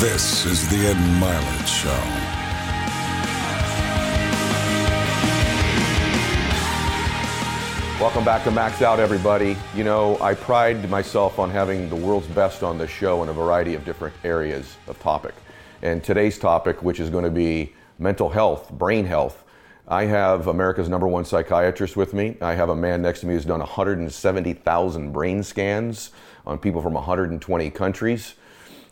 This 0.00 0.46
is 0.46 0.66
the 0.70 0.86
Ed 0.86 0.96
Mylett 1.20 1.66
Show. 1.66 1.90
Welcome 8.02 8.24
back 8.24 8.42
to 8.44 8.50
Max 8.50 8.80
Out, 8.80 8.98
everybody. 8.98 9.58
You 9.74 9.84
know, 9.84 10.18
I 10.22 10.32
pride 10.32 10.88
myself 10.88 11.38
on 11.38 11.50
having 11.50 11.90
the 11.90 11.96
world's 11.96 12.28
best 12.28 12.62
on 12.62 12.78
this 12.78 12.88
show 12.88 13.22
in 13.22 13.28
a 13.28 13.34
variety 13.34 13.74
of 13.74 13.84
different 13.84 14.14
areas 14.24 14.74
of 14.88 14.98
topic. 15.00 15.34
And 15.82 16.02
today's 16.02 16.38
topic, 16.38 16.82
which 16.82 16.98
is 16.98 17.10
going 17.10 17.24
to 17.24 17.30
be 17.30 17.74
mental 17.98 18.30
health, 18.30 18.70
brain 18.70 19.04
health, 19.04 19.44
I 19.86 20.06
have 20.06 20.46
America's 20.46 20.88
number 20.88 21.08
one 21.08 21.26
psychiatrist 21.26 21.94
with 21.94 22.14
me. 22.14 22.38
I 22.40 22.54
have 22.54 22.70
a 22.70 22.74
man 22.74 23.02
next 23.02 23.20
to 23.20 23.26
me 23.26 23.34
who's 23.34 23.44
done 23.44 23.60
170,000 23.60 25.12
brain 25.12 25.42
scans 25.42 26.10
on 26.46 26.56
people 26.56 26.80
from 26.80 26.94
120 26.94 27.70
countries 27.72 28.36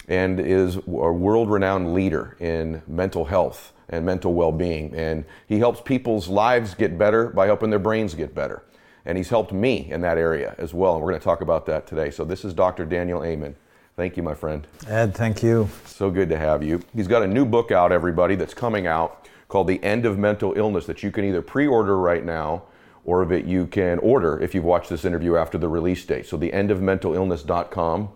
and 0.08 0.40
is 0.40 0.76
a 0.76 0.80
world 0.80 1.50
renowned 1.50 1.94
leader 1.94 2.36
in 2.40 2.82
mental 2.88 3.26
health 3.26 3.72
and 3.90 4.04
mental 4.04 4.34
well 4.34 4.52
being. 4.52 4.94
And 4.94 5.24
he 5.46 5.58
helps 5.58 5.80
people's 5.80 6.28
lives 6.28 6.74
get 6.74 6.98
better 6.98 7.28
by 7.28 7.46
helping 7.46 7.70
their 7.70 7.78
brains 7.78 8.14
get 8.14 8.34
better. 8.34 8.62
And 9.04 9.16
he's 9.16 9.28
helped 9.28 9.52
me 9.52 9.90
in 9.90 10.00
that 10.00 10.18
area 10.18 10.54
as 10.58 10.74
well. 10.74 10.94
And 10.94 11.02
we're 11.02 11.10
going 11.10 11.20
to 11.20 11.24
talk 11.24 11.40
about 11.40 11.66
that 11.66 11.86
today. 11.86 12.10
So, 12.10 12.24
this 12.24 12.44
is 12.44 12.52
Dr. 12.52 12.84
Daniel 12.84 13.24
Amen. 13.24 13.54
Thank 13.96 14.16
you, 14.16 14.22
my 14.22 14.34
friend. 14.34 14.66
Ed, 14.86 15.14
thank 15.14 15.42
you. 15.42 15.68
So 15.86 16.10
good 16.10 16.28
to 16.28 16.38
have 16.38 16.62
you. 16.62 16.82
He's 16.94 17.08
got 17.08 17.22
a 17.22 17.26
new 17.26 17.44
book 17.44 17.72
out, 17.72 17.90
everybody, 17.90 18.36
that's 18.36 18.54
coming 18.54 18.86
out 18.86 19.28
called 19.48 19.66
The 19.66 19.82
End 19.82 20.06
of 20.06 20.18
Mental 20.18 20.52
Illness 20.56 20.86
that 20.86 21.02
you 21.02 21.10
can 21.10 21.24
either 21.24 21.42
pre 21.42 21.66
order 21.66 21.98
right 21.98 22.24
now 22.24 22.64
or 23.04 23.24
that 23.24 23.46
you 23.46 23.66
can 23.66 23.98
order 24.00 24.38
if 24.40 24.54
you've 24.54 24.64
watched 24.64 24.90
this 24.90 25.04
interview 25.04 25.36
after 25.36 25.56
the 25.58 25.68
release 25.68 26.04
date. 26.04 26.26
So, 26.26 26.36
the 26.36 26.50
endofmentalillness.com 26.50 28.10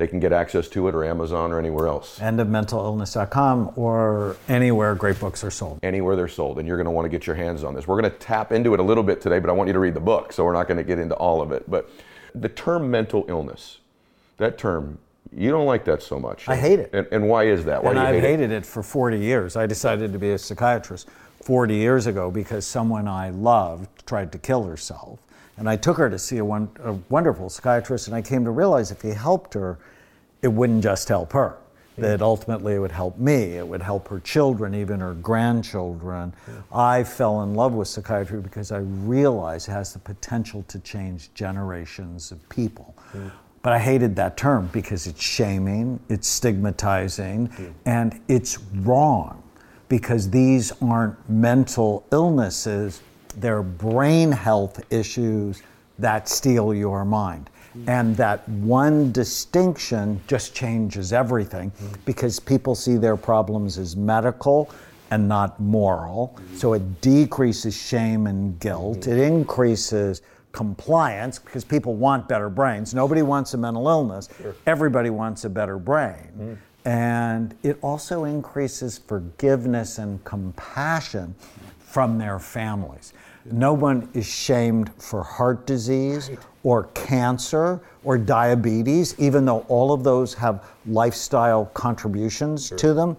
they 0.00 0.06
can 0.06 0.18
get 0.18 0.32
access 0.32 0.66
to 0.66 0.88
it 0.88 0.94
or 0.94 1.04
Amazon 1.04 1.52
or 1.52 1.58
anywhere 1.58 1.86
else. 1.86 2.18
Endofmentalillness.com 2.20 3.72
or 3.76 4.34
anywhere 4.48 4.94
great 4.94 5.20
books 5.20 5.44
are 5.44 5.50
sold. 5.50 5.78
Anywhere 5.82 6.16
they're 6.16 6.26
sold, 6.26 6.58
and 6.58 6.66
you're 6.66 6.78
going 6.78 6.86
to 6.86 6.90
want 6.90 7.04
to 7.04 7.10
get 7.10 7.26
your 7.26 7.36
hands 7.36 7.62
on 7.62 7.74
this. 7.74 7.86
We're 7.86 8.00
going 8.00 8.10
to 8.10 8.18
tap 8.18 8.50
into 8.50 8.72
it 8.72 8.80
a 8.80 8.82
little 8.82 9.04
bit 9.04 9.20
today, 9.20 9.38
but 9.38 9.50
I 9.50 9.52
want 9.52 9.68
you 9.68 9.74
to 9.74 9.78
read 9.78 9.92
the 9.92 10.00
book, 10.00 10.32
so 10.32 10.42
we're 10.42 10.54
not 10.54 10.68
going 10.68 10.78
to 10.78 10.84
get 10.84 10.98
into 10.98 11.14
all 11.16 11.42
of 11.42 11.52
it. 11.52 11.70
But 11.70 11.90
the 12.34 12.48
term 12.48 12.90
mental 12.90 13.26
illness, 13.28 13.78
that 14.38 14.56
term, 14.56 14.98
you 15.36 15.50
don't 15.50 15.66
like 15.66 15.84
that 15.84 16.02
so 16.02 16.18
much. 16.18 16.48
I 16.48 16.56
hate 16.56 16.78
it. 16.78 16.94
And, 16.94 17.06
and 17.12 17.28
why 17.28 17.44
is 17.44 17.66
that? 17.66 17.84
Why 17.84 17.90
and 17.90 17.98
do 17.98 18.02
you 18.02 18.08
I've 18.08 18.14
hate 18.14 18.30
hated 18.30 18.52
it? 18.52 18.56
it 18.56 18.66
for 18.66 18.82
40 18.82 19.18
years. 19.18 19.54
I 19.54 19.66
decided 19.66 20.14
to 20.14 20.18
be 20.18 20.30
a 20.30 20.38
psychiatrist 20.38 21.10
40 21.42 21.74
years 21.74 22.06
ago 22.06 22.30
because 22.30 22.66
someone 22.66 23.06
I 23.06 23.28
loved 23.28 24.06
tried 24.06 24.32
to 24.32 24.38
kill 24.38 24.64
herself. 24.64 25.18
And 25.60 25.68
I 25.68 25.76
took 25.76 25.98
her 25.98 26.08
to 26.08 26.18
see 26.18 26.38
a, 26.38 26.44
one, 26.44 26.70
a 26.82 26.94
wonderful 27.10 27.50
psychiatrist, 27.50 28.06
and 28.06 28.16
I 28.16 28.22
came 28.22 28.44
to 28.46 28.50
realize 28.50 28.90
if 28.90 29.02
he 29.02 29.10
helped 29.10 29.52
her, 29.52 29.78
it 30.40 30.48
wouldn't 30.48 30.82
just 30.82 31.06
help 31.08 31.34
her. 31.34 31.58
That 31.98 32.22
ultimately 32.22 32.76
it 32.76 32.78
would 32.78 32.92
help 32.92 33.18
me, 33.18 33.58
it 33.58 33.68
would 33.68 33.82
help 33.82 34.08
her 34.08 34.20
children, 34.20 34.74
even 34.74 35.00
her 35.00 35.12
grandchildren. 35.12 36.32
I 36.72 37.04
fell 37.04 37.42
in 37.42 37.54
love 37.54 37.74
with 37.74 37.88
psychiatry 37.88 38.40
because 38.40 38.72
I 38.72 38.78
realized 38.78 39.68
it 39.68 39.72
has 39.72 39.92
the 39.92 39.98
potential 39.98 40.64
to 40.68 40.78
change 40.78 41.28
generations 41.34 42.32
of 42.32 42.48
people. 42.48 42.96
But 43.60 43.74
I 43.74 43.78
hated 43.78 44.16
that 44.16 44.38
term 44.38 44.70
because 44.72 45.06
it's 45.06 45.20
shaming, 45.22 46.00
it's 46.08 46.26
stigmatizing, 46.26 47.74
and 47.84 48.18
it's 48.28 48.58
wrong 48.76 49.42
because 49.90 50.30
these 50.30 50.72
aren't 50.80 51.28
mental 51.28 52.06
illnesses, 52.12 53.02
they're 53.36 53.62
brain 53.62 54.32
health 54.32 54.80
issues 54.92 55.62
that 55.98 56.28
steal 56.28 56.74
your 56.74 57.04
mind. 57.04 57.50
And 57.86 58.16
that 58.16 58.48
one 58.48 59.12
distinction 59.12 60.20
just 60.26 60.54
changes 60.54 61.12
everything 61.12 61.70
because 62.04 62.40
people 62.40 62.74
see 62.74 62.96
their 62.96 63.16
problems 63.16 63.78
as 63.78 63.96
medical 63.96 64.70
and 65.12 65.28
not 65.28 65.60
moral. 65.60 66.36
So 66.56 66.72
it 66.72 67.00
decreases 67.00 67.76
shame 67.76 68.26
and 68.26 68.58
guilt. 68.58 69.06
It 69.06 69.18
increases 69.18 70.22
compliance 70.52 71.38
because 71.38 71.64
people 71.64 71.94
want 71.94 72.28
better 72.28 72.48
brains. 72.48 72.92
Nobody 72.92 73.22
wants 73.22 73.54
a 73.54 73.58
mental 73.58 73.88
illness, 73.88 74.28
everybody 74.66 75.10
wants 75.10 75.44
a 75.44 75.50
better 75.50 75.78
brain. 75.78 76.28
Mm-hmm. 76.38 76.54
And 76.88 77.54
it 77.62 77.78
also 77.82 78.24
increases 78.24 78.98
forgiveness 78.98 79.98
and 79.98 80.24
compassion 80.24 81.34
from 81.90 82.18
their 82.18 82.38
families. 82.38 83.12
No 83.50 83.72
one 83.72 84.08
is 84.14 84.26
shamed 84.26 84.92
for 85.02 85.24
heart 85.24 85.66
disease 85.66 86.30
or 86.62 86.84
cancer 86.94 87.80
or 88.04 88.16
diabetes, 88.16 89.14
even 89.18 89.44
though 89.44 89.64
all 89.68 89.92
of 89.92 90.04
those 90.04 90.32
have 90.34 90.64
lifestyle 90.86 91.66
contributions 91.66 92.70
to 92.70 92.94
them. 92.94 93.16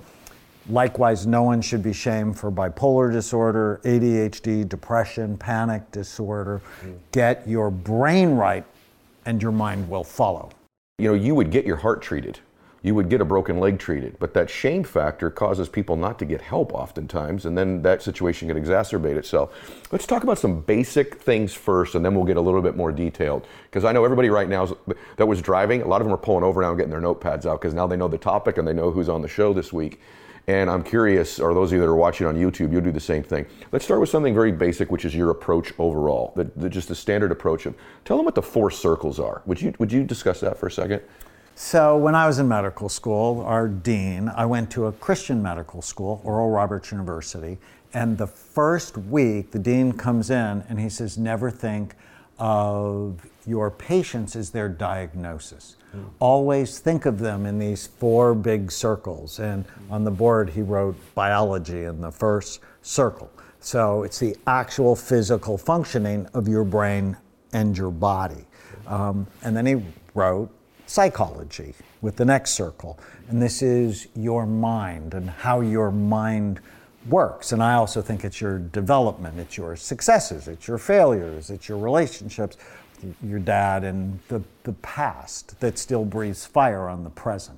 Likewise, 0.70 1.28
no 1.28 1.44
one 1.44 1.62
should 1.62 1.84
be 1.84 1.92
shamed 1.92 2.38
for 2.38 2.52
bipolar 2.52 3.12
disorder, 3.12 3.82
ADHD, 3.84 4.68
depression, 4.70 5.38
panic 5.38 5.90
disorder. 5.92 6.60
Hmm. 6.82 6.92
Get 7.12 7.46
your 7.48 7.72
brain 7.72 8.36
right, 8.36 8.64
and 9.26 9.42
your 9.42 9.52
mind 9.52 9.90
will 9.90 10.04
follow. 10.04 10.50
You 11.00 11.10
know, 11.10 11.14
you 11.16 11.36
would 11.36 11.52
get 11.52 11.66
your 11.66 11.78
heart 11.78 12.02
treated. 12.02 12.40
You 12.84 12.96
would 12.96 13.10
get 13.10 13.22
a 13.22 13.26
broken 13.26 13.60
leg 13.60 13.78
treated, 13.78 14.18
but 14.18 14.34
that 14.34 14.50
shame 14.50 14.84
factor 14.84 15.30
causes 15.30 15.70
people 15.70 15.96
not 15.96 16.18
to 16.18 16.26
get 16.26 16.42
help 16.42 16.74
oftentimes, 16.74 17.46
and 17.46 17.56
then 17.56 17.84
that 17.84 18.02
situation 18.02 18.48
can 18.48 18.58
exacerbate 18.58 19.18
itself. 19.18 19.52
Let's 19.92 20.08
talk 20.08 20.24
about 20.24 20.40
some 20.40 20.62
basic 20.62 21.22
things 21.22 21.54
first, 21.54 21.94
and 21.94 22.04
then 22.04 22.16
we'll 22.16 22.26
get 22.26 22.38
a 22.38 22.42
little 22.42 22.62
bit 22.62 22.76
more 22.76 22.92
detailed. 22.92 23.46
Because 23.70 23.86
I 23.86 23.92
know 23.92 24.04
everybody 24.04 24.30
right 24.30 24.50
now 24.50 24.64
is- 24.64 24.74
that 25.18 25.28
was 25.28 25.44
driving, 25.44 25.84
a 25.84 25.88
lot 25.88 26.02
of 26.02 26.08
them 26.08 26.14
are 26.14 26.18
pulling 26.18 26.44
over 26.44 26.62
now 26.62 26.70
and 26.70 26.78
getting 26.78 26.92
their 26.92 27.02
notepads 27.02 27.46
out 27.46 27.62
because 27.62 27.76
now 27.76 27.86
they 27.86 27.98
know 27.98 28.08
the 28.08 28.18
topic 28.18 28.58
and 28.58 28.68
they 28.68 28.74
know 28.74 28.90
who's 28.90 29.10
on 29.10 29.22
the 29.22 29.28
show 29.28 29.54
this 29.54 29.72
week. 29.72 30.00
And 30.48 30.72
I'm 30.72 30.84
curious, 30.84 31.40
or 31.40 31.54
those 31.54 31.72
of 31.72 31.76
you 31.76 31.82
that 31.82 31.88
are 31.88 31.96
watching 31.96 32.26
on 32.26 32.36
YouTube, 32.36 32.72
you'll 32.72 32.82
do 32.82 32.92
the 32.92 33.00
same 33.00 33.22
thing. 33.22 33.46
Let's 33.72 33.86
start 33.86 34.02
with 34.02 34.10
something 34.10 34.34
very 34.34 34.52
basic, 34.52 34.92
which 34.92 35.06
is 35.06 35.14
your 35.14 35.30
approach 35.30 35.72
overall, 35.78 36.34
the, 36.36 36.46
the, 36.56 36.68
just 36.68 36.88
the 36.88 36.96
standard 36.96 37.32
approach 37.32 37.68
of. 37.68 37.76
Tell 38.06 38.18
them 38.18 38.26
what 38.26 38.34
the 38.34 38.42
four 38.42 38.72
circles 38.72 39.20
are. 39.20 39.44
Would 39.46 39.62
you 39.62 39.74
would 39.78 39.92
you 39.92 40.04
discuss 40.04 40.40
that 40.40 40.58
for 40.58 40.66
a 40.66 40.72
second? 40.72 41.04
So, 41.56 41.98
when 41.98 42.16
I 42.16 42.28
was 42.28 42.40
in 42.40 42.48
medical 42.48 42.90
school, 42.90 43.42
our 43.42 43.68
dean, 43.68 44.30
I 44.30 44.46
went 44.46 44.72
to 44.72 44.88
a 44.88 44.92
Christian 44.94 45.44
medical 45.44 45.82
school, 45.82 46.22
Oral 46.24 46.50
Roberts 46.50 46.92
University, 46.92 47.58
and 47.94 48.18
the 48.18 48.28
first 48.28 48.98
week 48.98 49.52
the 49.52 49.60
dean 49.60 49.92
comes 49.92 50.30
in 50.30 50.64
and 50.70 50.80
he 50.80 50.90
says, 50.90 51.18
Never 51.18 51.52
think 51.52 51.96
of 52.40 53.26
your 53.46 53.70
patients 53.70 54.36
as 54.36 54.50
their 54.50 54.70
diagnosis. 54.70 55.76
Always 56.20 56.80
think 56.80 57.06
of 57.06 57.20
them 57.20 57.46
in 57.46 57.60
these 57.60 57.86
four 57.86 58.34
big 58.34 58.72
circles. 58.72 59.40
And 59.40 59.66
on 59.90 60.06
the 60.06 60.12
board, 60.12 60.50
he 60.50 60.62
wrote 60.62 60.96
biology 61.14 61.84
in 61.84 62.00
the 62.00 62.12
first 62.12 62.62
circle. 62.82 63.30
So, 63.60 64.04
it's 64.04 64.20
the 64.20 64.36
actual 64.48 64.96
physical 64.96 65.58
functioning 65.58 66.28
of 66.34 66.48
your 66.48 66.64
brain 66.64 67.18
and 67.54 67.78
your 67.78 67.92
body. 67.92 68.46
Um, 68.88 69.28
and 69.44 69.56
then 69.56 69.66
he 69.66 69.84
wrote 70.16 70.50
psychology 70.92 71.74
with 72.02 72.18
the 72.18 72.26
next 72.26 72.52
circle. 72.52 73.00
And 73.30 73.42
this 73.42 73.62
is 73.62 74.08
your 74.16 74.46
mind 74.46 75.14
and 75.14 75.30
how 75.30 75.62
your 75.62 75.92
mind 75.92 76.60
works. 77.08 77.52
And 77.52 77.64
I 77.64 77.74
also 77.74 78.02
think 78.02 78.24
it's 78.24 78.42
your 78.42 78.60
development, 78.60 79.40
it's 79.40 79.58
your 79.58 79.76
successes, 79.76 80.48
it's 80.48 80.68
your 80.68 80.78
failures, 80.78 81.50
it's 81.50 81.68
your 81.68 81.78
relationships, 81.78 82.58
your 83.24 83.40
dad 83.40 83.84
and 83.84 84.20
the, 84.28 84.42
the 84.64 84.74
past 84.74 85.60
that 85.60 85.80
still 85.80 86.06
breathes 86.06 86.46
fire 86.46 86.88
on 86.88 87.04
the 87.04 87.10
present. 87.10 87.58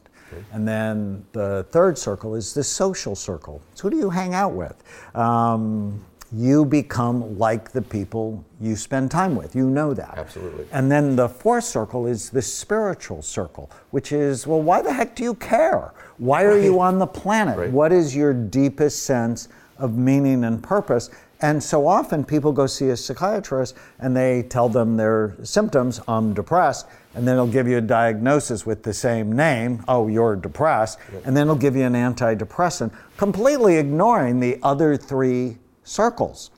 And 0.52 0.68
then 0.68 1.26
the 1.32 1.66
third 1.70 1.98
circle 1.98 2.34
is 2.34 2.54
the 2.54 2.64
social 2.64 3.16
circle. 3.16 3.62
It's 3.72 3.82
who 3.82 3.90
do 3.90 3.98
you 3.98 4.10
hang 4.10 4.34
out 4.34 4.54
with? 4.54 4.82
Um, 5.16 6.04
you 6.36 6.66
become 6.66 7.38
like 7.38 7.72
the 7.72 7.82
people 7.82 8.44
you 8.60 8.76
spend 8.76 9.12
time 9.12 9.36
with. 9.36 9.56
You 9.56 9.70
know 9.70 9.94
that. 9.94 10.18
Absolutely. 10.18 10.66
And 10.72 10.92
then 10.92 11.16
the 11.16 11.30
fourth 11.30 11.64
circle 11.64 12.08
is 12.08 12.30
the 12.30 12.42
spiritual 12.42 13.22
circle, 13.22 13.70
which 13.92 14.12
is, 14.12 14.48
well, 14.48 14.62
why 14.62 14.82
the 14.82 14.92
heck 14.92 15.16
do 15.16 15.24
you 15.24 15.36
care? 15.36 15.94
Why 16.18 16.44
are 16.44 16.58
you 16.58 16.80
on 16.80 16.98
the 16.98 17.08
planet? 17.08 17.58
Right. 17.58 17.72
What 17.72 17.92
is 17.92 18.16
your 18.16 18.34
deepest 18.34 19.04
sense 19.04 19.48
of 19.78 19.98
meaning 19.98 20.44
and 20.44 20.62
purpose? 20.62 21.10
And 21.42 21.62
so 21.62 21.86
often 21.86 22.24
people 22.24 22.54
go 22.54 22.68
see 22.68 22.90
a 22.90 22.98
psychiatrist 22.98 23.76
and 24.00 24.16
they 24.16 24.44
tell 24.44 24.70
them 24.70 24.96
their 24.96 25.36
symptoms, 25.44 26.00
I'm 26.08 26.34
depressed, 26.34 26.88
and 27.16 27.28
then 27.28 27.36
he'll 27.36 27.48
give 27.48 27.68
you 27.68 27.78
a 27.78 27.82
diagnosis 27.82 28.66
with 28.66 28.82
the 28.82 28.94
same 28.94 29.32
name, 29.32 29.84
oh, 29.88 30.08
you're 30.08 30.38
depressed, 30.38 31.00
and 31.26 31.36
then 31.36 31.48
he'll 31.48 31.56
give 31.56 31.76
you 31.76 31.84
an 31.84 31.94
antidepressant, 31.94 32.94
completely 33.18 33.76
ignoring 33.76 34.40
the 34.40 34.58
other 34.64 34.96
three 34.96 35.58
circles. 35.84 36.52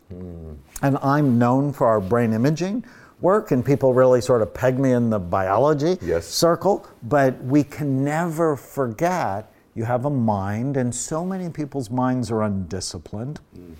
And 0.81 0.97
I'm 1.01 1.37
known 1.37 1.73
for 1.73 1.87
our 1.87 1.99
brain 1.99 2.33
imaging 2.33 2.85
work, 3.21 3.51
and 3.51 3.65
people 3.65 3.93
really 3.93 4.21
sort 4.21 4.41
of 4.41 4.53
peg 4.53 4.77
me 4.77 4.91
in 4.91 5.09
the 5.09 5.19
biology 5.19 5.97
Yes. 6.01 6.25
circle, 6.27 6.85
but 7.03 7.41
we 7.43 7.63
can 7.63 8.03
never 8.03 8.55
forget 8.55 9.51
you 9.73 9.83
have 9.83 10.05
a 10.05 10.09
mind, 10.09 10.77
and 10.77 10.93
so 10.93 11.25
many 11.25 11.49
people's 11.49 11.89
minds 11.89 12.31
are 12.31 12.41
undisciplined. 12.43 13.39
Mm. 13.57 13.73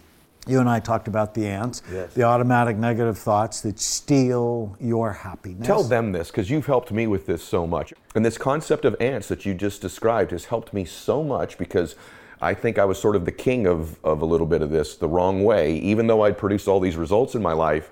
You 0.48 0.60
and 0.60 0.70
I 0.70 0.80
talked 0.80 1.08
about 1.08 1.34
the 1.34 1.48
ants, 1.48 1.82
Yes. 1.92 2.14
the 2.14 2.24
automatic 2.24 2.78
negative 2.78 3.18
thoughts 3.18 3.62
that 3.62 3.80
steal 3.80 4.76
your 4.80 5.12
happiness. 5.14 5.66
Tell 5.66 5.84
them 5.84 6.12
this 6.12 6.30
because 6.30 6.50
you've 6.50 6.68
helped 6.68 6.92
me 6.92 7.08
with 7.08 7.26
this 7.26 7.44
so 7.44 7.66
much. 7.66 7.94
And 8.14 8.24
this 8.26 8.38
concept 8.38 8.86
of 8.86 8.96
ants 9.00 9.28
that 9.30 9.46
you 9.46 9.54
just 9.54 9.82
described 9.82 10.32
has 10.32 10.46
helped 10.46 10.72
me 10.74 10.86
so 10.86 11.24
much 11.24 11.58
because 11.58 11.96
I 12.42 12.54
think 12.54 12.78
I 12.78 12.86
was 12.86 13.00
sort 13.00 13.16
of 13.16 13.26
the 13.26 13.32
king 13.32 13.68
of, 13.68 14.04
of 14.04 14.22
a 14.22 14.26
little 14.26 14.48
bit 14.48 14.62
of 14.62 14.70
this 14.70 14.96
the 14.96 15.08
wrong 15.08 15.44
way, 15.44 15.76
even 15.78 16.08
though 16.08 16.24
I'd 16.24 16.38
produced 16.38 16.68
all 16.68 16.80
these 16.80 16.96
results 16.98 17.36
in 17.36 17.42
my 17.42 17.54
life. 17.54 17.90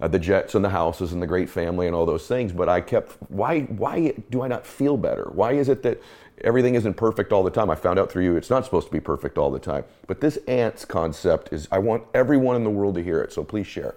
Uh, 0.00 0.08
the 0.08 0.18
jets 0.18 0.56
and 0.56 0.64
the 0.64 0.70
houses 0.70 1.12
and 1.12 1.22
the 1.22 1.26
great 1.28 1.48
family 1.48 1.86
and 1.86 1.94
all 1.94 2.04
those 2.04 2.26
things, 2.26 2.50
but 2.50 2.68
I 2.68 2.80
kept 2.80 3.12
why 3.30 3.60
why 3.60 4.12
do 4.30 4.42
I 4.42 4.48
not 4.48 4.66
feel 4.66 4.96
better? 4.96 5.30
Why 5.32 5.52
is 5.52 5.68
it 5.68 5.84
that 5.84 6.02
everything 6.42 6.74
isn't 6.74 6.94
perfect 6.94 7.32
all 7.32 7.44
the 7.44 7.52
time? 7.52 7.70
I 7.70 7.76
found 7.76 8.00
out 8.00 8.10
through 8.10 8.24
you 8.24 8.34
it's 8.34 8.50
not 8.50 8.64
supposed 8.64 8.88
to 8.88 8.92
be 8.92 8.98
perfect 8.98 9.38
all 9.38 9.52
the 9.52 9.60
time. 9.60 9.84
But 10.08 10.20
this 10.20 10.38
ants 10.48 10.84
concept 10.84 11.52
is 11.52 11.68
I 11.70 11.78
want 11.78 12.02
everyone 12.14 12.56
in 12.56 12.64
the 12.64 12.70
world 12.70 12.96
to 12.96 13.02
hear 13.04 13.22
it. 13.22 13.32
So 13.32 13.44
please 13.44 13.68
share. 13.68 13.94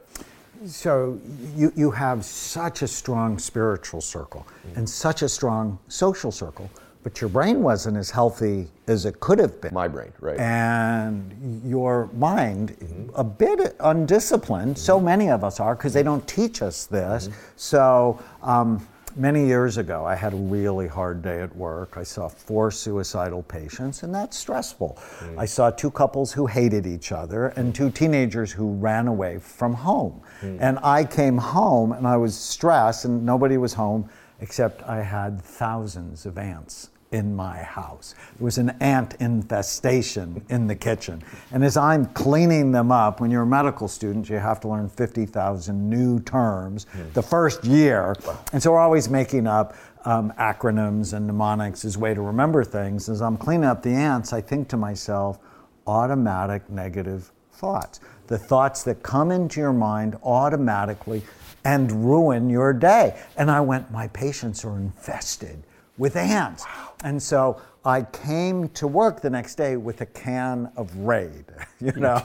So 0.66 1.20
you, 1.56 1.72
you 1.76 1.92
have 1.92 2.24
such 2.26 2.82
a 2.82 2.88
strong 2.88 3.38
spiritual 3.38 4.02
circle 4.02 4.48
and 4.76 4.90
such 4.90 5.22
a 5.22 5.30
strong 5.30 5.78
social 5.88 6.32
circle, 6.32 6.70
but 7.06 7.22
your 7.22 7.30
brain 7.30 7.62
wasn't 7.62 7.96
as 7.98 8.10
healthy 8.10 8.68
as 8.88 9.06
it 9.06 9.20
could 9.20 9.38
have 9.38 9.62
been. 9.62 9.72
My 9.72 9.88
brain, 9.88 10.12
right? 10.20 10.40
And 10.40 11.62
your 11.64 12.10
mind, 12.14 12.72
mm-hmm. 12.80 13.12
a 13.14 13.24
bit 13.24 13.76
undisciplined, 13.80 14.76
so 14.76 14.96
mm-hmm. 14.96 15.06
many 15.06 15.30
of 15.30 15.44
us 15.44 15.60
are, 15.60 15.76
because 15.76 15.94
they 15.94 16.00
mm-hmm. 16.00 16.10
don't 16.10 16.28
teach 16.28 16.64
us 16.64 16.88
this. 16.88 17.30
So 17.58 18.20
um, 18.42 18.88
many 19.16 19.46
years 19.46 19.78
ago, 19.78 20.04
I 20.04 20.16
had 20.16 20.34
a 20.34 20.36
really 20.36 20.88
hard 20.88 21.22
day 21.22 21.42
at 21.42 21.56
work. 21.56 21.96
I 21.96 22.02
saw 22.02 22.28
four 22.28 22.72
suicidal 22.72 23.44
patients, 23.44 24.02
and 24.02 24.12
that's 24.12 24.36
stressful. 24.36 24.98
Mm. 25.20 25.38
I 25.38 25.46
saw 25.46 25.70
two 25.70 25.92
couples 25.92 26.34
who 26.34 26.48
hated 26.48 26.88
each 26.88 27.12
other 27.12 27.50
and 27.50 27.72
mm. 27.72 27.76
two 27.76 27.92
teenagers 27.92 28.52
who 28.52 28.74
ran 28.78 29.08
away 29.08 29.38
from 29.38 29.76
home. 29.76 30.22
Mm. 30.42 30.58
And 30.60 30.80
I 30.82 31.04
came 31.04 31.38
home 31.38 31.92
and 31.92 32.08
I 32.08 32.18
was 32.18 32.36
stressed, 32.36 33.06
and 33.06 33.24
nobody 33.24 33.58
was 33.58 33.76
home 33.76 34.10
except 34.42 34.82
I 34.90 35.04
had 35.04 35.40
thousands 35.40 36.26
of 36.26 36.40
ants 36.40 36.90
in 37.16 37.34
my 37.34 37.58
house. 37.64 38.14
There 38.38 38.44
was 38.44 38.58
an 38.58 38.72
ant 38.82 39.16
infestation 39.22 40.46
in 40.50 40.68
the 40.68 40.76
kitchen. 40.76 41.24
And 41.52 41.64
as 41.64 41.78
I'm 41.78 42.08
cleaning 42.08 42.74
them 42.74 42.92
up, 42.92 43.22
when 43.22 43.32
you're 43.32 43.44
a 43.44 43.48
medical 43.48 43.88
student, 43.88 44.30
you 44.30 44.36
have 44.36 44.60
to 44.62 44.68
learn 44.68 44.90
50,000 44.90 45.90
new 45.90 46.20
terms 46.20 46.88
the 47.14 47.24
first 47.24 47.64
year. 47.64 48.16
And 48.52 48.62
so 48.62 48.74
we're 48.74 48.80
always 48.80 49.08
making 49.08 49.48
up 49.48 49.76
um, 50.04 50.34
acronyms 50.38 51.14
and 51.14 51.26
mnemonics 51.26 51.86
as 51.86 51.96
a 51.96 52.00
way 52.00 52.14
to 52.14 52.22
remember 52.22 52.66
things. 52.66 53.08
As 53.08 53.22
I'm 53.22 53.38
cleaning 53.38 53.66
up 53.66 53.82
the 53.82 53.92
ants, 53.92 54.34
I 54.34 54.42
think 54.42 54.68
to 54.70 54.78
myself, 54.78 55.40
automatic 55.88 56.70
negative 56.70 57.32
thoughts. 57.54 58.02
The 58.28 58.38
thoughts 58.38 58.84
that 58.84 59.04
come 59.04 59.32
into 59.32 59.62
your 59.62 59.74
mind 59.74 60.18
automatically 60.22 61.22
and 61.64 61.90
ruin 62.06 62.50
your 62.50 62.74
day. 62.74 63.18
And 63.38 63.50
I 63.50 63.62
went, 63.62 63.90
my 63.90 64.10
patients 64.10 64.66
are 64.66 64.76
infested 64.76 65.64
with 65.98 66.16
ants. 66.16 66.66
And 67.04 67.22
so 67.22 67.62
I 67.84 68.02
came 68.02 68.70
to 68.70 68.88
work 68.88 69.22
the 69.22 69.30
next 69.30 69.56
day 69.56 69.78
with 69.78 70.02
a 70.02 70.06
can 70.08 70.72
of 70.76 70.96
Raid, 70.98 71.46
you 71.80 71.92
know, 71.94 72.18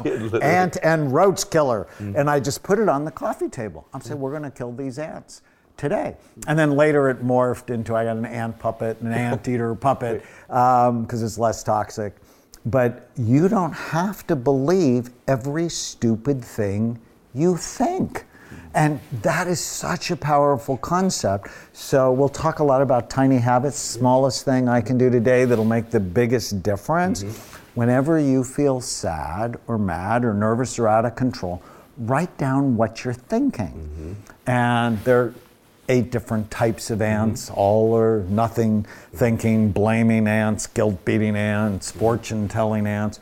ant 0.43 0.78
and 0.82 1.12
roach 1.12 1.50
killer. 1.50 1.87
Mm. 1.99 2.19
And 2.19 2.31
I 2.31 2.40
just 2.40 2.62
put 2.62 2.78
it 2.78 2.88
on 2.88 3.05
the 3.05 3.11
coffee 3.11 3.49
table. 3.49 3.87
I'm 3.93 4.00
saying, 4.00 4.19
we're 4.19 4.31
going 4.31 4.43
to 4.44 4.50
kill 4.50 4.72
these 4.72 4.99
ants 4.99 5.43
today. 5.76 6.17
And 6.46 6.58
then 6.58 6.72
later 6.72 7.11
it 7.11 7.22
morphed 7.22 7.70
into 7.70 7.94
I 7.94 8.05
got 8.05 8.17
an 8.17 8.26
ant 8.26 8.58
puppet, 8.58 9.00
an 9.00 9.12
anteater 9.12 9.75
puppet, 9.75 10.25
because 10.46 10.88
um, 10.88 11.06
it's 11.11 11.38
less 11.38 11.62
toxic. 11.62 12.16
But 12.66 13.08
you 13.16 13.49
don't 13.49 13.73
have 13.73 14.26
to 14.26 14.37
believe 14.37 15.11
every 15.26 15.69
stupid 15.69 16.44
thing 16.44 16.99
you 17.34 17.56
think. 17.56 18.26
And 18.75 19.00
that 19.22 19.49
is 19.49 19.61
such 19.61 20.11
a 20.11 20.17
powerful 20.17 20.76
concept. 20.76 21.49
So 21.72 22.12
we'll 22.12 22.28
talk 22.28 22.61
a 22.61 22.64
lot 22.64 22.82
about 22.82 23.11
tiny 23.11 23.38
habits, 23.38 23.78
smallest 23.78 24.44
thing 24.44 24.69
I 24.69 24.81
can 24.81 24.96
do 24.96 25.11
today 25.11 25.44
that'll 25.44 25.64
make 25.64 25.90
the 25.90 26.00
biggest 26.00 26.62
difference. 26.62 27.25
Mm-hmm. 27.25 27.56
Whenever 27.75 28.19
you 28.19 28.44
feel 28.44 28.81
sad 28.81 29.58
or 29.67 29.78
mad 29.78 30.25
or 30.25 30.34
nervous 30.34 30.78
or 30.78 30.87
out 30.87 31.05
of 31.05 31.17
control, 31.17 31.62
write 31.99 32.37
down 32.38 32.76
what 32.76 33.05
you're 33.05 33.14
thinking. 33.14 33.67
Mm-hmm. 33.67 34.12
And 34.46 34.99
there 35.05 35.20
are 35.20 35.34
eight 35.88 36.12
different 36.12 36.50
types 36.50 36.90
of 36.90 37.00
mm-hmm. 37.00 37.31
ants, 37.31 37.50
all 37.50 37.93
or 37.93 38.25
nothing 38.28 38.87
thinking, 39.14 39.73
blaming 39.73 40.28
ants, 40.28 40.66
guilt 40.69 41.05
beating 41.05 41.37
ants, 41.37 41.90
fortune 41.90 42.49
telling 42.49 42.87
ants. 42.87 43.19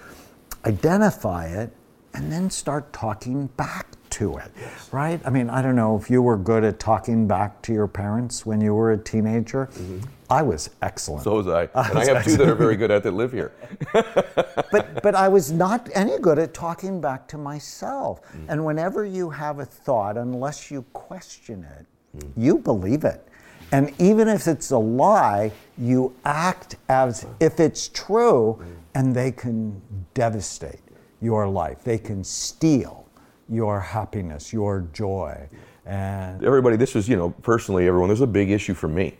Identify 0.66 1.46
it 1.46 1.72
and 2.12 2.30
then 2.30 2.50
start 2.50 2.92
talking 2.92 3.46
back 3.56 3.86
to 4.18 4.36
it, 4.36 4.50
right? 4.90 5.20
I 5.24 5.30
mean, 5.30 5.48
I 5.48 5.62
don't 5.62 5.76
know 5.76 5.96
if 5.96 6.10
you 6.10 6.22
were 6.22 6.36
good 6.36 6.64
at 6.64 6.80
talking 6.80 7.28
back 7.28 7.62
to 7.62 7.72
your 7.72 7.86
parents 7.86 8.44
when 8.44 8.60
you 8.60 8.74
were 8.74 8.92
a 8.92 8.98
teenager. 8.98 9.66
Mm-hmm. 9.66 10.00
I 10.28 10.42
was 10.42 10.70
excellent. 10.82 11.22
So 11.22 11.34
was 11.34 11.46
I. 11.46 11.62
And 11.88 11.98
I 11.98 12.04
have 12.04 12.24
two 12.24 12.36
that 12.36 12.48
are 12.48 12.56
very 12.56 12.74
good 12.74 12.90
at 12.90 13.04
that 13.04 13.12
live 13.12 13.32
here. 13.32 13.52
but 13.92 15.02
but 15.02 15.14
I 15.14 15.28
was 15.28 15.52
not 15.52 15.88
any 15.94 16.18
good 16.18 16.38
at 16.38 16.52
talking 16.52 17.00
back 17.00 17.28
to 17.28 17.38
myself. 17.38 18.20
Mm. 18.22 18.46
And 18.48 18.64
whenever 18.64 19.06
you 19.06 19.30
have 19.30 19.60
a 19.60 19.64
thought, 19.64 20.16
unless 20.16 20.70
you 20.70 20.82
question 20.92 21.64
it, 21.78 21.86
mm. 22.18 22.30
you 22.36 22.58
believe 22.58 23.04
it. 23.04 23.26
And 23.70 23.92
even 24.00 24.26
if 24.26 24.48
it's 24.48 24.72
a 24.72 24.78
lie, 24.78 25.52
you 25.76 26.14
act 26.24 26.76
as 26.88 27.24
if 27.38 27.60
it's 27.60 27.88
true, 27.88 28.58
mm. 28.60 28.66
and 28.94 29.14
they 29.14 29.30
can 29.30 29.80
devastate 30.14 30.80
your 31.20 31.46
life. 31.48 31.84
They 31.84 31.98
can 31.98 32.24
steal 32.24 33.07
your 33.48 33.80
happiness, 33.80 34.52
your 34.52 34.88
joy. 34.92 35.48
And 35.86 36.44
Everybody, 36.44 36.76
this 36.76 36.94
was, 36.94 37.08
you 37.08 37.16
know, 37.16 37.30
personally, 37.42 37.86
everyone, 37.88 38.10
this 38.10 38.20
a 38.20 38.26
big 38.26 38.50
issue 38.50 38.74
for 38.74 38.88
me. 38.88 39.16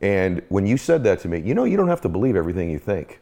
And 0.00 0.42
when 0.48 0.66
you 0.66 0.76
said 0.76 1.02
that 1.04 1.20
to 1.20 1.28
me, 1.28 1.40
you 1.40 1.54
know, 1.54 1.64
you 1.64 1.76
don't 1.76 1.88
have 1.88 2.00
to 2.02 2.08
believe 2.08 2.36
everything 2.36 2.70
you 2.70 2.78
think. 2.78 3.20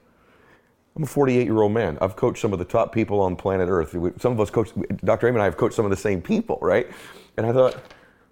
I'm 0.94 1.04
a 1.04 1.06
48 1.06 1.44
year 1.44 1.62
old 1.62 1.72
man. 1.72 1.96
I've 2.00 2.16
coached 2.16 2.42
some 2.42 2.52
of 2.52 2.58
the 2.58 2.64
top 2.64 2.92
people 2.92 3.20
on 3.20 3.34
planet 3.36 3.68
Earth. 3.68 3.96
Some 4.20 4.32
of 4.32 4.40
us 4.40 4.50
coach, 4.50 4.70
Dr. 5.04 5.28
Amen 5.28 5.36
and 5.36 5.42
I 5.42 5.44
have 5.46 5.56
coached 5.56 5.74
some 5.74 5.86
of 5.86 5.90
the 5.90 5.96
same 5.96 6.20
people, 6.20 6.58
right? 6.60 6.86
And 7.36 7.46
I 7.46 7.52
thought, 7.52 7.76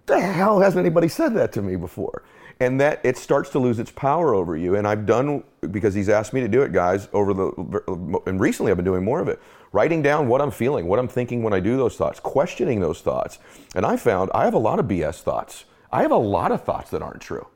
the 0.05 0.19
hell 0.19 0.59
hasn't 0.59 0.79
anybody 0.79 1.07
said 1.07 1.33
that 1.35 1.51
to 1.53 1.61
me 1.61 1.75
before? 1.75 2.23
And 2.59 2.79
that 2.79 2.99
it 3.03 3.17
starts 3.17 3.49
to 3.51 3.59
lose 3.59 3.79
its 3.79 3.89
power 3.89 4.35
over 4.35 4.55
you. 4.55 4.75
And 4.75 4.87
I've 4.87 5.07
done, 5.07 5.43
because 5.71 5.95
he's 5.95 6.09
asked 6.09 6.33
me 6.33 6.41
to 6.41 6.47
do 6.47 6.61
it, 6.61 6.71
guys, 6.71 7.07
over 7.13 7.33
the, 7.33 8.21
and 8.27 8.39
recently 8.39 8.71
I've 8.71 8.77
been 8.77 8.85
doing 8.85 9.03
more 9.03 9.19
of 9.19 9.27
it. 9.27 9.39
Writing 9.73 10.01
down 10.01 10.27
what 10.27 10.41
I'm 10.41 10.51
feeling, 10.51 10.87
what 10.87 10.99
I'm 10.99 11.07
thinking 11.07 11.43
when 11.43 11.53
I 11.53 11.61
do 11.61 11.77
those 11.77 11.95
thoughts, 11.95 12.19
questioning 12.19 12.81
those 12.81 13.01
thoughts. 13.01 13.39
And 13.73 13.85
I 13.85 13.95
found 13.95 14.29
I 14.33 14.43
have 14.43 14.53
a 14.53 14.59
lot 14.59 14.79
of 14.79 14.85
BS 14.85 15.21
thoughts. 15.21 15.65
I 15.91 16.01
have 16.01 16.11
a 16.11 16.17
lot 16.17 16.51
of 16.51 16.63
thoughts 16.63 16.91
that 16.91 17.01
aren't 17.01 17.21
true. 17.21 17.47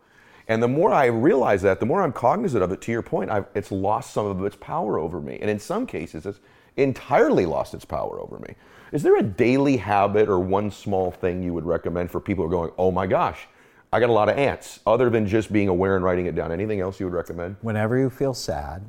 And 0.47 0.61
the 0.63 0.67
more 0.67 0.93
I 0.93 1.05
realize 1.05 1.61
that, 1.63 1.79
the 1.79 1.85
more 1.85 2.03
I'm 2.03 2.13
cognizant 2.13 2.63
of 2.63 2.71
it, 2.71 2.79
to 2.81 2.91
your 2.91 3.01
point, 3.01 3.31
I've, 3.31 3.47
it's 3.53 3.71
lost 3.71 4.13
some 4.13 4.27
of 4.27 4.43
its 4.45 4.55
power 4.55 4.99
over 4.99 5.19
me. 5.19 5.39
And 5.41 5.49
in 5.49 5.59
some 5.59 5.85
cases, 5.85 6.25
it's 6.25 6.39
entirely 6.77 7.45
lost 7.45 7.73
its 7.73 7.85
power 7.85 8.19
over 8.21 8.39
me. 8.39 8.55
Is 8.91 9.03
there 9.03 9.17
a 9.17 9.23
daily 9.23 9.77
habit 9.77 10.29
or 10.29 10.39
one 10.39 10.71
small 10.71 11.11
thing 11.11 11.41
you 11.43 11.53
would 11.53 11.65
recommend 11.65 12.11
for 12.11 12.19
people 12.21 12.47
who 12.47 12.49
are 12.49 12.57
going, 12.67 12.71
oh 12.77 12.91
my 12.91 13.07
gosh, 13.07 13.47
I 13.91 13.99
got 13.99 14.09
a 14.09 14.13
lot 14.13 14.29
of 14.29 14.37
ants, 14.37 14.79
other 14.85 15.09
than 15.09 15.27
just 15.27 15.51
being 15.51 15.67
aware 15.67 15.95
and 15.95 16.05
writing 16.05 16.27
it 16.27 16.35
down? 16.35 16.51
Anything 16.51 16.79
else 16.79 16.99
you 16.99 17.07
would 17.07 17.13
recommend? 17.13 17.55
Whenever 17.61 17.97
you 17.97 18.09
feel 18.09 18.33
sad 18.33 18.83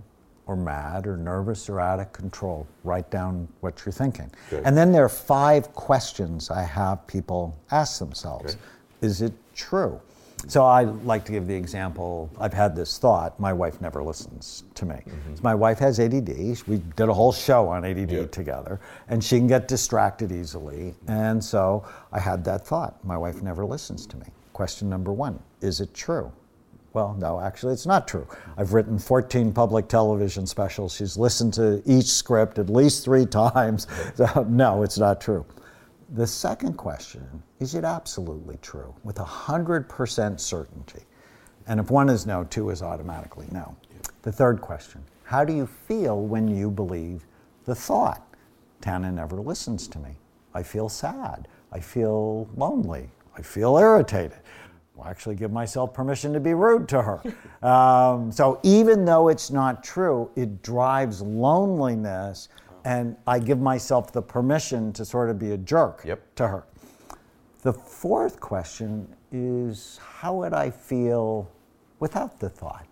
or 0.47 0.57
mad 0.57 1.07
or 1.07 1.17
nervous 1.17 1.69
or 1.69 1.81
out 1.81 2.01
of 2.01 2.13
control, 2.13 2.67
write 2.85 3.11
down 3.11 3.49
what 3.61 3.83
you're 3.85 3.93
thinking. 3.93 4.31
Okay. 4.53 4.63
And 4.65 4.77
then 4.77 4.93
there 4.93 5.05
are 5.05 5.09
five 5.09 5.73
questions 5.75 6.51
I 6.51 6.63
have 6.63 7.07
people 7.07 7.57
ask 7.71 7.99
themselves 7.99 8.55
Okay. 8.55 8.61
Is 9.03 9.23
it 9.23 9.33
true? 9.55 10.01
So 10.49 10.65
I 10.65 10.83
like 10.85 11.25
to 11.25 11.33
give 11.33 11.47
the 11.47 11.55
example 11.55 12.31
I've 12.39 12.53
had 12.53 12.77
this 12.77 12.99
thought. 12.99 13.39
My 13.41 13.53
wife 13.53 13.81
never 13.81 14.03
listens 14.03 14.65
to 14.75 14.85
me. 14.87 14.97
So 15.35 15.41
my 15.43 15.55
wife 15.55 15.79
has 15.81 15.99
ADD. 15.99 16.29
We 16.69 16.79
did 16.95 17.09
a 17.09 17.13
whole 17.15 17.33
show 17.33 17.69
on 17.69 17.85
ADD 17.85 18.13
Yeah. 18.13 18.27
together, 18.27 18.79
and 19.09 19.25
she 19.25 19.39
can 19.39 19.47
get 19.49 19.67
distracted 19.67 20.31
easily. 20.31 20.95
And 21.09 21.43
so 21.43 21.85
I 22.13 22.21
had 22.21 22.45
that 22.45 22.67
thought. 22.67 23.03
My 23.05 23.17
wife 23.17 23.43
never 23.43 23.65
listens 23.67 24.07
to 24.07 24.17
me. 24.19 24.27
Question 24.53 24.89
number 24.89 25.13
one 25.13 25.41
Is 25.61 25.81
it 25.81 25.93
true? 25.95 26.31
Well, 26.97 27.15
no, 27.19 27.39
actually, 27.39 27.75
it's 27.75 27.85
not 27.85 28.09
true. 28.09 28.27
I've 28.57 28.73
written 28.73 28.99
14 28.99 29.53
public 29.53 29.87
television 29.87 30.47
specials. 30.47 30.95
She's 30.95 31.19
listened 31.19 31.53
to 31.53 31.83
each 31.85 32.07
script 32.07 32.59
at 32.59 32.71
least 32.71 33.05
three 33.05 33.27
times. 33.53 33.87
So, 34.15 34.47
no, 34.49 34.83
it's 34.83 34.97
not 34.97 35.21
true. 35.21 35.45
The 36.15 36.27
second 36.27 36.79
question 36.79 37.43
is 37.61 37.75
it 37.75 37.85
absolutely 37.85 38.57
true 38.63 38.95
with 39.05 39.17
100% 39.17 40.41
certainty? 40.41 41.03
And 41.67 41.81
if 41.81 41.91
one 41.91 42.09
is 42.09 42.25
no, 42.25 42.45
two 42.45 42.71
is 42.71 42.81
automatically 42.81 43.47
no. 43.53 43.77
The 44.23 44.33
third 44.33 44.63
question 44.63 45.05
how 45.25 45.45
do 45.45 45.53
you 45.53 45.67
feel 45.67 46.23
when 46.23 46.49
you 46.49 46.71
believe 46.71 47.27
the 47.67 47.75
thought? 47.75 48.27
Tana 48.81 49.13
never 49.13 49.37
listens 49.37 49.87
to 49.89 49.99
me. 49.99 50.17
I 50.55 50.63
feel 50.63 50.89
sad. 50.89 51.47
I 51.73 51.79
feel 51.79 52.49
lonely. 52.57 53.11
I 53.37 53.43
feel 53.43 53.77
irritated. 53.77 54.39
I'll 54.99 55.07
actually 55.07 55.35
give 55.35 55.53
myself 55.53 55.93
permission 55.93 56.33
to 56.33 56.41
be 56.41 56.55
rude 56.55 56.89
to 56.89 57.03
her. 57.03 57.23
Um, 57.67 58.31
so 58.33 58.61
even 58.63 59.05
though 59.05 59.29
it's 59.29 59.51
not 59.51 59.83
true, 59.85 60.31
it 60.37 60.63
drives 60.63 61.21
loneliness 61.23 62.49
and 62.85 63.17
I 63.27 63.41
give 63.41 63.61
myself 63.61 64.13
the 64.13 64.23
permission 64.23 64.93
to 64.93 65.05
sort 65.05 65.29
of 65.29 65.39
be 65.39 65.51
a 65.53 65.57
jerk 65.59 66.03
Yep. 66.05 66.35
to 66.37 66.49
her. 66.49 66.65
The 67.63 67.73
fourth 67.73 68.39
question 68.39 69.13
is 69.33 69.99
how 70.21 70.35
would 70.37 70.53
I 70.55 70.71
feel 70.71 71.51
without 71.99 72.39
the 72.39 72.49
thought? 72.49 72.87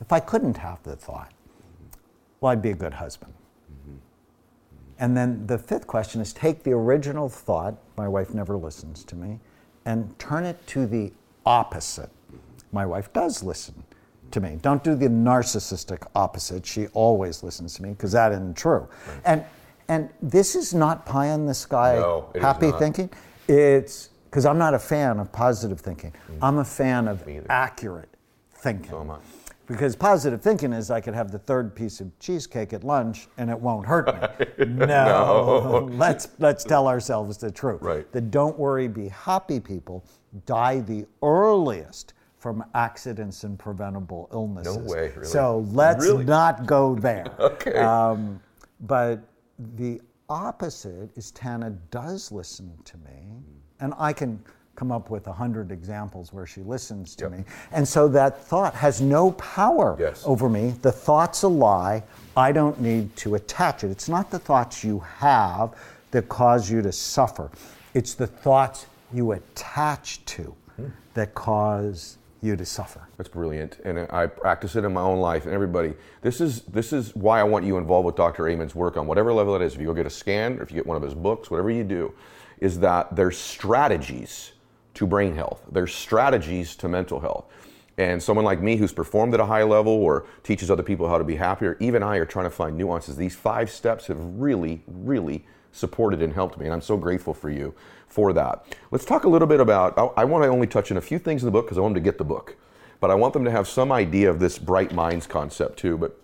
If 0.00 0.12
I 0.12 0.20
couldn't 0.20 0.56
have 0.56 0.82
the 0.82 0.96
thought, 0.96 1.32
well, 2.40 2.52
I'd 2.52 2.62
be 2.62 2.70
a 2.70 2.74
good 2.74 2.94
husband. 2.94 3.34
And 4.98 5.14
then 5.14 5.46
the 5.46 5.58
fifth 5.58 5.86
question 5.86 6.22
is 6.22 6.32
take 6.32 6.62
the 6.62 6.72
original 6.72 7.28
thought, 7.28 7.74
my 7.98 8.08
wife 8.08 8.32
never 8.32 8.56
listens 8.56 9.04
to 9.04 9.16
me, 9.16 9.38
and 9.84 10.18
turn 10.18 10.44
it 10.46 10.66
to 10.68 10.86
the 10.86 11.12
opposite. 11.46 12.10
My 12.72 12.84
wife 12.84 13.12
does 13.12 13.42
listen 13.42 13.82
to 14.32 14.40
me. 14.40 14.58
Don't 14.60 14.82
do 14.82 14.94
the 14.94 15.08
narcissistic 15.08 16.06
opposite. 16.14 16.66
She 16.66 16.88
always 16.88 17.42
listens 17.42 17.74
to 17.76 17.82
me 17.82 17.90
because 17.90 18.12
that 18.12 18.32
isn't 18.32 18.56
true. 18.56 18.88
And 19.24 19.44
and 19.88 20.10
this 20.20 20.56
is 20.56 20.74
not 20.74 21.06
pie 21.06 21.28
in 21.28 21.46
the 21.46 21.54
sky 21.54 21.94
No, 21.94 22.28
happy 22.40 22.72
thinking. 22.72 23.08
It's 23.46 24.10
because 24.24 24.44
I'm 24.44 24.58
not 24.58 24.74
a 24.74 24.78
fan 24.78 25.20
of 25.20 25.30
positive 25.30 25.80
thinking. 25.80 26.12
I'm 26.42 26.58
a 26.58 26.64
fan 26.64 27.06
of 27.06 27.24
Mm. 27.24 27.46
Accurate 27.48 28.08
thinking. 28.52 28.90
So 28.90 29.00
am 29.00 29.12
I. 29.12 29.18
Because 29.66 29.96
positive 29.96 30.40
thinking 30.42 30.72
is 30.72 30.90
I 30.90 31.00
could 31.00 31.14
have 31.14 31.32
the 31.32 31.38
third 31.38 31.74
piece 31.74 32.00
of 32.00 32.16
cheesecake 32.20 32.72
at 32.72 32.84
lunch 32.84 33.28
and 33.36 33.50
it 33.50 33.58
won't 33.58 33.86
hurt 33.86 34.06
me. 34.06 34.64
no. 34.66 35.88
let's 35.92 36.28
let's 36.38 36.64
tell 36.64 36.86
ourselves 36.88 37.36
the 37.38 37.50
truth. 37.50 37.82
Right. 37.82 38.10
The 38.12 38.20
don't 38.20 38.58
worry, 38.58 38.88
be 38.88 39.08
happy 39.08 39.58
people 39.58 40.04
die 40.44 40.80
the 40.80 41.06
earliest 41.22 42.12
from 42.38 42.64
accidents 42.74 43.44
and 43.44 43.58
preventable 43.58 44.28
illnesses. 44.32 44.76
No 44.76 44.82
way, 44.92 45.12
really? 45.16 45.24
So 45.26 45.66
let's 45.72 46.04
Really? 46.04 46.24
not 46.24 46.66
go 46.66 46.94
there. 46.94 47.26
Okay. 47.38 47.72
Um, 47.78 48.40
but 48.80 49.20
the 49.76 50.00
opposite 50.28 51.10
is 51.16 51.30
Tana 51.30 51.70
does 51.90 52.30
listen 52.30 52.70
to 52.84 52.96
me, 52.98 53.42
and 53.80 53.94
I 53.98 54.12
can 54.12 54.38
come 54.74 54.92
up 54.92 55.08
with 55.08 55.26
a 55.26 55.32
hundred 55.32 55.72
examples 55.72 56.34
where 56.34 56.44
she 56.46 56.60
listens 56.60 57.16
to 57.16 57.24
Yep. 57.24 57.32
me. 57.32 57.44
And 57.72 57.88
so 57.88 58.08
that 58.08 58.44
thought 58.44 58.74
has 58.74 59.00
no 59.00 59.32
power 59.32 59.96
Yes. 59.98 60.22
over 60.26 60.50
me. 60.50 60.72
The 60.82 60.92
thought's 60.92 61.42
a 61.42 61.48
lie. 61.48 62.02
I 62.36 62.52
don't 62.52 62.78
need 62.80 63.16
to 63.16 63.36
attach 63.36 63.82
it. 63.84 63.90
It's 63.90 64.08
not 64.08 64.30
the 64.30 64.38
thoughts 64.38 64.84
you 64.84 64.98
have 65.00 65.70
that 66.10 66.28
cause 66.28 66.70
you 66.70 66.82
to 66.82 66.92
suffer. 66.92 67.50
It's 67.94 68.12
the 68.12 68.26
thoughts 68.26 68.84
you 69.12 69.32
attach 69.32 70.24
to 70.26 70.54
that 71.14 71.34
cause 71.34 72.18
you 72.42 72.56
to 72.56 72.64
suffer. 72.64 73.08
That's 73.16 73.28
brilliant, 73.28 73.78
and 73.84 74.06
I 74.10 74.26
practice 74.26 74.76
it 74.76 74.84
in 74.84 74.92
my 74.92 75.00
own 75.00 75.18
life. 75.18 75.44
And 75.44 75.54
everybody, 75.54 75.94
this 76.22 76.40
is 76.40 76.62
this 76.62 76.92
is 76.92 77.14
why 77.14 77.40
I 77.40 77.44
want 77.44 77.64
you 77.64 77.78
involved 77.78 78.06
with 78.06 78.16
Dr. 78.16 78.48
Amen's 78.48 78.74
work 78.74 78.96
on 78.96 79.06
whatever 79.06 79.32
level 79.32 79.56
it 79.56 79.62
is. 79.62 79.74
If 79.74 79.80
you 79.80 79.86
go 79.86 79.94
get 79.94 80.06
a 80.06 80.10
scan, 80.10 80.58
or 80.58 80.62
if 80.62 80.70
you 80.70 80.76
get 80.76 80.86
one 80.86 80.96
of 80.96 81.02
his 81.02 81.14
books, 81.14 81.50
whatever 81.50 81.70
you 81.70 81.84
do, 81.84 82.12
is 82.60 82.78
that 82.80 83.14
there's 83.16 83.36
strategies 83.36 84.52
to 84.94 85.06
brain 85.06 85.34
health. 85.34 85.62
There's 85.70 85.94
strategies 85.94 86.76
to 86.76 86.88
mental 86.88 87.20
health. 87.20 87.46
And 87.98 88.22
someone 88.22 88.44
like 88.44 88.60
me 88.60 88.76
who's 88.76 88.92
performed 88.92 89.32
at 89.32 89.40
a 89.40 89.46
high 89.46 89.62
level 89.62 89.92
or 89.92 90.26
teaches 90.42 90.70
other 90.70 90.82
people 90.82 91.08
how 91.08 91.16
to 91.16 91.24
be 91.24 91.36
happier, 91.36 91.78
even 91.80 92.02
I 92.02 92.16
are 92.16 92.26
trying 92.26 92.44
to 92.44 92.50
find 92.50 92.76
nuances. 92.76 93.16
These 93.16 93.34
five 93.34 93.70
steps 93.70 94.06
have 94.08 94.18
really, 94.18 94.82
really 94.86 95.46
supported 95.72 96.20
and 96.20 96.32
helped 96.32 96.58
me, 96.58 96.66
and 96.66 96.74
I'm 96.74 96.82
so 96.82 96.96
grateful 96.96 97.32
for 97.32 97.48
you 97.50 97.74
for 98.16 98.32
that. 98.32 98.64
Let's 98.90 99.04
talk 99.04 99.24
a 99.24 99.28
little 99.28 99.46
bit 99.46 99.60
about. 99.60 100.14
I, 100.16 100.24
want 100.24 100.42
to 100.42 100.48
only 100.48 100.66
touch 100.66 100.90
on 100.90 100.96
a 100.96 101.02
few 101.02 101.18
things 101.18 101.42
in 101.42 101.46
the 101.46 101.52
book 101.52 101.66
because 101.66 101.76
I 101.76 101.82
want 101.82 101.94
them 101.94 102.02
to 102.02 102.10
get 102.10 102.16
the 102.16 102.24
book, 102.24 102.56
but 102.98 103.10
I 103.10 103.14
want 103.14 103.34
them 103.34 103.44
to 103.44 103.50
have 103.50 103.68
some 103.68 103.92
idea 103.92 104.30
of 104.30 104.40
this 104.40 104.58
bright 104.58 104.94
minds 104.94 105.26
concept 105.26 105.78
too. 105.78 105.98
But 105.98 106.18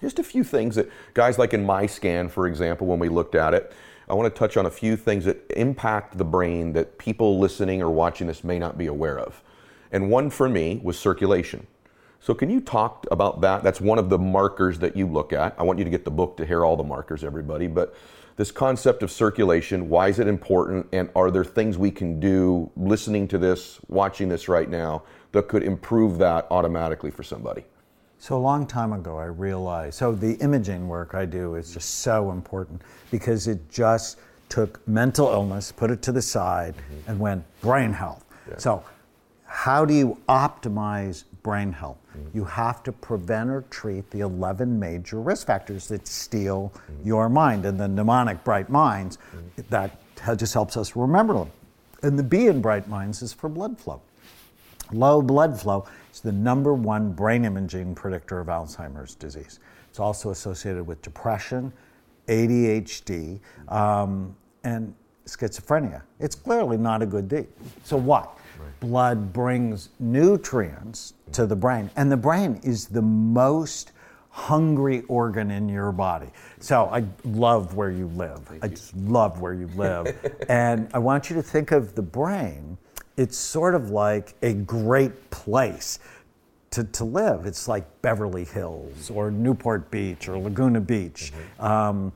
just 0.00 0.18
a 0.18 0.24
few 0.24 0.42
things 0.42 0.74
that 0.74 0.90
guys 1.14 1.38
like 1.38 1.54
in 1.54 1.64
my 1.64 1.86
scan, 1.86 2.28
for 2.28 2.48
example, 2.48 2.88
when 2.88 2.98
we 2.98 3.08
looked 3.08 3.36
at 3.36 3.54
it, 3.54 3.72
I 4.08 4.14
want 4.14 4.34
to 4.34 4.36
touch 4.36 4.56
on 4.56 4.66
a 4.66 4.70
few 4.70 4.96
things 4.96 5.26
that 5.26 5.48
impact 5.54 6.18
the 6.18 6.24
brain 6.24 6.72
that 6.72 6.98
people 6.98 7.38
listening 7.38 7.82
or 7.82 7.90
watching 7.90 8.26
this 8.26 8.42
may 8.42 8.58
not 8.58 8.76
be 8.76 8.86
aware 8.88 9.20
of. 9.20 9.40
And 9.92 10.10
one 10.10 10.30
for 10.30 10.48
me 10.48 10.80
was 10.82 10.98
circulation. 10.98 11.68
So, 12.18 12.34
can 12.34 12.50
you 12.50 12.60
talk 12.60 13.06
about 13.12 13.42
that? 13.42 13.62
That's 13.62 13.80
one 13.80 14.00
of 14.00 14.10
the 14.10 14.18
markers 14.18 14.80
that 14.80 14.96
you 14.96 15.06
look 15.06 15.32
at. 15.32 15.54
I 15.56 15.62
want 15.62 15.78
you 15.78 15.84
to 15.84 15.90
get 15.90 16.04
the 16.04 16.10
book 16.10 16.36
to 16.38 16.44
hear 16.44 16.64
all 16.64 16.76
the 16.76 16.82
markers, 16.82 17.22
everybody. 17.22 17.68
But 17.68 17.94
this 18.38 18.52
concept 18.52 19.02
of 19.02 19.10
circulation, 19.10 19.88
why 19.88 20.06
is 20.06 20.20
it 20.20 20.28
important? 20.28 20.86
And 20.92 21.10
are 21.16 21.28
there 21.28 21.44
things 21.44 21.76
we 21.76 21.90
can 21.90 22.20
do 22.20 22.70
listening 22.76 23.26
to 23.28 23.36
this, 23.36 23.80
watching 23.88 24.28
this 24.28 24.48
right 24.48 24.70
now, 24.70 25.02
that 25.32 25.48
could 25.48 25.64
improve 25.64 26.18
that 26.18 26.46
automatically 26.52 27.10
for 27.10 27.24
somebody? 27.24 27.64
So 28.20 28.36
a 28.36 28.38
long 28.38 28.64
time 28.64 28.92
ago, 28.92 29.18
I 29.18 29.24
realized. 29.24 29.98
So 29.98 30.12
the 30.12 30.34
imaging 30.34 30.86
work 30.86 31.14
I 31.14 31.26
do 31.26 31.56
is 31.56 31.74
just 31.74 31.96
so 31.96 32.30
important 32.30 32.82
because 33.10 33.48
it 33.48 33.68
just 33.68 34.18
took 34.48 34.86
mental 34.86 35.30
illness, 35.30 35.72
put 35.72 35.90
it 35.90 36.00
to 36.02 36.12
the 36.12 36.22
side, 36.22 36.76
mm-hmm. 36.76 37.10
and 37.10 37.20
went 37.20 37.44
brain 37.60 37.92
health. 37.92 38.24
So, 38.56 38.82
how 39.44 39.84
do 39.84 39.92
you 39.92 40.16
optimize 40.28 41.24
brain 41.42 41.72
health? 41.72 41.98
Mm-hmm. 42.16 42.36
You 42.36 42.44
have 42.44 42.82
to 42.84 42.92
prevent 42.92 43.50
or 43.50 43.62
treat 43.70 44.10
the 44.10 44.20
11 44.20 44.78
major 44.78 45.20
risk 45.20 45.46
factors 45.46 45.88
that 45.88 46.06
steal 46.06 46.72
mm-hmm. 46.74 47.06
your 47.06 47.28
mind. 47.28 47.64
And 47.64 47.78
the 47.78 47.88
mnemonic 47.88 48.42
Bright 48.44 48.68
Minds, 48.68 49.18
mm-hmm. 49.34 49.62
that 49.70 49.98
just 50.36 50.54
helps 50.54 50.76
us 50.76 50.96
remember 50.96 51.34
them. 51.34 51.50
And 52.02 52.18
the 52.18 52.22
B 52.22 52.46
in 52.46 52.60
Bright 52.60 52.88
Minds 52.88 53.22
is 53.22 53.32
for 53.32 53.48
blood 53.48 53.78
flow. 53.78 54.00
Low 54.92 55.20
blood 55.20 55.60
flow 55.60 55.86
is 56.12 56.20
the 56.20 56.32
number 56.32 56.72
one 56.72 57.12
brain 57.12 57.44
imaging 57.44 57.94
predictor 57.94 58.40
of 58.40 58.46
Alzheimer's 58.46 59.14
disease. 59.14 59.60
It's 59.90 60.00
also 60.00 60.30
associated 60.30 60.86
with 60.86 61.02
depression, 61.02 61.72
ADHD, 62.28 63.40
um, 63.68 64.34
and 64.64 64.94
schizophrenia. 65.26 66.02
It's 66.20 66.34
clearly 66.34 66.76
not 66.76 67.02
a 67.02 67.06
good 67.06 67.28
deed. 67.28 67.48
So, 67.84 67.96
what? 67.96 68.37
Blood 68.80 69.32
brings 69.32 69.90
nutrients 69.98 71.14
to 71.32 71.46
the 71.46 71.56
brain, 71.56 71.90
and 71.96 72.10
the 72.10 72.16
brain 72.16 72.60
is 72.62 72.86
the 72.86 73.02
most 73.02 73.92
hungry 74.30 75.02
organ 75.08 75.50
in 75.50 75.68
your 75.68 75.90
body. 75.90 76.28
So 76.60 76.84
I 76.86 77.04
love 77.24 77.74
where 77.74 77.90
you 77.90 78.06
live. 78.08 78.40
I 78.62 78.68
just 78.68 78.94
love 78.96 79.40
where 79.40 79.54
you 79.54 79.66
live. 79.74 80.16
and 80.48 80.88
I 80.94 80.98
want 80.98 81.28
you 81.28 81.36
to 81.36 81.42
think 81.42 81.72
of 81.72 81.94
the 81.94 82.02
brain, 82.02 82.78
it's 83.16 83.36
sort 83.36 83.74
of 83.74 83.90
like 83.90 84.34
a 84.42 84.54
great 84.54 85.30
place 85.30 85.98
to, 86.70 86.84
to 86.84 87.04
live. 87.04 87.46
It's 87.46 87.66
like 87.66 87.84
Beverly 88.00 88.44
Hills 88.44 89.10
or 89.10 89.30
Newport 89.30 89.90
Beach 89.90 90.28
or 90.28 90.38
Laguna 90.38 90.80
Beach. 90.80 91.32
Um, 91.58 92.12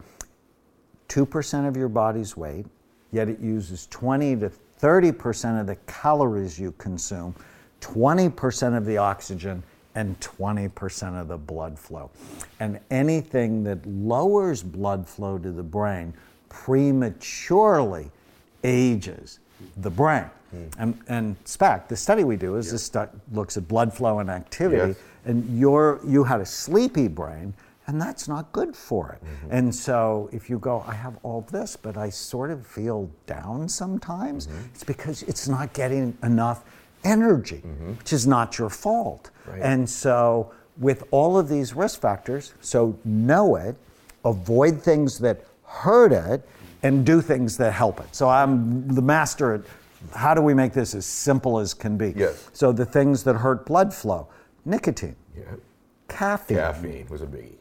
2% 1.08 1.68
of 1.68 1.76
your 1.76 1.88
body's 1.88 2.36
weight, 2.36 2.66
yet 3.10 3.28
it 3.28 3.40
uses 3.40 3.86
20 3.88 4.36
to 4.36 4.52
30% 4.82 5.60
of 5.60 5.66
the 5.66 5.76
calories 5.86 6.58
you 6.58 6.72
consume, 6.76 7.34
20% 7.80 8.76
of 8.76 8.84
the 8.84 8.98
oxygen, 8.98 9.62
and 9.94 10.18
20% 10.20 11.20
of 11.20 11.28
the 11.28 11.36
blood 11.36 11.78
flow. 11.78 12.10
And 12.60 12.80
anything 12.90 13.62
that 13.64 13.84
lowers 13.86 14.62
blood 14.62 15.06
flow 15.06 15.38
to 15.38 15.52
the 15.52 15.62
brain 15.62 16.14
prematurely 16.48 18.10
ages 18.64 19.38
the 19.78 19.90
brain. 19.90 20.24
Hmm. 20.50 20.64
And, 20.78 20.98
and 21.08 21.36
SPECT, 21.44 21.88
the 21.88 21.96
study 21.96 22.24
we 22.24 22.36
do 22.36 22.56
is 22.56 22.70
this 22.72 22.84
stu- 22.84 23.08
looks 23.32 23.56
at 23.56 23.68
blood 23.68 23.92
flow 23.94 24.18
and 24.18 24.30
activity, 24.30 24.88
Yes. 24.88 24.96
and 25.24 25.58
you're, 25.58 26.00
you 26.06 26.24
had 26.24 26.40
a 26.40 26.46
sleepy 26.46 27.08
brain, 27.08 27.54
and 27.86 28.00
that's 28.00 28.28
not 28.28 28.52
good 28.52 28.76
for 28.76 29.12
it. 29.12 29.26
Mm-hmm. 29.26 29.48
And 29.50 29.74
so 29.74 30.28
if 30.32 30.48
you 30.48 30.58
go, 30.58 30.84
I 30.86 30.94
have 30.94 31.18
all 31.22 31.42
this, 31.50 31.76
but 31.76 31.96
I 31.96 32.10
sort 32.10 32.50
of 32.50 32.66
feel 32.66 33.10
down 33.26 33.68
sometimes, 33.68 34.46
mm-hmm. 34.46 34.66
it's 34.74 34.84
because 34.84 35.22
it's 35.24 35.48
not 35.48 35.72
getting 35.72 36.16
enough 36.22 36.64
energy, 37.04 37.62
mm-hmm. 37.64 37.94
which 37.94 38.12
is 38.12 38.26
not 38.26 38.58
your 38.58 38.70
fault. 38.70 39.30
And 39.60 39.88
so 39.90 40.52
with 40.78 41.04
all 41.10 41.36
of 41.38 41.48
these 41.48 41.74
risk 41.74 42.00
factors, 42.00 42.54
so 42.60 42.98
know 43.04 43.56
it, 43.56 43.76
avoid 44.24 44.80
things 44.80 45.18
that 45.18 45.44
hurt 45.64 46.12
it, 46.12 46.48
and 46.84 47.04
do 47.06 47.20
things 47.20 47.56
that 47.58 47.72
help 47.72 48.00
it. 48.00 48.14
So 48.14 48.28
I'm 48.28 48.88
the 48.88 49.02
master 49.02 49.54
at 49.54 49.62
how 50.14 50.34
do 50.34 50.42
we 50.42 50.52
make 50.52 50.72
this 50.72 50.94
as 50.94 51.06
simple 51.06 51.58
as 51.58 51.74
can 51.74 51.96
be? 51.96 52.12
Yes. 52.16 52.50
So 52.52 52.72
the 52.72 52.84
things 52.84 53.22
that 53.24 53.36
hurt 53.36 53.66
blood 53.66 53.94
flow, 53.94 54.28
nicotine, 54.64 55.16
Yeah. 55.36 55.44
caffeine, 56.08 56.56
Caffeine 56.56 57.06
was 57.08 57.22
a 57.22 57.26
biggie. 57.26 57.58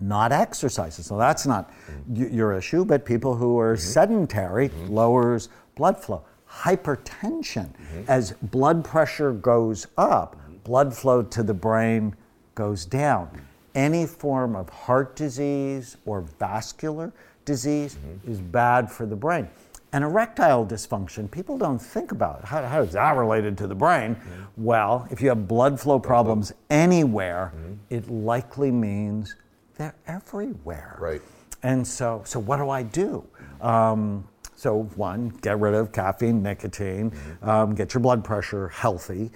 Not 0.00 0.32
exercises. 0.32 1.06
So 1.06 1.18
that's 1.18 1.46
not 1.46 1.70
y- 2.06 2.28
your 2.30 2.52
issue, 2.52 2.84
but 2.84 3.04
people 3.04 3.34
who 3.34 3.58
are 3.58 3.74
mm-hmm. 3.74 3.82
sedentary 3.82 4.68
mm-hmm. 4.68 4.92
lowers 4.92 5.48
blood 5.74 5.96
flow. 5.96 6.24
Hypertension, 6.50 7.68
mm-hmm. 7.68 8.02
as 8.08 8.32
blood 8.32 8.84
pressure 8.84 9.32
goes 9.32 9.86
up, 9.96 10.36
blood 10.64 10.94
flow 10.94 11.22
to 11.22 11.42
the 11.42 11.54
brain 11.54 12.14
goes 12.54 12.84
down. 12.84 13.30
Any 13.74 14.06
form 14.06 14.56
of 14.56 14.68
heart 14.68 15.14
disease 15.14 15.96
or 16.06 16.22
vascular 16.22 17.12
disease 17.44 17.96
is 18.26 18.40
bad 18.40 18.90
for 18.90 19.06
the 19.06 19.14
brain. 19.14 19.48
And 19.92 20.04
erectile 20.04 20.66
dysfunction, 20.66 21.30
people 21.30 21.56
don't 21.56 21.78
think 21.78 22.12
about 22.12 22.40
it. 22.40 22.44
How, 22.44 22.62
how 22.62 22.82
is 22.82 22.92
that 22.92 23.16
related 23.16 23.56
to 23.58 23.66
the 23.66 23.74
brain? 23.74 24.16
Well, 24.56 25.06
if 25.10 25.22
you 25.22 25.28
have 25.30 25.48
blood 25.48 25.80
flow 25.80 25.98
problems 25.98 26.52
anywhere, 26.68 27.52
it 27.88 28.10
likely 28.10 28.70
means 28.70 29.34
they're 29.78 29.94
everywhere. 30.06 30.96
Right. 31.00 31.22
and 31.62 31.86
so, 31.86 32.22
so 32.24 32.38
what 32.38 32.58
do 32.58 32.68
I 32.68 32.82
do? 32.82 33.24
Um, 33.60 34.28
so 34.54 34.82
one, 34.96 35.28
get 35.40 35.58
rid 35.60 35.74
of 35.74 35.92
caffeine, 35.92 36.42
nicotine, 36.42 37.12
um, 37.42 37.74
get 37.74 37.94
your 37.94 38.00
blood 38.00 38.24
pressure 38.24 38.68
healthy, 38.68 39.30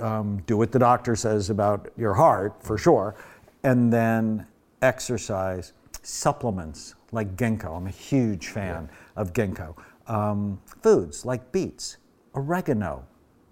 um, 0.00 0.42
do 0.46 0.56
what 0.56 0.72
the 0.72 0.78
doctor 0.78 1.14
says 1.14 1.50
about 1.50 1.90
your 1.96 2.14
heart 2.14 2.54
for 2.62 2.78
sure, 2.78 3.14
and 3.62 3.92
then 3.92 4.46
exercise, 4.82 5.74
supplements 6.02 6.94
like 7.12 7.36
ginkgo. 7.36 7.76
I'm 7.76 7.86
a 7.86 7.90
huge 7.90 8.48
fan 8.48 8.88
of 9.14 9.32
ginkgo. 9.32 9.76
Um, 10.06 10.60
foods 10.82 11.24
like 11.26 11.52
beets, 11.52 11.98
oregano, 12.34 13.04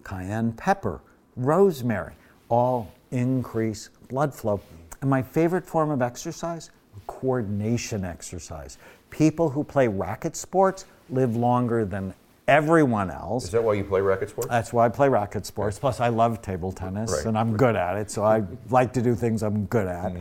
cayenne 0.05 0.53
pepper, 0.53 1.03
rosemary, 1.37 2.15
all 2.49 2.93
increase 3.11 3.91
blood 4.09 4.33
flow. 4.35 4.61
And 5.05 5.11
my 5.11 5.21
favorite 5.21 5.67
form 5.67 5.91
of 5.91 6.01
exercise, 6.01 6.71
coordination 7.07 8.07
exercise. 8.07 8.79
People 9.11 9.51
who 9.51 9.63
play 9.63 9.87
racket 9.87 10.35
sports 10.35 10.87
live 11.11 11.37
longer 11.37 11.85
than 11.85 12.15
everyone 12.49 13.11
else. 13.11 13.45
Is 13.45 13.51
that 13.51 13.63
why 13.63 13.75
you 13.75 13.85
play 13.85 14.01
racket 14.01 14.31
sports? 14.31 14.49
That's 14.49 14.73
why 14.73 14.87
I 14.87 14.89
play 14.89 15.11
racket 15.11 15.45
sports. 15.45 15.79
Plus, 15.79 16.01
I 16.01 16.09
love 16.09 16.41
table 16.41 16.73
tennis 16.73 17.13
Right. 17.13 17.27
and 17.27 17.37
I'm 17.37 17.55
good 17.55 17.77
at 17.77 17.99
it, 17.99 18.11
so 18.11 18.25
I 18.25 18.45
like 18.71 18.95
to 18.95 19.03
do 19.03 19.15
things 19.15 19.43
I'm 19.43 19.67
good 19.67 19.89
at. 19.89 20.15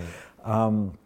Um, 0.43 0.97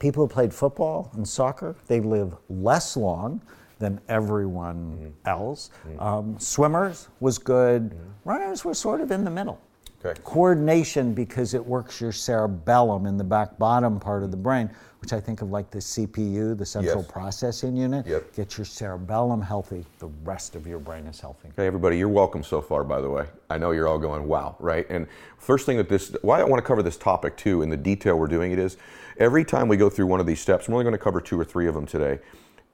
people 0.00 0.26
who 0.26 0.28
played 0.32 0.54
football 0.54 1.10
and 1.12 1.28
soccer, 1.28 1.76
they 1.88 2.00
live 2.00 2.36
less 2.48 2.96
long 2.96 3.42
than 3.80 4.00
everyone 4.08 5.14
else. 5.26 5.68
Um, 5.98 6.38
swimmers 6.38 7.08
was 7.20 7.36
good. 7.36 7.94
Runners 8.24 8.64
were 8.64 8.72
sort 8.72 9.02
of 9.02 9.10
in 9.10 9.24
the 9.24 9.30
middle. 9.30 9.60
Okay. 10.04 10.20
Coordination 10.22 11.12
because 11.12 11.54
it 11.54 11.64
works 11.64 12.00
your 12.00 12.12
cerebellum 12.12 13.06
in 13.06 13.16
the 13.16 13.24
back 13.24 13.58
bottom 13.58 13.98
part 13.98 14.22
of 14.22 14.30
the 14.30 14.36
brain, 14.36 14.70
which 15.00 15.12
I 15.12 15.18
think 15.18 15.42
of 15.42 15.50
like 15.50 15.72
the 15.72 15.80
CPU, 15.80 16.56
the 16.56 16.64
central 16.64 17.02
Yes. 17.02 17.10
processing 17.10 17.76
unit. 17.76 18.06
Yep. 18.06 18.32
Get 18.36 18.56
your 18.56 18.64
cerebellum 18.64 19.42
healthy, 19.42 19.84
the 19.98 20.06
rest 20.22 20.54
of 20.54 20.68
your 20.68 20.78
brain 20.78 21.06
is 21.06 21.18
healthy. 21.20 21.48
Hey, 21.56 21.66
everybody, 21.66 21.98
you're 21.98 22.08
welcome 22.08 22.44
so 22.44 22.60
far, 22.60 22.84
by 22.84 23.00
the 23.00 23.10
way. 23.10 23.26
I 23.50 23.58
know 23.58 23.72
you're 23.72 23.88
all 23.88 23.98
going, 23.98 24.28
wow, 24.28 24.54
right? 24.60 24.86
And 24.88 25.08
first 25.36 25.66
thing 25.66 25.78
that 25.78 25.88
this, 25.88 26.14
why 26.22 26.40
I 26.40 26.44
want 26.44 26.62
to 26.62 26.66
cover 26.66 26.82
this 26.82 26.96
topic 26.96 27.36
too, 27.36 27.62
in 27.62 27.68
the 27.68 27.76
detail 27.76 28.16
we're 28.16 28.28
doing 28.28 28.52
it 28.52 28.60
is, 28.60 28.76
every 29.18 29.44
time 29.44 29.66
we 29.66 29.76
go 29.76 29.90
through 29.90 30.06
one 30.06 30.20
of 30.20 30.26
these 30.26 30.40
steps, 30.40 30.68
I'm 30.68 30.74
only 30.74 30.84
going 30.84 30.92
to 30.92 30.98
cover 30.98 31.20
two 31.20 31.38
or 31.38 31.44
three 31.44 31.66
of 31.66 31.74
them 31.74 31.86
today. 31.86 32.20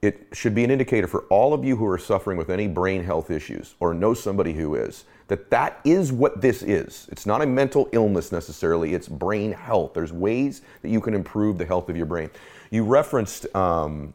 It 0.03 0.27
should 0.33 0.53
be 0.53 0.63
an 0.63 0.69
indicator 0.69 1.07
for 1.07 1.21
all 1.31 1.55
of 1.55 1.63
you 1.65 1.75
who 1.75 1.87
are 1.87 1.97
suffering 1.97 2.37
with 2.37 2.51
any 2.51 2.67
brain 2.67 3.03
health 3.03 3.31
issues 3.31 3.73
or 3.79 3.95
know 3.95 4.13
somebody 4.13 4.53
who 4.53 4.75
is, 4.75 5.05
that 5.27 5.49
that 5.49 5.79
is 5.83 6.11
what 6.11 6.41
this 6.41 6.61
is. 6.61 7.07
It's 7.11 7.25
not 7.25 7.41
a 7.41 7.45
mental 7.45 7.89
illness 7.91 8.31
necessarily, 8.31 8.93
it's 8.93 9.07
brain 9.07 9.51
health. 9.51 9.93
There's 9.93 10.13
ways 10.13 10.61
that 10.81 10.89
you 10.89 11.01
can 11.01 11.13
improve 11.13 11.57
the 11.57 11.65
health 11.65 11.89
of 11.89 11.97
your 11.97 12.05
brain. 12.05 12.29
You 12.71 12.83
referenced, 12.83 13.53
um, 13.55 14.13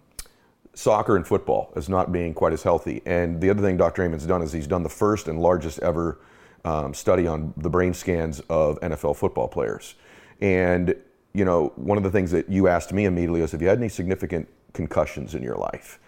soccer 0.74 1.16
and 1.16 1.26
football 1.26 1.72
as 1.76 1.88
not 1.88 2.12
being 2.12 2.32
quite 2.32 2.52
as 2.52 2.62
healthy. 2.62 3.02
And 3.04 3.40
the 3.40 3.50
other 3.50 3.62
thing 3.62 3.76
Dr. 3.76 4.02
Amen's 4.02 4.26
done 4.26 4.42
is 4.42 4.52
he's 4.52 4.66
done 4.66 4.82
the 4.82 4.88
first 4.88 5.28
and 5.28 5.40
largest 5.40 5.78
ever 5.80 6.18
um, 6.64 6.94
study 6.94 7.26
on 7.26 7.52
the 7.56 7.70
brain 7.70 7.94
scans 7.94 8.40
of 8.48 8.80
NFL 8.80 9.16
football 9.16 9.48
players. 9.48 9.94
And, 10.40 10.94
you 11.32 11.44
know, 11.44 11.72
one 11.76 11.98
of 11.98 12.04
the 12.04 12.10
things 12.10 12.30
that 12.30 12.48
you 12.48 12.68
asked 12.68 12.92
me 12.92 13.04
immediately 13.04 13.40
was, 13.40 13.52
have 13.52 13.62
you 13.62 13.68
had 13.68 13.78
any 13.78 13.88
significant 13.88 14.48
concussions 14.72 15.34
in 15.34 15.42
your 15.42 15.56
life? 15.56 15.98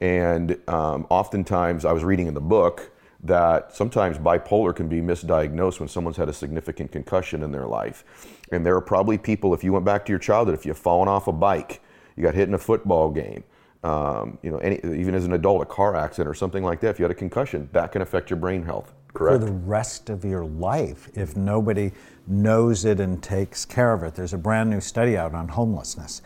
And 0.00 0.58
um, 0.68 1.06
oftentimes 1.10 1.84
I 1.84 1.92
was 1.92 2.04
reading 2.04 2.26
in 2.26 2.34
the 2.34 2.40
book 2.40 2.89
that 3.22 3.74
sometimes 3.74 4.18
bipolar 4.18 4.74
can 4.74 4.88
be 4.88 5.00
misdiagnosed 5.00 5.78
when 5.78 5.88
someone's 5.88 6.16
had 6.16 6.28
a 6.28 6.32
significant 6.32 6.90
concussion 6.90 7.42
in 7.42 7.52
their 7.52 7.66
life. 7.66 8.04
And 8.50 8.64
there 8.64 8.74
are 8.74 8.80
probably 8.80 9.18
people, 9.18 9.52
if 9.52 9.62
you 9.62 9.72
went 9.72 9.84
back 9.84 10.06
to 10.06 10.12
your 10.12 10.18
childhood, 10.18 10.54
if 10.54 10.64
you've 10.64 10.78
fallen 10.78 11.08
off 11.08 11.28
a 11.28 11.32
bike, 11.32 11.82
you 12.16 12.22
got 12.22 12.34
hit 12.34 12.48
in 12.48 12.54
a 12.54 12.58
football 12.58 13.10
game, 13.10 13.44
um, 13.84 14.38
you 14.42 14.50
know, 14.50 14.58
any, 14.58 14.76
even 14.76 15.14
as 15.14 15.24
an 15.24 15.32
adult, 15.32 15.62
a 15.62 15.66
car 15.66 15.96
accident 15.96 16.28
or 16.28 16.34
something 16.34 16.62
like 16.62 16.80
that, 16.80 16.88
if 16.88 16.98
you 16.98 17.04
had 17.04 17.12
a 17.12 17.14
concussion, 17.14 17.68
that 17.72 17.92
can 17.92 18.02
affect 18.02 18.30
your 18.30 18.38
brain 18.38 18.62
health. 18.62 18.92
Correct. 19.12 19.40
For 19.40 19.46
the 19.46 19.52
rest 19.52 20.08
of 20.08 20.24
your 20.24 20.44
life 20.44 21.08
if 21.14 21.36
nobody 21.36 21.92
knows 22.26 22.84
it 22.84 23.00
and 23.00 23.22
takes 23.22 23.64
care 23.64 23.92
of 23.92 24.02
it. 24.02 24.14
There's 24.14 24.34
a 24.34 24.38
brand 24.38 24.70
new 24.70 24.80
study 24.80 25.16
out 25.16 25.34
on 25.34 25.48
homelessness. 25.48 26.22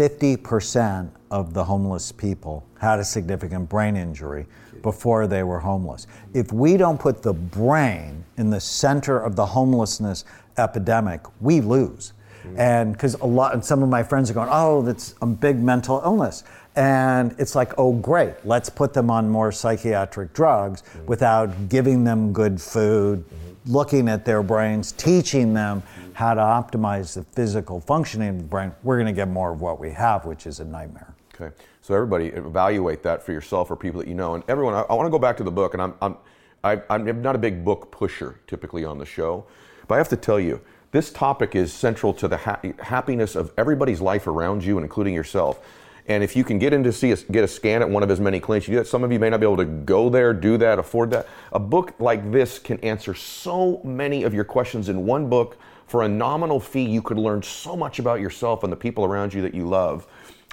50% 0.00 1.10
of 1.30 1.52
the 1.52 1.62
homeless 1.62 2.10
people 2.10 2.66
had 2.78 2.98
a 2.98 3.04
significant 3.04 3.68
brain 3.68 3.96
injury 3.96 4.46
before 4.80 5.26
they 5.26 5.42
were 5.42 5.58
homeless. 5.58 6.06
If 6.32 6.54
we 6.54 6.78
don't 6.78 6.98
put 6.98 7.22
the 7.22 7.34
brain 7.34 8.24
in 8.38 8.48
the 8.48 8.60
center 8.60 9.18
of 9.20 9.36
the 9.36 9.44
homelessness 9.44 10.24
epidemic, 10.56 11.20
we 11.42 11.60
lose. 11.60 12.14
And 12.56 12.94
because 12.94 13.12
a 13.16 13.26
lot, 13.26 13.52
and 13.52 13.62
some 13.62 13.82
of 13.82 13.90
my 13.90 14.02
friends 14.02 14.30
are 14.30 14.32
going, 14.32 14.48
oh, 14.50 14.80
that's 14.80 15.14
a 15.20 15.26
big 15.26 15.58
mental 15.58 16.00
illness. 16.02 16.44
And 16.76 17.34
it's 17.38 17.54
like, 17.54 17.74
oh, 17.76 17.92
great, 17.92 18.32
let's 18.46 18.70
put 18.70 18.94
them 18.94 19.10
on 19.10 19.28
more 19.28 19.52
psychiatric 19.52 20.32
drugs 20.32 20.80
mm-hmm. 20.80 21.04
without 21.04 21.68
giving 21.68 22.04
them 22.04 22.32
good 22.32 22.58
food, 22.58 23.22
looking 23.66 24.08
at 24.08 24.24
their 24.24 24.42
brains, 24.42 24.92
teaching 24.92 25.52
them 25.52 25.82
how 26.20 26.34
to 26.34 26.40
optimize 26.42 27.14
the 27.14 27.22
physical 27.22 27.80
functioning 27.80 28.28
of 28.28 28.36
the 28.36 28.44
brain. 28.44 28.70
We're 28.82 28.96
going 28.96 29.06
to 29.06 29.12
get 29.12 29.28
more 29.28 29.54
of 29.54 29.62
what 29.62 29.80
we 29.80 29.90
have, 29.92 30.26
which 30.26 30.46
is 30.46 30.60
a 30.60 30.66
nightmare. 30.66 31.14
Okay, 31.34 31.56
so 31.80 31.94
everybody 31.94 32.26
evaluate 32.26 33.02
that 33.04 33.22
for 33.22 33.32
yourself 33.32 33.70
or 33.70 33.76
people 33.76 34.00
that 34.00 34.06
you 34.06 34.12
know. 34.12 34.34
And 34.34 34.44
everyone, 34.46 34.74
I, 34.74 34.82
I 34.82 34.92
want 34.92 35.06
to 35.06 35.10
go 35.10 35.18
back 35.18 35.38
to 35.38 35.44
the 35.44 35.50
book, 35.50 35.72
and 35.72 35.82
I'm, 35.82 35.94
I'm, 36.02 36.16
I, 36.62 36.82
I'm 36.90 37.22
not 37.22 37.36
a 37.36 37.38
big 37.38 37.64
book 37.64 37.90
pusher 37.90 38.38
typically 38.46 38.84
on 38.84 38.98
the 38.98 39.06
show, 39.06 39.46
but 39.88 39.94
I 39.94 39.98
have 39.98 40.10
to 40.10 40.16
tell 40.16 40.38
you, 40.38 40.60
this 40.92 41.10
topic 41.10 41.56
is 41.56 41.72
central 41.72 42.12
to 42.12 42.28
the 42.28 42.36
ha- 42.36 42.60
happiness 42.80 43.34
of 43.34 43.54
everybody's 43.56 44.02
life 44.02 44.26
around 44.26 44.62
you, 44.62 44.76
and 44.76 44.84
including 44.84 45.14
yourself. 45.14 45.58
And 46.06 46.22
if 46.22 46.36
you 46.36 46.44
can 46.44 46.58
get 46.58 46.74
in 46.74 46.82
to 46.82 46.92
see 46.92 47.12
a, 47.12 47.16
get 47.16 47.44
a 47.44 47.48
scan 47.48 47.80
at 47.80 47.88
one 47.88 48.02
of 48.02 48.10
as 48.10 48.20
many 48.20 48.40
clinics, 48.40 48.68
you 48.68 48.74
do 48.74 48.78
that. 48.80 48.86
Some 48.86 49.04
of 49.04 49.10
you 49.10 49.18
may 49.18 49.30
not 49.30 49.40
be 49.40 49.46
able 49.46 49.56
to 49.56 49.64
go 49.64 50.10
there, 50.10 50.34
do 50.34 50.58
that, 50.58 50.78
afford 50.78 51.12
that. 51.12 51.28
A 51.52 51.58
book 51.58 51.94
like 51.98 52.30
this 52.30 52.58
can 52.58 52.78
answer 52.80 53.14
so 53.14 53.80
many 53.84 54.22
of 54.24 54.34
your 54.34 54.44
questions 54.44 54.90
in 54.90 55.06
one 55.06 55.30
book 55.30 55.56
for 55.90 56.04
a 56.04 56.08
nominal 56.08 56.60
fee. 56.60 56.84
You 56.84 57.02
could 57.02 57.18
learn 57.18 57.42
so 57.42 57.74
much 57.74 57.98
about 57.98 58.20
yourself 58.20 58.62
and 58.62 58.72
the 58.72 58.76
people 58.76 59.04
around 59.04 59.34
you 59.34 59.42
that 59.42 59.54
you 59.54 59.66
love. 59.66 60.06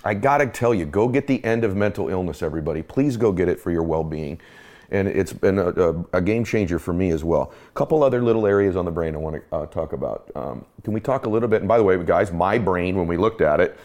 I 0.04 0.16
gotta 0.16 0.48
tell 0.48 0.74
you, 0.74 0.84
go 0.84 1.08
get 1.08 1.28
the 1.28 1.46
end 1.46 1.64
of 1.64 1.76
mental 1.76 2.10
illness, 2.10 2.42
everybody. 2.42 2.82
Please 2.82 3.18
go 3.18 3.32
get 3.32 3.48
it 3.48 3.60
for 3.60 3.70
your 3.70 3.84
well-being. 3.84 4.42
And 4.90 5.08
it's 5.08 5.34
been 5.34 5.60
a, 5.60 5.70
a, 5.70 6.06
a 6.14 6.22
game 6.22 6.44
changer 6.44 6.80
for 6.80 6.92
me 6.92 7.12
as 7.12 7.24
well. 7.24 7.54
A 7.68 7.72
couple 7.74 8.02
other 8.02 8.24
little 8.24 8.48
areas 8.48 8.76
on 8.76 8.84
the 8.84 8.90
brain 8.90 9.14
I 9.14 9.20
want 9.20 9.36
to 9.36 9.56
uh, 9.56 9.66
talk 9.68 9.94
about. 9.94 10.32
Um, 10.34 10.66
can 10.84 10.92
we 10.92 11.00
talk 11.00 11.28
a 11.28 11.30
little 11.30 11.50
bit? 11.50 11.62
And 11.62 11.68
by 11.68 11.78
the 11.78 11.84
way, 11.84 12.04
guys, 12.04 12.32
my 12.32 12.58
brain 12.58 12.96
when 12.96 13.06
we 13.06 13.16
looked 13.18 13.42
at 13.42 13.60
it, 13.60 13.78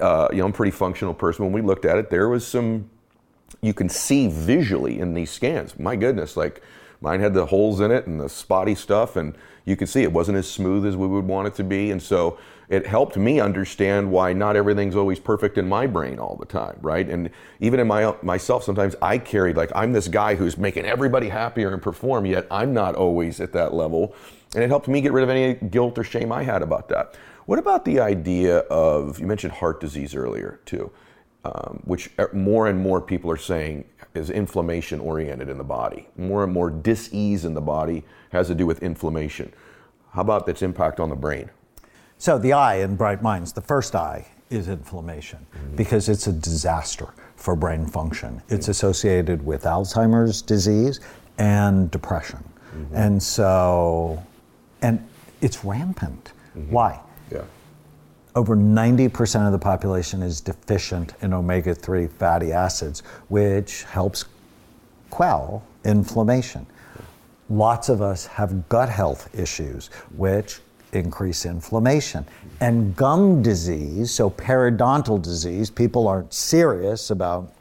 uh, 0.00 0.28
you 0.32 0.38
know, 0.38 0.46
I'm 0.46 0.50
a 0.50 0.54
pretty 0.54 0.70
functional 0.70 1.12
person. 1.12 1.44
When 1.44 1.52
we 1.52 1.60
looked 1.60 1.84
at 1.84 1.98
it, 1.98 2.08
there 2.08 2.30
was 2.30 2.46
some 2.46 2.88
you 3.60 3.74
can 3.74 3.90
see 3.90 4.28
visually 4.28 4.98
in 4.98 5.12
these 5.12 5.30
scans. 5.30 5.78
My 5.78 5.94
goodness, 5.94 6.38
like 6.38 6.62
mine 7.02 7.20
had 7.20 7.34
the 7.34 7.44
holes 7.44 7.80
in 7.80 7.90
it 7.90 8.06
and 8.06 8.18
the 8.18 8.30
spotty 8.30 8.74
stuff, 8.74 9.16
and 9.16 9.36
you 9.64 9.76
could 9.76 9.88
see 9.88 10.02
it 10.02 10.12
wasn't 10.12 10.38
as 10.38 10.50
smooth 10.50 10.84
as 10.86 10.96
we 10.96 11.06
would 11.06 11.26
want 11.26 11.48
it 11.48 11.54
to 11.54 11.64
be. 11.64 11.90
And 11.90 12.02
so 12.02 12.38
it 12.68 12.86
helped 12.86 13.16
me 13.16 13.40
understand 13.40 14.10
why 14.10 14.32
not 14.32 14.56
everything's 14.56 14.96
always 14.96 15.18
perfect 15.18 15.58
in 15.58 15.68
my 15.68 15.86
brain 15.86 16.18
all 16.18 16.36
the 16.36 16.46
time, 16.46 16.78
right? 16.80 17.08
And 17.08 17.30
even 17.60 17.80
in 17.80 17.86
my 17.86 18.14
myself, 18.22 18.64
sometimes 18.64 18.94
I 19.02 19.18
carried 19.18 19.56
like 19.56 19.70
I'm 19.74 19.92
this 19.92 20.08
guy 20.08 20.34
who's 20.34 20.56
making 20.56 20.84
everybody 20.84 21.28
happier 21.28 21.72
and 21.72 21.82
perform, 21.82 22.26
yet 22.26 22.46
I'm 22.50 22.72
not 22.72 22.94
always 22.94 23.40
at 23.40 23.52
that 23.52 23.74
level. 23.74 24.14
And 24.54 24.62
it 24.62 24.68
helped 24.68 24.88
me 24.88 25.00
get 25.00 25.12
rid 25.12 25.24
of 25.24 25.30
any 25.30 25.54
guilt 25.54 25.98
or 25.98 26.04
shame 26.04 26.30
I 26.30 26.42
had 26.42 26.62
about 26.62 26.88
that. 26.90 27.16
What 27.46 27.58
about 27.58 27.84
the 27.84 28.00
idea 28.00 28.58
of 28.58 29.18
you 29.18 29.26
mentioned 29.26 29.54
heart 29.54 29.80
disease 29.80 30.14
earlier 30.14 30.60
too? 30.64 30.90
Um, 31.44 31.80
which 31.84 32.10
er, 32.18 32.30
more 32.32 32.68
and 32.68 32.78
more 32.78 33.00
people 33.00 33.30
are 33.30 33.36
saying 33.36 33.84
is 34.14 34.30
inflammation 34.30 35.00
oriented 35.00 35.48
in 35.48 35.58
the 35.58 35.64
body. 35.64 36.08
More 36.16 36.44
and 36.44 36.52
more 36.52 36.70
dis-ease 36.70 37.44
in 37.44 37.54
the 37.54 37.60
body 37.60 38.04
has 38.30 38.46
to 38.48 38.54
do 38.54 38.66
with 38.66 38.82
inflammation. 38.82 39.52
How 40.12 40.22
about 40.22 40.48
its 40.48 40.62
impact 40.62 41.00
on 41.00 41.08
the 41.08 41.16
brain? 41.16 41.50
So 42.18 42.38
the 42.38 42.52
eye 42.52 42.76
in 42.76 42.96
Bright 42.96 43.22
Minds, 43.22 43.52
the 43.52 43.60
first 43.60 43.94
eye 43.94 44.26
is 44.50 44.68
inflammation 44.68 45.44
mm-hmm. 45.54 45.76
because 45.76 46.08
it's 46.08 46.26
a 46.26 46.32
disaster 46.32 47.08
for 47.36 47.56
brain 47.56 47.86
function. 47.86 48.40
It's 48.48 48.68
associated 48.68 49.44
with 49.44 49.64
Alzheimer's 49.64 50.40
disease 50.40 51.00
and 51.38 51.90
depression. 51.90 52.38
Mm-hmm. 52.74 52.96
And 52.96 53.22
so, 53.22 54.22
and 54.80 55.06
it's 55.40 55.64
rampant. 55.64 56.32
Mm-hmm. 56.56 56.72
Why? 56.72 57.00
Yeah. 57.32 57.42
Over 58.36 58.56
90% 58.56 59.46
of 59.46 59.52
the 59.52 59.58
population 59.58 60.20
is 60.22 60.40
deficient 60.40 61.14
in 61.22 61.32
omega 61.32 61.72
3 61.72 62.08
fatty 62.08 62.52
acids, 62.52 63.00
which 63.28 63.84
helps 63.84 64.24
quell 65.10 65.62
inflammation. 65.84 66.66
Lots 67.48 67.88
of 67.88 68.02
us 68.02 68.26
have 68.26 68.68
gut 68.68 68.88
health 68.88 69.32
issues, 69.38 69.88
which 70.16 70.60
increase 70.92 71.46
inflammation. 71.46 72.24
And 72.60 72.96
gum 72.96 73.42
disease, 73.42 74.10
so 74.10 74.30
periodontal 74.30 75.22
disease, 75.22 75.70
people 75.70 76.08
aren't 76.08 76.32
serious 76.32 77.10
about 77.10 77.52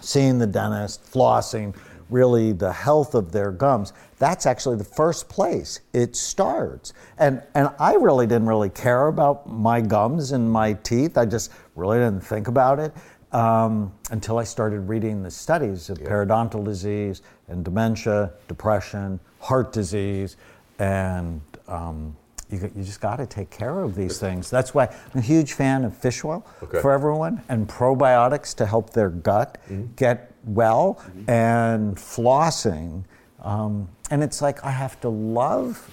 seeing 0.00 0.38
the 0.38 0.46
dentist, 0.46 1.04
flossing, 1.04 1.74
really 2.10 2.52
the 2.52 2.72
health 2.72 3.14
of 3.14 3.32
their 3.32 3.50
gums, 3.50 3.92
that's 4.18 4.46
actually 4.46 4.76
the 4.76 4.84
first 4.84 5.28
place 5.28 5.80
it 5.92 6.16
starts. 6.16 6.92
And, 7.18 7.42
and 7.54 7.70
I 7.78 7.94
really 7.94 8.26
didn't 8.26 8.46
really 8.48 8.70
care 8.70 9.06
about 9.08 9.48
my 9.48 9.80
gums 9.80 10.32
and 10.32 10.50
my 10.50 10.74
teeth. 10.74 11.16
I 11.16 11.24
just 11.24 11.52
really 11.76 11.98
didn't 11.98 12.20
think 12.20 12.48
about 12.48 12.78
it 12.78 12.92
um, 13.32 13.92
until 14.10 14.38
I 14.38 14.44
started 14.44 14.80
reading 14.80 15.22
the 15.22 15.30
studies 15.30 15.90
of 15.90 15.98
periodontal 15.98 16.64
disease 16.64 17.22
and 17.48 17.64
dementia, 17.64 18.32
depression, 18.48 19.20
heart 19.40 19.72
disease, 19.72 20.36
and 20.78 21.40
um, 21.68 22.16
you, 22.50 22.58
you 22.74 22.82
just 22.82 23.00
got 23.00 23.16
to 23.16 23.26
take 23.26 23.50
care 23.50 23.80
of 23.80 23.94
these 23.94 24.18
things. 24.18 24.50
That's 24.50 24.74
why 24.74 24.86
I'm 24.86 25.20
a 25.20 25.22
huge 25.22 25.52
fan 25.52 25.84
of 25.84 25.96
fish 25.96 26.24
oil 26.24 26.44
Okay. 26.62 26.80
for 26.80 26.90
everyone 26.90 27.42
and 27.48 27.68
probiotics 27.68 28.54
to 28.56 28.66
help 28.66 28.90
their 28.90 29.08
gut 29.10 29.58
get 29.96 30.29
well 30.44 31.02
and 31.28 31.96
flossing. 31.96 33.04
Um, 33.42 33.88
and 34.10 34.22
it's 34.22 34.42
like 34.42 34.64
I 34.64 34.70
have 34.70 35.00
to 35.00 35.08
love 35.08 35.90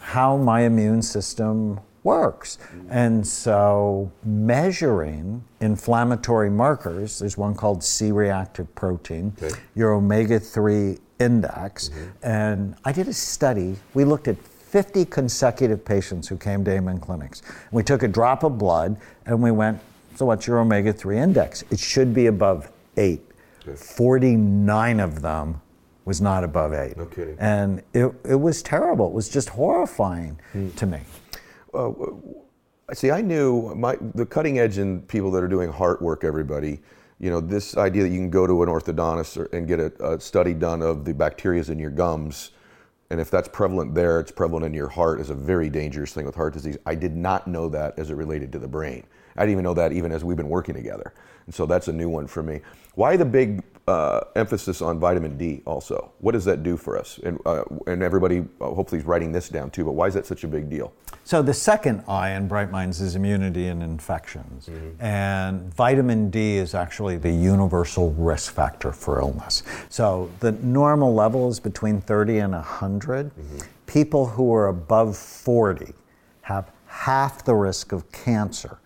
how 0.00 0.36
my 0.36 0.62
immune 0.62 1.02
system 1.02 1.80
works. 2.02 2.58
And 2.90 3.26
so 3.26 4.12
measuring 4.24 5.42
inflammatory 5.60 6.50
markers, 6.50 7.18
there's 7.18 7.38
one 7.38 7.54
called 7.54 7.82
C 7.82 8.12
reactive 8.12 8.72
protein, 8.74 9.32
Okay. 9.42 9.54
your 9.74 9.92
omega 9.94 10.38
3 10.38 10.98
index. 11.18 11.90
And 12.22 12.74
I 12.84 12.92
did 12.92 13.08
a 13.08 13.12
study, 13.14 13.76
we 13.94 14.04
looked 14.04 14.28
at 14.28 14.36
50 14.38 15.06
consecutive 15.06 15.82
patients 15.84 16.28
who 16.28 16.36
came 16.36 16.62
to 16.64 16.72
Amen 16.72 16.98
Clinics. 16.98 17.40
We 17.70 17.82
took 17.82 18.02
a 18.02 18.08
drop 18.08 18.42
of 18.42 18.58
blood 18.58 18.96
and 19.24 19.40
we 19.42 19.50
went, 19.50 19.80
So 20.16 20.26
what's 20.26 20.46
your 20.46 20.58
omega 20.58 20.92
3 20.92 21.18
index? 21.18 21.64
It 21.70 21.78
should 21.78 22.12
be 22.12 22.26
above 22.26 22.70
8. 23.68 23.78
49 23.78 25.00
of 25.00 25.22
them 25.22 25.60
was 26.04 26.20
not 26.20 26.44
above 26.44 26.72
8. 26.72 26.96
No 26.96 27.06
kidding. 27.06 27.36
And 27.38 27.82
it, 27.92 28.12
it 28.24 28.40
was 28.40 28.62
terrible. 28.62 29.08
It 29.08 29.14
was 29.14 29.28
just 29.28 29.50
horrifying 29.50 30.40
hmm. 30.52 30.70
to 30.70 30.86
me. 30.86 31.00
Uh, 31.72 31.92
I 32.88 32.94
see, 32.94 33.10
I 33.10 33.22
knew 33.22 33.74
my 33.74 33.96
the 34.14 34.26
cutting 34.26 34.58
edge 34.58 34.78
in 34.78 35.02
people 35.02 35.30
that 35.32 35.42
are 35.42 35.48
doing 35.48 35.72
heart 35.72 36.02
work. 36.02 36.22
Everybody, 36.22 36.80
you 37.18 37.30
know, 37.30 37.40
this 37.40 37.76
idea 37.76 38.02
that 38.02 38.10
you 38.10 38.18
can 38.18 38.30
go 38.30 38.46
to 38.46 38.62
an 38.62 38.68
orthodontist 38.68 39.38
or, 39.38 39.46
and 39.56 39.66
get 39.66 39.80
a, 39.80 40.12
a 40.12 40.20
study 40.20 40.52
done 40.52 40.82
of 40.82 41.04
the 41.04 41.14
bacterias 41.14 41.70
in 41.70 41.78
your 41.78 41.90
gums, 41.90 42.50
and 43.10 43.20
if 43.20 43.30
that's 43.30 43.48
prevalent 43.48 43.94
there, 43.94 44.20
it's 44.20 44.30
prevalent 44.30 44.66
in 44.66 44.74
your 44.74 44.88
heart 44.88 45.18
is 45.20 45.30
a 45.30 45.34
very 45.34 45.70
dangerous 45.70 46.12
thing 46.12 46.26
with 46.26 46.34
heart 46.34 46.52
disease. 46.52 46.76
I 46.84 46.94
did 46.94 47.16
not 47.16 47.48
know 47.48 47.68
that 47.70 47.98
as 47.98 48.10
it 48.10 48.14
related 48.14 48.52
to 48.52 48.58
the 48.58 48.68
brain. 48.68 49.04
I 49.36 49.42
didn't 49.42 49.52
even 49.52 49.64
know 49.64 49.74
that 49.74 49.92
even 49.92 50.12
as 50.12 50.22
we've 50.22 50.36
been 50.36 50.48
working 50.48 50.74
together, 50.74 51.14
and 51.46 51.54
so 51.54 51.66
that's 51.66 51.88
a 51.88 51.92
new 51.92 52.08
one 52.08 52.26
for 52.26 52.42
me. 52.42 52.60
Why 52.94 53.16
the 53.16 53.24
big 53.24 53.62
uh, 53.86 54.20
emphasis 54.34 54.80
on 54.80 54.98
vitamin 54.98 55.36
D? 55.36 55.62
Also, 55.66 56.12
what 56.20 56.32
does 56.32 56.44
that 56.46 56.62
do 56.62 56.76
for 56.76 56.98
us? 56.98 57.18
And 57.22 57.38
uh, 57.44 57.64
and 57.86 58.02
everybody 58.02 58.44
uh, 58.60 58.66
hopefully 58.66 59.00
is 59.00 59.06
writing 59.06 59.32
this 59.32 59.48
down 59.48 59.70
too. 59.70 59.84
But 59.84 59.92
why 59.92 60.06
is 60.06 60.14
that 60.14 60.26
such 60.26 60.44
a 60.44 60.48
big 60.48 60.70
deal? 60.70 60.92
So 61.24 61.42
the 61.42 61.54
second 61.54 62.02
I 62.08 62.30
in 62.30 62.48
Bright 62.48 62.70
Minds 62.70 63.00
is 63.00 63.16
immunity 63.16 63.66
and 63.68 63.82
infections. 63.82 64.68
And 65.00 65.72
vitamin 65.74 66.30
D 66.30 66.56
is 66.56 66.74
actually 66.74 67.16
the 67.16 67.30
universal 67.30 68.12
risk 68.12 68.52
factor 68.52 68.92
for 68.92 69.20
illness. 69.20 69.62
So 69.88 70.30
the 70.40 70.52
normal 70.52 71.14
level 71.14 71.48
is 71.48 71.60
between 71.60 72.00
30 72.00 72.38
and 72.38 72.52
100. 72.52 73.30
People 73.86 74.26
who 74.26 74.52
are 74.54 74.68
above 74.68 75.16
40 75.16 75.94
have 76.42 76.70
half 76.86 77.44
the 77.44 77.54
risk 77.54 77.92
of 77.92 78.10
cancer 78.12 78.78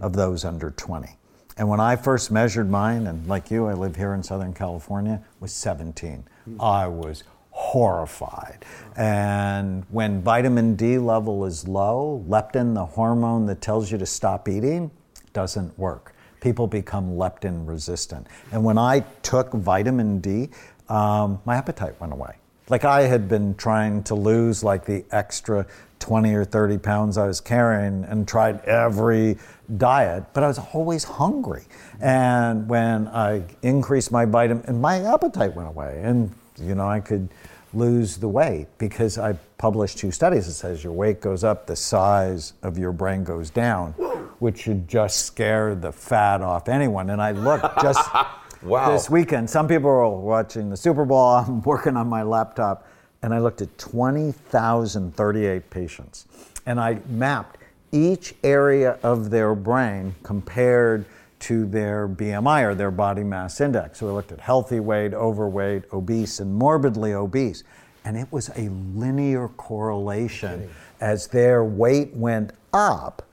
of 0.00 0.14
those 0.14 0.44
under 0.44 0.70
20. 0.70 1.16
And 1.56 1.68
when 1.68 1.80
I 1.80 1.96
first 1.96 2.30
measured 2.30 2.68
mine, 2.68 3.06
and 3.06 3.26
like 3.26 3.50
you, 3.50 3.66
I 3.66 3.74
live 3.74 3.94
here 3.94 4.14
in 4.14 4.22
Southern 4.22 4.52
California, 4.52 5.22
was 5.40 5.52
17. 5.52 6.24
I 6.58 6.86
was 6.88 7.22
horrified. 7.50 8.64
And 8.96 9.84
when 9.90 10.20
vitamin 10.20 10.74
D 10.74 10.98
level 10.98 11.44
is 11.44 11.68
low, 11.68 12.24
leptin, 12.28 12.74
the 12.74 12.84
hormone 12.84 13.46
that 13.46 13.60
tells 13.60 13.92
you 13.92 13.98
to 13.98 14.06
stop 14.06 14.48
eating, 14.48 14.90
doesn't 15.32 15.78
work. 15.78 16.14
People 16.40 16.66
become 16.66 17.12
leptin 17.16 17.66
resistant. 17.66 18.26
And 18.50 18.64
when 18.64 18.76
I 18.76 19.00
took 19.22 19.52
vitamin 19.52 20.18
D, 20.18 20.50
um, 20.88 21.40
my 21.44 21.56
appetite 21.56 21.98
went 22.00 22.12
away. 22.12 22.36
Like 22.68 22.84
I 22.84 23.02
had 23.02 23.28
been 23.28 23.54
trying 23.54 24.02
to 24.04 24.14
lose 24.14 24.64
like 24.64 24.84
the 24.84 25.04
extra 25.12 25.66
20 26.04 26.34
or 26.34 26.44
30 26.44 26.76
pounds 26.76 27.16
I 27.16 27.26
was 27.26 27.40
carrying 27.40 28.04
and 28.04 28.28
tried 28.28 28.60
every 28.66 29.38
diet, 29.78 30.24
but 30.34 30.44
I 30.44 30.48
was 30.48 30.58
always 30.74 31.02
hungry. 31.02 31.64
And 31.98 32.68
when 32.68 33.08
I 33.08 33.42
increased 33.62 34.12
my 34.12 34.26
vitamin, 34.26 34.64
and 34.66 34.82
my 34.82 35.00
appetite 35.02 35.54
went 35.56 35.66
away. 35.66 36.02
And, 36.04 36.30
you 36.60 36.74
know, 36.74 36.86
I 36.86 37.00
could 37.00 37.30
lose 37.72 38.18
the 38.18 38.28
weight 38.28 38.66
because 38.76 39.16
I 39.16 39.32
published 39.56 39.96
two 39.96 40.10
studies 40.10 40.44
that 40.44 40.52
says 40.52 40.84
your 40.84 40.92
weight 40.92 41.22
goes 41.22 41.42
up, 41.42 41.66
the 41.66 41.74
size 41.74 42.52
of 42.62 42.76
your 42.76 42.92
brain 42.92 43.24
goes 43.24 43.48
down, 43.48 43.92
which 44.40 44.58
should 44.60 44.86
just 44.86 45.24
scare 45.24 45.74
the 45.74 45.90
fat 45.90 46.42
off 46.42 46.68
anyone. 46.68 47.08
And 47.08 47.22
I 47.22 47.30
looked 47.30 47.80
just 47.80 48.06
Wow. 48.62 48.92
this 48.92 49.08
weekend. 49.08 49.48
Some 49.48 49.68
people 49.68 49.88
are 49.88 50.06
watching 50.08 50.68
the 50.68 50.76
Super 50.76 51.06
Bowl. 51.06 51.28
I'm 51.36 51.62
working 51.62 51.96
on 51.96 52.08
my 52.08 52.22
laptop, 52.22 52.86
and 53.24 53.32
I 53.32 53.38
looked 53.38 53.62
at 53.62 53.78
20,038 53.78 55.70
patients, 55.70 56.26
and 56.66 56.78
I 56.78 56.98
mapped 57.08 57.56
each 57.90 58.34
area 58.44 58.98
of 59.02 59.30
their 59.30 59.54
brain 59.54 60.14
compared 60.22 61.06
to 61.38 61.64
their 61.64 62.06
BMI 62.06 62.64
or 62.64 62.74
their 62.74 62.90
body 62.90 63.24
mass 63.24 63.62
index. 63.62 64.00
So 64.00 64.08
we 64.08 64.12
looked 64.12 64.30
at 64.30 64.40
healthy 64.40 64.78
weight, 64.78 65.14
overweight, 65.14 65.84
obese, 65.90 66.38
and 66.38 66.54
morbidly 66.54 67.14
obese. 67.14 67.64
And 68.04 68.18
it 68.18 68.30
was 68.30 68.50
a 68.50 68.68
linear 68.94 69.48
correlation. 69.48 70.68
As 71.00 71.26
their 71.28 71.64
weight 71.64 72.12
went 72.14 72.52
up, 72.74 73.26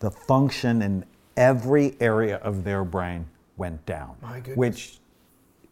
the 0.00 0.10
function 0.10 0.82
in 0.82 1.06
every 1.38 1.96
area 2.00 2.36
of 2.36 2.64
their 2.64 2.84
brain 2.84 3.24
went 3.56 3.86
down. 3.86 4.14
My 4.20 4.40
goodness. 4.40 4.56
Which 4.58 4.98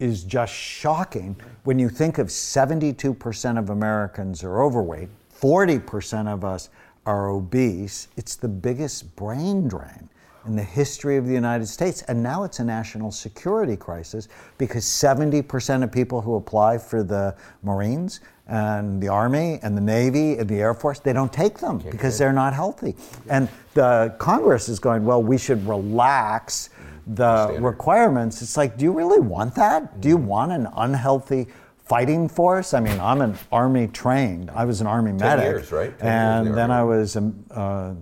is 0.00 0.24
just 0.24 0.52
shocking 0.52 1.36
when 1.64 1.78
you 1.78 1.88
think 1.88 2.18
of 2.18 2.28
72% 2.28 3.58
of 3.58 3.70
Americans 3.70 4.42
are 4.42 4.62
overweight, 4.62 5.08
40% 5.38 6.26
of 6.26 6.44
us 6.44 6.70
are 7.06 7.28
obese. 7.28 8.08
It's 8.16 8.34
the 8.34 8.48
biggest 8.48 9.14
brain 9.14 9.68
drain 9.68 10.08
in 10.46 10.56
the 10.56 10.62
history 10.62 11.16
of 11.18 11.26
the 11.26 11.34
United 11.34 11.66
States. 11.66 12.02
And 12.02 12.22
now 12.22 12.44
it's 12.44 12.60
a 12.60 12.64
national 12.64 13.12
security 13.12 13.76
crisis 13.76 14.28
because 14.58 14.84
70% 14.84 15.84
of 15.84 15.92
people 15.92 16.22
who 16.22 16.36
apply 16.36 16.78
for 16.78 17.02
the 17.02 17.36
Marines 17.62 18.20
and 18.46 19.02
the 19.02 19.08
Army 19.08 19.60
and 19.62 19.76
the 19.76 19.82
Navy 19.82 20.38
and 20.38 20.48
the 20.48 20.60
Air 20.60 20.74
Force, 20.74 20.98
they 20.98 21.12
don't 21.12 21.32
take 21.32 21.58
them 21.58 21.78
because 21.78 22.18
they're 22.18 22.32
not 22.32 22.54
healthy. 22.54 22.96
And 23.28 23.48
the 23.74 24.14
Congress 24.18 24.68
is 24.68 24.78
going, 24.78 25.04
well, 25.04 25.22
we 25.22 25.36
should 25.36 25.66
relax 25.68 26.70
the 27.06 27.46
Standard. 27.46 27.62
requirements. 27.66 28.42
It's 28.42 28.56
like, 28.56 28.76
do 28.76 28.84
you 28.84 28.92
really 28.92 29.20
want 29.20 29.54
that? 29.54 30.00
Do 30.00 30.08
you 30.08 30.16
want 30.16 30.52
an 30.52 30.68
unhealthy 30.76 31.48
fighting 31.84 32.28
force? 32.28 32.74
I 32.74 32.80
mean, 32.80 32.98
I'm 33.00 33.20
an 33.20 33.36
army 33.50 33.88
trained. 33.88 34.50
I 34.50 34.64
was 34.64 34.80
an 34.80 34.86
army 34.86 35.12
medic, 35.12 35.44
years, 35.44 35.72
right? 35.72 35.98
10 35.98 36.06
years 36.06 36.46
and 36.46 36.46
the 36.48 36.52
then. 36.52 36.70
I 36.70 36.84
was 36.84 37.16
a, 37.16 37.32
uh, 37.50 37.94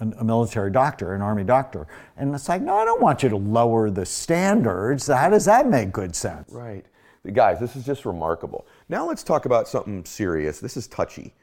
a 0.00 0.24
military 0.24 0.70
doctor, 0.70 1.14
an 1.14 1.22
army 1.22 1.44
doctor. 1.44 1.86
And 2.16 2.34
it's 2.34 2.48
like, 2.48 2.62
no, 2.62 2.76
I 2.76 2.84
don't 2.84 3.00
want 3.00 3.22
you 3.22 3.28
to 3.28 3.36
lower 3.36 3.90
the 3.90 4.04
standards. 4.04 5.06
How 5.06 5.30
does 5.30 5.44
that 5.46 5.68
make 5.68 5.92
good 5.92 6.14
sense? 6.14 6.50
Right. 6.52 6.84
Guys, 7.32 7.58
this 7.58 7.76
is 7.76 7.84
just 7.84 8.04
remarkable. 8.04 8.66
Now 8.88 9.06
let's 9.08 9.22
talk 9.22 9.46
about 9.46 9.68
something 9.68 10.04
serious. 10.04 10.60
This 10.60 10.76
is 10.76 10.86
touchy. 10.86 11.34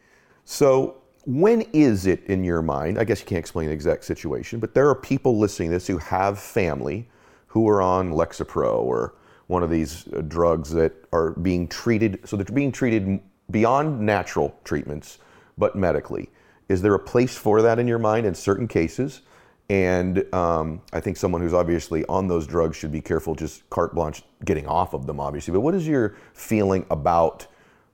So, 0.45 1.02
when 1.25 1.62
is 1.73 2.05
it 2.05 2.25
in 2.25 2.43
your 2.43 2.62
mind? 2.62 2.99
I 2.99 3.03
guess 3.03 3.21
you 3.21 3.25
can't 3.25 3.39
explain 3.39 3.67
the 3.67 3.73
exact 3.73 4.03
situation, 4.05 4.59
but 4.59 4.73
there 4.73 4.89
are 4.89 4.95
people 4.95 5.38
listening 5.38 5.69
to 5.69 5.75
this 5.75 5.88
who 5.88 5.97
have 5.97 6.39
family 6.39 7.09
who 7.47 7.67
are 7.69 7.81
on 7.81 8.12
Lexapro 8.12 8.79
or 8.81 9.15
one 9.47 9.63
of 9.63 9.69
these 9.69 10.07
uh, 10.13 10.21
drugs 10.21 10.71
that 10.71 10.93
are 11.13 11.31
being 11.31 11.67
treated. 11.67 12.19
So, 12.25 12.36
they're 12.36 12.45
being 12.53 12.71
treated 12.71 13.21
beyond 13.51 13.99
natural 13.99 14.57
treatments, 14.63 15.19
but 15.57 15.75
medically. 15.75 16.29
Is 16.69 16.81
there 16.81 16.95
a 16.95 16.99
place 16.99 17.38
for 17.38 17.62
that 17.62 17.79
in 17.79 17.88
your 17.88 17.99
mind 17.99 18.25
in 18.25 18.33
certain 18.33 18.67
cases? 18.67 19.21
And 19.69 20.25
um, 20.33 20.81
I 20.91 20.99
think 20.99 21.17
someone 21.17 21.41
who's 21.41 21.53
obviously 21.53 22.03
on 22.05 22.27
those 22.27 22.45
drugs 22.47 22.75
should 22.75 22.91
be 22.91 23.01
careful, 23.01 23.36
just 23.36 23.69
carte 23.69 23.93
blanche, 23.93 24.23
getting 24.43 24.67
off 24.67 24.93
of 24.93 25.05
them, 25.05 25.19
obviously. 25.19 25.53
But 25.53 25.62
what 25.62 25.75
is 25.75 25.88
your 25.88 26.15
feeling 26.33 26.86
about 26.89 27.47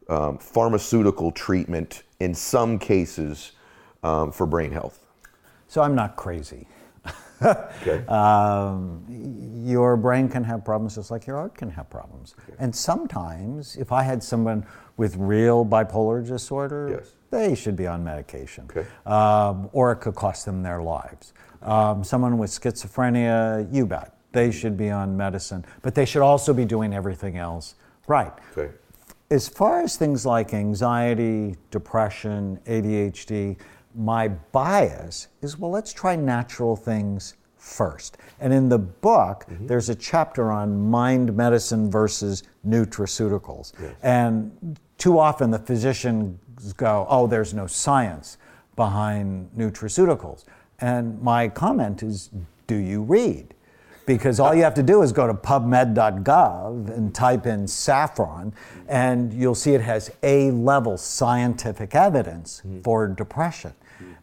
um, 0.08 0.38
pharmaceutical 0.40 1.32
treatment 1.32 2.04
in 2.20 2.34
some 2.34 2.78
cases 2.78 3.54
um, 4.04 4.32
for 4.32 4.46
brain 4.46 4.72
health? 4.72 5.00
So 5.68 5.82
I'm 5.82 5.96
not 5.96 6.16
crazy. 6.16 6.68
Okay. 7.42 8.04
Um, 8.10 9.06
your 9.66 9.96
brain 9.96 10.28
can 10.28 10.44
have 10.44 10.66
problems 10.66 10.96
just 10.96 11.10
like 11.10 11.26
your 11.26 11.38
heart 11.38 11.56
can 11.56 11.70
have 11.70 11.90
problems. 11.90 12.36
And 12.60 12.76
sometimes, 12.76 13.78
if 13.78 13.94
I 13.94 14.04
had 14.04 14.22
someone 14.22 14.66
with 14.98 15.16
real 15.16 15.66
bipolar 15.66 16.26
disorder, 16.26 16.98
Yes. 17.00 17.16
they 17.32 17.56
should 17.56 17.78
be 17.78 17.88
on 17.88 18.04
medication. 18.04 18.66
Okay. 18.70 18.86
Um, 19.06 19.70
or 19.72 19.94
it 19.94 19.98
could 19.98 20.16
cost 20.16 20.46
them 20.46 20.64
their 20.64 20.82
lives. 20.82 21.32
Um, 21.62 22.04
someone 22.04 22.38
with 22.38 22.50
schizophrenia, 22.50 23.74
you 23.74 23.86
bet. 23.86 24.18
They 24.34 24.52
should 24.52 24.76
be 24.76 24.90
on 24.90 25.16
medicine. 25.16 25.64
But 25.82 25.96
they 25.96 26.06
should 26.06 26.22
also 26.22 26.54
be 26.54 26.66
doing 26.66 26.94
everything 26.94 27.38
else 27.38 27.76
Right. 28.10 28.34
Okay. 28.58 28.74
As 29.32 29.48
far 29.48 29.82
as 29.82 29.96
things 29.96 30.26
like 30.26 30.54
anxiety, 30.56 31.56
depression, 31.70 32.60
ADHD, 32.66 33.58
my 33.96 34.28
bias 34.28 35.28
is 35.42 35.58
well, 35.58 35.70
let's 35.70 35.94
try 35.94 36.16
natural 36.16 36.76
things 36.76 37.36
first. 37.56 38.18
And 38.40 38.52
in 38.52 38.70
the 38.70 38.80
book, 38.80 39.46
mm-hmm. 39.48 39.68
there's 39.68 39.90
a 39.90 39.96
chapter 39.96 40.52
on 40.52 40.90
mind 40.90 41.36
medicine 41.36 41.92
versus 41.92 42.44
nutraceuticals. 42.68 43.74
Yes. 43.80 43.96
And 44.02 44.80
too 44.98 45.20
often 45.20 45.52
the 45.52 45.60
physicians 45.60 46.74
go, 46.74 47.06
oh, 47.10 47.28
there's 47.28 47.54
no 47.54 47.68
science 47.68 48.38
behind 48.76 49.50
nutraceuticals. 49.56 50.46
And 50.80 51.22
my 51.22 51.50
comment 51.50 52.02
is, 52.02 52.32
do 52.66 52.76
you 52.76 53.04
read? 53.04 53.54
Because 54.10 54.40
all 54.40 54.56
you 54.56 54.64
have 54.64 54.74
to 54.74 54.82
do 54.82 55.04
is 55.04 55.12
go 55.12 55.28
to 55.28 55.36
pubmed.gov 55.36 56.98
and 56.98 57.14
type 57.14 57.46
in 57.46 57.68
saffron, 57.68 58.52
and 58.88 59.32
you'll 59.32 59.54
see 59.54 59.76
it 59.76 59.82
has 59.82 60.10
A 60.24 60.50
level 60.50 60.98
scientific 60.98 61.94
evidence 61.94 62.64
mm-hmm. 62.66 62.82
for 62.82 63.08
depression. 63.08 63.72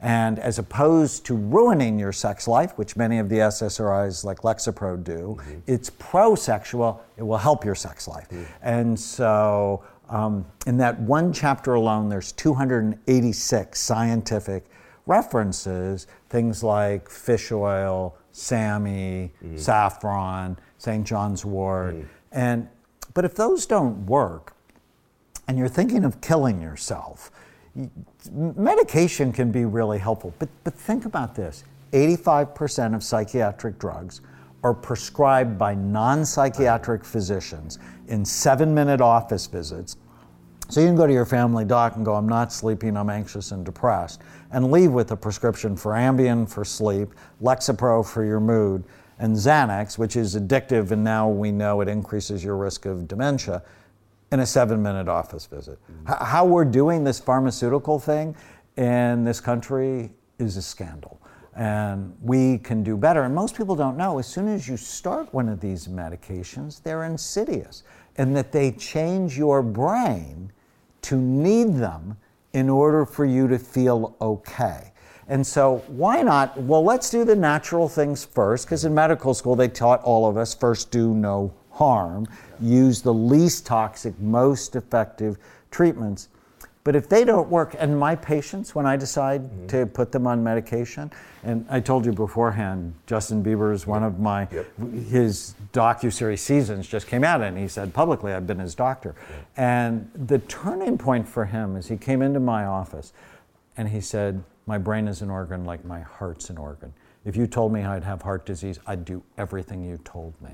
And 0.00 0.40
as 0.40 0.58
opposed 0.58 1.24
to 1.26 1.36
ruining 1.36 2.00
your 2.00 2.10
sex 2.12 2.48
life, 2.48 2.76
which 2.76 2.96
many 2.96 3.18
of 3.18 3.28
the 3.28 3.36
SSRIs 3.36 4.24
like 4.24 4.40
Lexapro 4.40 5.04
do, 5.04 5.36
mm-hmm. 5.38 5.58
it's 5.68 5.90
pro 5.90 6.34
sexual, 6.34 7.00
it 7.16 7.22
will 7.22 7.38
help 7.38 7.64
your 7.64 7.76
sex 7.76 8.08
life. 8.08 8.28
Mm-hmm. 8.30 8.44
And 8.62 8.98
so, 8.98 9.84
um, 10.08 10.44
in 10.66 10.78
that 10.78 10.98
one 10.98 11.32
chapter 11.32 11.74
alone, 11.74 12.08
there's 12.08 12.32
286 12.32 13.80
scientific 13.80 14.64
references, 15.06 16.08
things 16.28 16.64
like 16.64 17.08
fish 17.08 17.52
oil, 17.52 18.16
SAMe, 18.36 19.32
mm-hmm. 19.42 19.56
saffron, 19.56 20.58
St. 20.76 21.06
John's 21.06 21.44
wort. 21.44 21.94
Mm-hmm. 21.94 22.06
And, 22.32 22.68
but 23.14 23.24
if 23.24 23.34
those 23.34 23.64
don't 23.64 24.04
work, 24.04 24.54
and 25.48 25.56
you're 25.56 25.68
thinking 25.68 26.04
of 26.04 26.20
killing 26.20 26.60
yourself, 26.60 27.30
medication 28.30 29.32
can 29.32 29.50
be 29.50 29.64
really 29.64 29.98
helpful, 29.98 30.34
but, 30.38 30.50
but 30.64 30.74
think 30.74 31.06
about 31.06 31.34
this 31.34 31.64
85% 31.92 32.94
of 32.94 33.02
psychiatric 33.02 33.78
drugs 33.78 34.20
are 34.62 34.74
prescribed 34.74 35.56
by 35.56 35.74
non 35.74 36.26
psychiatric 36.26 37.04
physicians 37.04 37.78
in 38.08 38.24
seven 38.24 38.74
minute 38.74 39.00
office 39.00 39.46
visits. 39.46 39.96
So 40.68 40.80
you 40.80 40.86
can 40.86 40.96
go 40.96 41.06
to 41.06 41.12
your 41.12 41.24
family 41.24 41.64
doc 41.64 41.96
and 41.96 42.04
go, 42.04 42.14
I'm 42.14 42.28
not 42.28 42.52
sleeping, 42.52 42.96
I'm 42.96 43.08
anxious 43.08 43.52
and 43.52 43.64
depressed, 43.64 44.20
and 44.50 44.72
leave 44.72 44.90
with 44.90 45.12
a 45.12 45.16
prescription 45.16 45.76
for 45.76 45.92
Ambien 45.92 46.48
for 46.48 46.64
sleep, 46.64 47.10
Lexapro 47.40 48.04
for 48.04 48.24
your 48.24 48.40
mood, 48.40 48.84
and 49.18 49.34
Xanax, 49.34 49.96
which 49.96 50.16
is 50.16 50.36
addictive, 50.36 50.90
and 50.90 51.02
now 51.04 51.28
we 51.28 51.52
know 51.52 51.80
it 51.80 51.88
increases 51.88 52.42
your 52.42 52.56
risk 52.56 52.84
of 52.84 53.06
dementia 53.06 53.62
in 54.32 54.40
a 54.40 54.46
seven 54.46 54.82
minute 54.82 55.08
office 55.08 55.46
visit. 55.46 55.78
Mm-hmm. 55.90 56.24
How 56.24 56.44
we're 56.44 56.64
doing 56.64 57.04
this 57.04 57.20
pharmaceutical 57.20 57.98
thing 57.98 58.34
in 58.76 59.24
this 59.24 59.40
country 59.40 60.10
is 60.38 60.56
a 60.56 60.62
scandal. 60.62 61.20
And 61.54 62.14
we 62.20 62.58
can 62.58 62.82
do 62.82 62.98
better. 62.98 63.22
And 63.22 63.34
most 63.34 63.56
people 63.56 63.74
don't 63.74 63.96
know 63.96 64.18
as 64.18 64.26
soon 64.26 64.46
as 64.48 64.68
you 64.68 64.76
start 64.76 65.32
one 65.32 65.48
of 65.48 65.60
these 65.60 65.88
medications, 65.88 66.82
they're 66.82 67.04
insidious 67.04 67.82
and 68.16 68.36
that 68.36 68.52
they 68.52 68.72
change 68.72 69.38
your 69.38 69.62
brain 69.62 70.52
to 71.06 71.16
need 71.16 71.76
them 71.76 72.16
in 72.52 72.68
order 72.68 73.06
for 73.06 73.24
you 73.24 73.46
to 73.48 73.58
feel 73.58 74.16
okay. 74.20 74.92
And 75.28 75.46
so, 75.46 75.82
why 75.88 76.22
not? 76.22 76.56
Well, 76.60 76.84
let's 76.84 77.10
do 77.10 77.24
the 77.24 77.34
natural 77.34 77.88
things 77.88 78.24
first, 78.24 78.66
because 78.66 78.84
in 78.84 78.94
medical 78.94 79.34
school 79.34 79.56
they 79.56 79.68
taught 79.68 80.02
all 80.02 80.28
of 80.28 80.36
us 80.36 80.54
first 80.54 80.90
do 80.90 81.14
no 81.14 81.52
harm, 81.70 82.26
use 82.60 83.02
the 83.02 83.12
least 83.12 83.66
toxic, 83.66 84.18
most 84.20 84.76
effective 84.76 85.38
treatments. 85.70 86.28
But 86.86 86.94
if 86.94 87.08
they 87.08 87.24
don't 87.24 87.48
work, 87.48 87.74
and 87.76 87.98
my 87.98 88.14
patients, 88.14 88.72
when 88.72 88.86
I 88.86 88.96
decide 88.96 89.42
mm-hmm. 89.42 89.66
to 89.66 89.86
put 89.86 90.12
them 90.12 90.24
on 90.24 90.44
medication, 90.44 91.10
and 91.42 91.66
I 91.68 91.80
told 91.80 92.06
you 92.06 92.12
beforehand, 92.12 92.94
Justin 93.08 93.42
Bieber 93.42 93.74
is 93.74 93.88
one 93.88 94.02
yep. 94.02 94.12
of 94.12 94.20
my, 94.20 94.46
yep. 94.52 94.66
his 95.08 95.56
docu-series 95.72 96.40
seasons 96.40 96.86
just 96.86 97.08
came 97.08 97.24
out, 97.24 97.42
and 97.42 97.58
he 97.58 97.66
said 97.66 97.92
publicly, 97.92 98.32
I've 98.32 98.46
been 98.46 98.60
his 98.60 98.76
doctor. 98.76 99.16
Yep. 99.18 99.46
And 99.56 100.10
the 100.28 100.38
turning 100.38 100.96
point 100.96 101.28
for 101.28 101.44
him 101.44 101.74
is 101.74 101.88
he 101.88 101.96
came 101.96 102.22
into 102.22 102.38
my 102.38 102.66
office, 102.66 103.12
and 103.76 103.88
he 103.88 104.00
said, 104.00 104.44
my 104.66 104.78
brain 104.78 105.08
is 105.08 105.22
an 105.22 105.28
organ 105.28 105.64
like 105.64 105.84
my 105.84 106.02
heart's 106.02 106.50
an 106.50 106.56
organ. 106.56 106.94
If 107.24 107.34
you 107.34 107.48
told 107.48 107.72
me 107.72 107.82
I'd 107.82 108.04
have 108.04 108.22
heart 108.22 108.46
disease, 108.46 108.78
I'd 108.86 109.04
do 109.04 109.24
everything 109.38 109.82
you 109.82 109.98
told 110.04 110.40
me. 110.40 110.50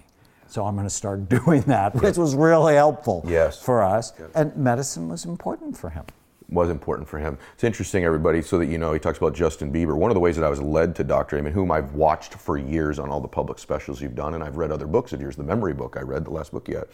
So 0.46 0.64
I'm 0.64 0.76
going 0.76 0.86
to 0.86 0.94
start 0.94 1.28
doing 1.44 1.60
that, 1.64 1.94
which 1.94 2.16
was 2.16 2.34
really 2.34 2.76
helpful 2.76 3.22
yes. 3.28 3.62
for 3.62 3.82
us. 3.82 4.14
Yes. 4.18 4.30
And 4.34 4.56
medicine 4.56 5.10
was 5.10 5.26
important 5.26 5.76
for 5.76 5.90
him. 5.90 6.06
Was 6.52 6.68
important 6.68 7.08
for 7.08 7.18
him. 7.18 7.38
It's 7.54 7.64
interesting, 7.64 8.04
everybody, 8.04 8.42
so 8.42 8.58
that 8.58 8.66
you 8.66 8.76
know, 8.76 8.92
he 8.92 8.98
talks 8.98 9.16
about 9.16 9.34
Justin 9.34 9.72
Bieber. 9.72 9.96
One 9.96 10.10
of 10.10 10.14
the 10.14 10.20
ways 10.20 10.36
that 10.36 10.44
I 10.44 10.50
was 10.50 10.60
led 10.60 10.94
to 10.96 11.04
Dr. 11.04 11.38
Amen, 11.38 11.50
whom 11.50 11.72
I've 11.72 11.94
watched 11.94 12.34
for 12.34 12.58
years 12.58 12.98
on 12.98 13.08
all 13.08 13.22
the 13.22 13.28
public 13.28 13.58
specials 13.58 14.02
you've 14.02 14.14
done, 14.14 14.34
and 14.34 14.44
I've 14.44 14.58
read 14.58 14.70
other 14.70 14.86
books 14.86 15.14
of 15.14 15.20
yours, 15.22 15.34
the 15.34 15.44
memory 15.44 15.72
book, 15.72 15.96
I 15.98 16.02
read 16.02 16.26
the 16.26 16.30
last 16.30 16.52
book 16.52 16.68
yet. 16.68 16.88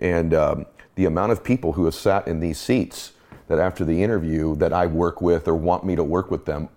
And 0.00 0.34
um, 0.34 0.66
the 0.96 1.04
amount 1.04 1.30
of 1.30 1.44
people 1.44 1.74
who 1.74 1.84
have 1.84 1.94
sat 1.94 2.26
in 2.26 2.40
these 2.40 2.58
seats 2.58 3.12
that 3.46 3.60
after 3.60 3.84
the 3.84 4.02
interview 4.02 4.56
that 4.56 4.72
I 4.72 4.86
work 4.86 5.22
with 5.22 5.46
or 5.46 5.54
want 5.54 5.84
me 5.84 5.94
to 5.94 6.02
work 6.02 6.32
with 6.32 6.44
them, 6.44 6.68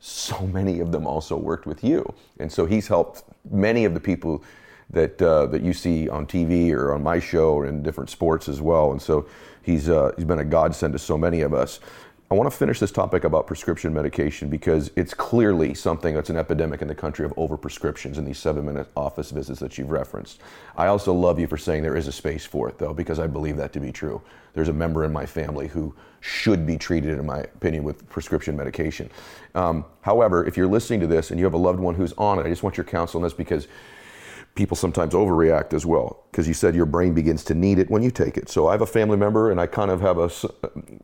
so 0.00 0.46
many 0.46 0.80
of 0.80 0.92
them 0.92 1.06
also 1.06 1.34
worked 1.34 1.64
with 1.64 1.82
you. 1.82 2.04
And 2.38 2.52
so 2.52 2.66
he's 2.66 2.88
helped 2.88 3.22
many 3.50 3.86
of 3.86 3.94
the 3.94 4.00
people 4.00 4.44
that 4.90 5.22
uh, 5.22 5.46
that 5.46 5.62
you 5.62 5.72
see 5.72 6.08
on 6.08 6.26
TV 6.26 6.72
or 6.72 6.92
on 6.92 7.02
my 7.02 7.20
show 7.20 7.54
or 7.54 7.66
in 7.66 7.82
different 7.82 8.10
sports 8.10 8.48
as 8.48 8.60
well. 8.60 8.90
And 8.90 9.00
so 9.00 9.26
he's 9.62 9.88
uh, 9.88 10.12
he's 10.16 10.24
been 10.24 10.38
a 10.38 10.44
godsend 10.44 10.92
to 10.92 10.98
so 10.98 11.16
many 11.18 11.40
of 11.42 11.54
us. 11.54 11.80
I 12.32 12.36
want 12.36 12.48
to 12.48 12.56
finish 12.56 12.78
this 12.78 12.92
topic 12.92 13.24
about 13.24 13.48
prescription 13.48 13.92
medication 13.92 14.48
because 14.48 14.92
it's 14.94 15.12
clearly 15.12 15.74
something 15.74 16.14
that's 16.14 16.30
an 16.30 16.36
epidemic 16.36 16.80
in 16.80 16.86
the 16.86 16.94
country 16.94 17.24
of 17.24 17.34
overprescriptions 17.34 18.18
in 18.18 18.24
these 18.24 18.38
seven 18.38 18.64
minute 18.64 18.86
office 18.96 19.32
visits 19.32 19.58
that 19.58 19.76
you've 19.76 19.90
referenced. 19.90 20.40
I 20.76 20.86
also 20.86 21.12
love 21.12 21.40
you 21.40 21.48
for 21.48 21.56
saying 21.56 21.82
there 21.82 21.96
is 21.96 22.06
a 22.06 22.12
space 22.12 22.46
for 22.46 22.68
it, 22.68 22.78
though, 22.78 22.94
because 22.94 23.18
I 23.18 23.26
believe 23.26 23.56
that 23.56 23.72
to 23.72 23.80
be 23.80 23.90
true. 23.90 24.22
There's 24.52 24.68
a 24.68 24.72
member 24.72 25.04
in 25.04 25.12
my 25.12 25.26
family 25.26 25.66
who 25.66 25.92
should 26.20 26.64
be 26.66 26.76
treated, 26.76 27.18
in 27.18 27.26
my 27.26 27.40
opinion, 27.40 27.82
with 27.82 28.08
prescription 28.08 28.56
medication. 28.56 29.10
Um, 29.56 29.84
however, 30.02 30.46
if 30.46 30.56
you're 30.56 30.68
listening 30.68 31.00
to 31.00 31.08
this 31.08 31.32
and 31.32 31.40
you 31.40 31.44
have 31.46 31.54
a 31.54 31.58
loved 31.58 31.80
one 31.80 31.96
who's 31.96 32.12
on 32.12 32.38
it, 32.38 32.46
I 32.46 32.48
just 32.48 32.62
want 32.62 32.76
your 32.76 32.84
counsel 32.84 33.18
on 33.18 33.24
this 33.24 33.34
because 33.34 33.66
people 34.54 34.76
sometimes 34.76 35.14
overreact 35.14 35.72
as 35.72 35.86
well 35.86 36.24
because 36.30 36.48
you 36.48 36.54
said 36.54 36.74
your 36.74 36.86
brain 36.86 37.14
begins 37.14 37.44
to 37.44 37.54
need 37.54 37.78
it 37.78 37.90
when 37.90 38.02
you 38.02 38.10
take 38.10 38.36
it. 38.36 38.48
So 38.48 38.68
I 38.68 38.72
have 38.72 38.82
a 38.82 38.86
family 38.86 39.16
member, 39.16 39.50
and 39.50 39.60
I 39.60 39.66
kind 39.66 39.90
of 39.90 40.00
have 40.00 40.18
a 40.18 40.28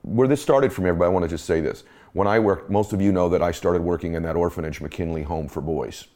where 0.03 0.29
this 0.29 0.43
started 0.43 0.77
me. 0.79 0.91
But 0.93 1.05
I 1.05 1.09
want 1.09 1.25
to 1.25 1.29
just 1.29 1.47
say 1.47 1.61
this: 1.61 1.85
when 2.13 2.27
I 2.27 2.39
worked, 2.39 2.71
most 2.71 2.93
of 2.93 3.01
you 3.01 3.13
know 3.13 3.29
that 3.29 3.43
I 3.43 3.53
started 3.53 3.83
working 3.83 4.15
in 4.15 4.23
that 4.25 4.37
orphanage, 4.37 4.81
McKinley 4.81 5.23
Home 5.23 5.49
for 5.49 5.61
Boys, 5.61 6.07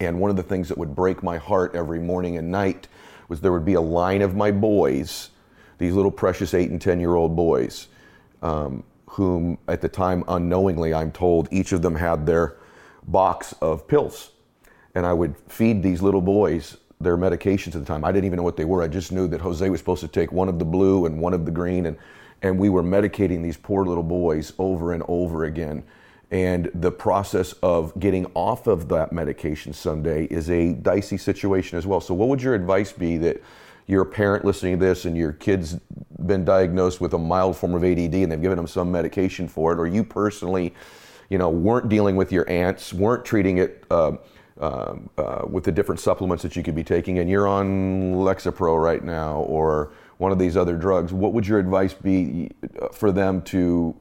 and 0.00 0.20
one 0.20 0.30
of 0.30 0.36
the 0.36 0.42
things 0.42 0.68
that 0.68 0.78
would 0.78 0.94
break 0.94 1.22
my 1.22 1.36
heart 1.38 1.74
every 1.74 2.00
morning 2.00 2.36
and 2.36 2.50
night 2.50 2.88
was 3.28 3.40
there 3.40 3.52
would 3.52 3.64
be 3.64 3.74
a 3.74 3.80
line 3.80 4.22
of 4.22 4.36
my 4.36 4.50
boys, 4.50 5.30
these 5.78 5.94
little 5.94 6.10
precious 6.10 6.54
eight 6.54 6.70
and 6.70 6.80
ten 6.80 7.00
year 7.00 7.14
old 7.14 7.34
boys, 7.36 7.88
um, 8.42 8.84
whom 9.06 9.58
at 9.68 9.80
the 9.80 9.88
time 9.88 10.24
unknowingly 10.28 10.92
I'm 10.92 11.10
told 11.12 11.48
each 11.50 11.72
of 11.72 11.82
them 11.82 11.96
had 11.96 12.26
their 12.26 12.56
box 13.06 13.54
of 13.60 13.86
pills 13.86 14.32
and 14.96 15.04
I 15.04 15.12
would 15.12 15.36
feed 15.46 15.82
these 15.82 16.00
little 16.00 16.22
boys 16.22 16.78
their 17.02 17.18
medications 17.18 17.74
at 17.74 17.80
the 17.80 17.84
time. 17.84 18.02
I 18.02 18.10
didn't 18.10 18.24
even 18.24 18.38
know 18.38 18.42
what 18.42 18.56
they 18.56 18.64
were. 18.64 18.82
I 18.82 18.88
just 18.88 19.12
knew 19.12 19.28
that 19.28 19.42
Jose 19.42 19.68
was 19.68 19.78
supposed 19.78 20.00
to 20.00 20.08
take 20.08 20.32
one 20.32 20.48
of 20.48 20.58
the 20.58 20.64
blue 20.64 21.04
and 21.04 21.20
one 21.20 21.34
of 21.34 21.44
the 21.44 21.50
green, 21.50 21.86
and 21.86 21.98
and 22.42 22.58
we 22.58 22.70
were 22.70 22.82
medicating 22.82 23.42
these 23.42 23.56
poor 23.56 23.84
little 23.84 24.02
boys 24.02 24.52
over 24.58 24.92
and 24.92 25.02
over 25.06 25.44
again. 25.44 25.84
And 26.30 26.70
the 26.74 26.90
process 26.90 27.52
of 27.62 27.98
getting 28.00 28.26
off 28.34 28.66
of 28.66 28.88
that 28.88 29.12
medication 29.12 29.72
someday 29.72 30.24
is 30.24 30.50
a 30.50 30.72
dicey 30.72 31.18
situation 31.18 31.78
as 31.78 31.86
well. 31.86 32.00
So, 32.00 32.14
what 32.14 32.28
would 32.30 32.42
your 32.42 32.54
advice 32.54 32.92
be 32.92 33.18
that 33.18 33.42
you're 33.86 34.02
a 34.02 34.06
parent 34.06 34.46
listening 34.46 34.78
to 34.78 34.84
this 34.84 35.04
and 35.04 35.14
your 35.16 35.32
kid's 35.32 35.78
been 36.24 36.44
diagnosed 36.44 37.02
with 37.02 37.12
a 37.12 37.18
mild 37.18 37.56
form 37.56 37.74
of 37.74 37.84
ADD 37.84 38.14
and 38.14 38.32
they've 38.32 38.40
given 38.40 38.56
them 38.56 38.66
some 38.66 38.90
medication 38.90 39.46
for 39.46 39.72
it, 39.72 39.78
or 39.78 39.86
you 39.86 40.02
personally, 40.02 40.74
you 41.28 41.36
know, 41.36 41.50
weren't 41.50 41.90
dealing 41.90 42.16
with 42.16 42.32
your 42.32 42.48
ants, 42.48 42.94
weren't 42.94 43.24
treating 43.26 43.58
it. 43.58 43.84
Uh, 43.90 44.12
um, 44.60 45.10
uh, 45.18 45.42
with 45.48 45.64
the 45.64 45.72
different 45.72 46.00
supplements 46.00 46.42
that 46.42 46.56
you 46.56 46.62
could 46.62 46.74
be 46.74 46.84
taking, 46.84 47.18
and 47.18 47.28
you're 47.28 47.46
on 47.46 48.14
Lexapro 48.14 48.82
right 48.82 49.04
now 49.04 49.40
or 49.40 49.92
one 50.18 50.32
of 50.32 50.38
these 50.38 50.56
other 50.56 50.76
drugs, 50.76 51.12
what 51.12 51.32
would 51.32 51.46
your 51.46 51.58
advice 51.58 51.92
be 51.92 52.50
uh, 52.80 52.88
for 52.88 53.12
them 53.12 53.42
to 53.42 53.94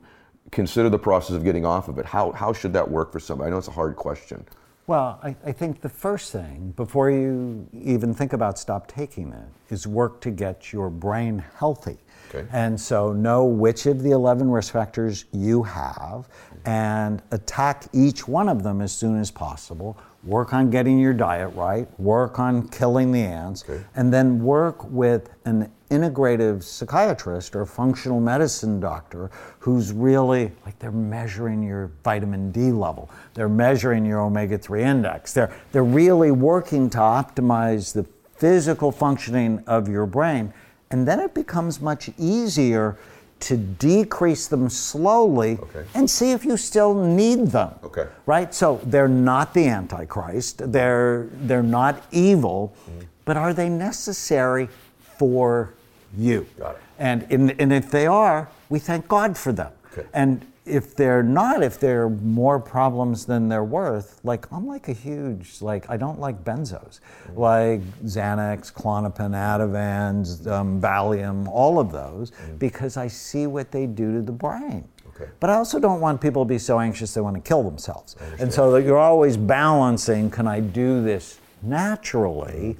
consider 0.51 0.89
the 0.89 0.99
process 0.99 1.35
of 1.35 1.43
getting 1.43 1.65
off 1.65 1.87
of 1.87 1.97
it? 1.99 2.05
How, 2.05 2.31
how 2.31 2.53
should 2.53 2.73
that 2.73 2.89
work 2.89 3.11
for 3.11 3.19
somebody? 3.19 3.47
I 3.47 3.51
know 3.51 3.57
it's 3.57 3.67
a 3.67 3.71
hard 3.71 3.95
question. 3.95 4.45
Well, 4.87 5.19
I, 5.23 5.35
I 5.43 5.51
think 5.51 5.81
the 5.81 5.89
first 5.89 6.31
thing, 6.31 6.73
before 6.75 7.09
you 7.09 7.67
even 7.73 8.13
think 8.13 8.33
about 8.33 8.59
stop 8.59 8.87
taking 8.87 9.33
it, 9.33 9.73
is 9.73 9.87
work 9.87 10.21
to 10.21 10.29
get 10.31 10.71
your 10.71 10.91
brain 10.91 11.43
healthy. 11.57 11.97
Okay. 12.29 12.47
And 12.51 12.79
so 12.79 13.11
know 13.11 13.45
which 13.45 13.87
of 13.87 14.03
the 14.03 14.11
11 14.11 14.49
risk 14.49 14.73
factors 14.73 15.25
you 15.31 15.63
have 15.63 16.29
and 16.65 17.21
attack 17.31 17.85
each 17.93 18.27
one 18.27 18.47
of 18.47 18.61
them 18.61 18.81
as 18.81 18.91
soon 18.95 19.19
as 19.19 19.31
possible. 19.31 19.97
Work 20.23 20.53
on 20.53 20.69
getting 20.69 20.99
your 20.99 21.13
diet 21.13 21.53
right, 21.55 21.87
work 21.99 22.37
on 22.39 22.67
killing 22.69 23.11
the 23.11 23.21
ants, 23.21 23.63
Okay. 23.67 23.83
and 23.95 24.13
then 24.13 24.43
work 24.43 24.83
with 24.91 25.29
an 25.45 25.71
integrative 25.95 26.63
psychiatrist 26.63 27.55
or 27.55 27.65
functional 27.65 28.19
medicine 28.19 28.79
doctor 28.79 29.31
who's 29.59 29.91
really 29.93 30.51
like 30.65 30.77
they're 30.79 30.91
measuring 30.91 31.63
your 31.63 31.91
vitamin 32.03 32.51
D 32.51 32.71
level, 32.71 33.09
they're 33.33 33.49
measuring 33.49 34.05
your 34.05 34.19
omega 34.21 34.57
3 34.57 34.83
index, 34.83 35.33
they're, 35.33 35.51
they're 35.71 35.83
really 35.83 36.31
working 36.31 36.89
to 36.91 36.97
optimize 36.97 37.93
the 37.93 38.05
physical 38.37 38.91
functioning 38.91 39.63
of 39.67 39.87
your 39.87 40.05
brain. 40.05 40.53
And 40.91 41.07
then 41.07 41.19
it 41.19 41.33
becomes 41.33 41.81
much 41.81 42.09
easier 42.17 42.97
to 43.41 43.57
decrease 43.57 44.47
them 44.47 44.69
slowly 44.69 45.57
Okay. 45.61 45.83
and 45.93 46.09
see 46.09 46.31
if 46.31 46.45
you 46.45 46.55
still 46.57 46.93
need 46.93 47.47
them. 47.47 47.73
Okay. 47.83 48.07
Right? 48.25 48.53
So 48.53 48.79
they're 48.85 49.07
not 49.09 49.53
the 49.53 49.67
Antichrist, 49.67 50.71
they're, 50.71 51.27
they're 51.31 51.63
not 51.63 52.03
evil, 52.11 52.73
Mm-hmm. 52.89 52.99
but 53.25 53.35
are 53.37 53.53
they 53.53 53.67
necessary 53.69 54.69
for 55.17 55.73
you? 56.17 56.47
Got 56.57 56.75
it. 56.75 56.81
And, 56.97 57.27
and, 57.29 57.59
and 57.59 57.73
if 57.73 57.91
they 57.91 58.07
are, 58.07 58.49
we 58.69 58.79
thank 58.79 59.07
God 59.07 59.37
for 59.37 59.51
them. 59.51 59.71
Okay. 59.93 60.07
And 60.13 60.45
if 60.65 60.95
they're 60.95 61.21
not, 61.21 61.61
if 61.61 61.79
they're 61.79 62.09
more 62.09 62.59
problems 62.59 63.25
than 63.25 63.49
they're 63.49 63.63
worth, 63.63 64.19
like 64.23 64.51
I'm 64.51 64.65
like 64.65 64.87
a 64.87 64.93
huge, 64.93 65.61
like 65.61 65.89
I 65.89 65.97
don't 65.97 66.19
like 66.19 66.43
benzos, 66.43 66.99
Mm-hmm. 67.27 67.39
like 67.39 67.81
Xanax, 68.03 68.73
Klonopin, 68.73 69.33
Ativans, 69.33 70.47
um, 70.47 70.81
Valium, 70.81 71.47
all 71.47 71.79
of 71.79 71.91
those, 71.91 72.31
because 72.57 72.97
I 72.97 73.07
see 73.07 73.45
what 73.47 73.71
they 73.71 73.85
do 73.85 74.13
to 74.13 74.21
the 74.21 74.31
brain. 74.31 74.87
Okay. 75.09 75.29
But 75.39 75.49
I 75.49 75.53
also 75.53 75.79
don't 75.79 76.01
want 76.01 76.19
people 76.19 76.43
to 76.43 76.49
be 76.49 76.57
so 76.57 76.79
anxious 76.79 77.13
they 77.13 77.21
want 77.21 77.35
to 77.35 77.41
kill 77.41 77.63
themselves. 77.63 78.15
And 78.39 78.51
so 78.51 78.71
that 78.71 78.83
you're 78.83 78.97
always 78.97 79.37
balancing 79.37 80.29
can 80.29 80.47
I 80.47 80.59
do 80.59 81.03
this 81.03 81.39
naturally? 81.61 82.75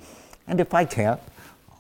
And 0.48 0.60
if 0.60 0.74
I 0.74 0.86
can't, 0.86 1.20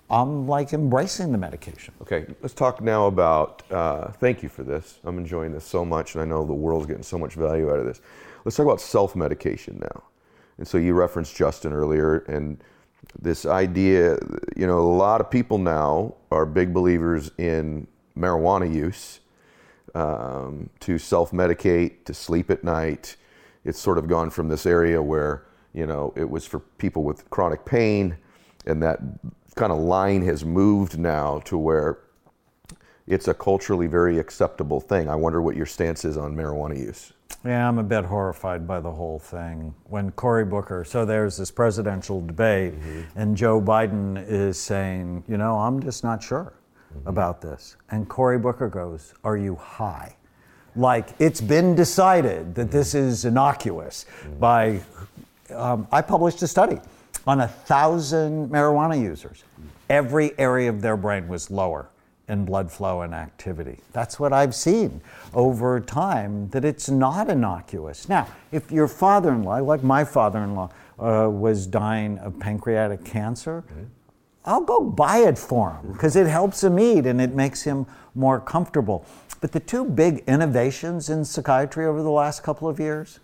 I'm 0.10 0.48
like 0.48 0.74
embracing 0.74 1.32
the 1.32 1.38
medication. 1.38 1.94
Okay, 2.02 2.28
let's 2.42 2.54
talk 2.54 2.82
now 2.82 3.08
about. 3.08 3.64
Uh, 3.72 4.12
thank 4.12 4.44
you 4.44 4.50
for 4.50 4.64
this. 4.64 5.00
I'm 5.04 5.18
enjoying 5.18 5.52
this 5.52 5.66
so 5.66 5.84
much, 5.84 6.14
and 6.14 6.22
I 6.22 6.26
know 6.26 6.46
the 6.46 6.54
world's 6.54 6.86
getting 6.86 7.04
so 7.04 7.18
much 7.18 7.34
value 7.34 7.72
out 7.72 7.80
of 7.80 7.86
this. 7.86 8.02
Let's 8.44 8.56
talk 8.56 8.66
about 8.66 8.82
self 8.82 9.16
medication 9.16 9.80
now. 9.82 10.04
And 10.58 10.68
so 10.68 10.78
you 10.78 10.94
referenced 10.94 11.36
Justin 11.36 11.74
earlier, 11.74 12.20
and 12.28 12.64
this 13.20 13.46
idea, 13.46 14.18
you 14.56 14.68
know, 14.68 14.80
a 14.80 14.96
lot 14.96 15.22
of 15.22 15.30
people 15.30 15.58
now 15.58 16.16
are 16.32 16.46
big 16.46 16.74
believers 16.74 17.32
in 17.38 17.88
marijuana 18.18 18.72
use 18.74 19.22
um, 19.96 20.70
to 20.82 20.98
self 21.00 21.32
medicate, 21.32 22.06
to 22.06 22.14
sleep 22.14 22.52
at 22.52 22.64
night. 22.64 23.16
It's 23.64 23.80
sort 23.80 23.98
of 23.98 24.08
gone 24.08 24.30
from 24.30 24.50
this 24.50 24.68
area 24.68 25.02
where, 25.02 25.46
you 25.74 25.88
know, 25.88 26.14
it 26.16 26.30
was 26.30 26.46
for 26.46 26.60
people 26.60 27.04
with 27.04 27.28
chronic 27.32 27.66
pain, 27.66 28.18
and 28.68 28.84
that 28.84 29.00
kind 29.56 29.72
of 29.72 29.80
line 29.80 30.22
has 30.24 30.44
moved 30.44 31.00
now 31.00 31.40
to 31.46 31.58
where 31.58 32.00
it's 33.08 33.28
a 33.28 33.34
culturally 33.34 33.88
very 33.88 34.20
acceptable 34.20 34.80
thing. 34.80 35.10
I 35.10 35.16
wonder 35.16 35.42
what 35.42 35.56
your 35.56 35.66
stance 35.66 36.06
is 36.06 36.18
on 36.18 36.36
marijuana 36.36 36.78
use. 36.78 37.14
Yeah, 37.44 37.68
I'm 37.68 37.78
a 37.78 37.84
bit 37.84 38.06
horrified 38.06 38.68
by 38.68 38.80
the 38.80 38.92
whole 38.92 39.20
thing. 39.20 39.74
When 39.86 40.12
Cory 40.12 40.46
Booker, 40.46 40.84
so 40.84 41.06
there's 41.06 41.38
this 41.38 41.52
presidential 41.52 42.26
debate, 42.26 42.74
mm-hmm. 42.74 43.20
and 43.20 43.38
Joe 43.38 43.62
Biden 43.62 44.24
is 44.28 44.60
saying, 44.60 45.24
you 45.28 45.38
know, 45.38 45.58
I'm 45.58 45.82
just 45.82 46.04
not 46.04 46.24
sure 46.24 46.54
mm-hmm. 46.94 47.08
about 47.08 47.42
this. 47.42 47.78
And 47.92 48.10
Cory 48.10 48.40
Booker 48.40 48.68
goes, 48.68 49.14
Are 49.24 49.38
you 49.38 49.56
high? 49.56 50.16
Like, 50.76 51.10
it's 51.20 51.40
been 51.40 51.76
decided 51.76 52.56
that 52.56 52.64
mm-hmm. 52.64 52.78
this 52.78 52.96
is 52.96 53.26
innocuous 53.26 54.06
by, 54.40 54.82
um, 55.54 55.88
I 55.92 56.02
published 56.02 56.42
a 56.42 56.48
study 56.48 56.80
on 57.28 57.42
a 57.42 57.48
thousand 57.48 58.50
marijuana 58.50 59.00
users. 59.00 59.44
Every 59.90 60.38
area 60.40 60.70
of 60.70 60.82
their 60.82 60.98
brain 60.98 61.28
was 61.28 61.50
lower 61.50 61.90
in 62.28 62.46
blood 62.46 62.72
flow 62.72 63.02
and 63.02 63.14
activity. 63.14 63.80
That's 63.94 64.20
what 64.20 64.34
I've 64.34 64.56
seen 64.56 65.02
over 65.34 65.80
time, 65.80 66.50
that 66.50 66.66
it's 66.66 66.90
not 66.90 67.30
innocuous. 67.30 68.10
Now, 68.10 68.28
if 68.52 68.72
your 68.72 68.88
father 68.88 69.32
in 69.32 69.44
law, 69.44 69.58
like 69.58 69.84
my 69.84 70.04
father 70.04 70.40
in 70.40 70.56
law, 70.56 70.72
uh, 70.98 71.30
was 71.30 71.68
dying 71.68 72.18
of 72.20 72.40
pancreatic 72.40 73.04
cancer, 73.04 73.64
I'll 74.46 74.62
go 74.62 74.82
buy 74.82 75.20
it 75.20 75.38
for 75.38 75.72
him 75.72 75.92
because 75.94 76.16
it 76.16 76.28
helps 76.28 76.64
him 76.64 76.80
eat 76.80 77.06
and 77.06 77.20
it 77.20 77.34
makes 77.34 77.64
him 77.64 77.86
more 78.14 78.40
comfortable. 78.40 79.06
But 79.42 79.52
the 79.52 79.60
two 79.60 79.86
big 79.86 80.24
innovations 80.28 81.10
in 81.10 81.26
psychiatry 81.26 81.86
over 81.86 82.02
the 82.02 82.12
last 82.12 82.44
couple 82.44 82.68
of 82.68 82.80
years 82.80 83.20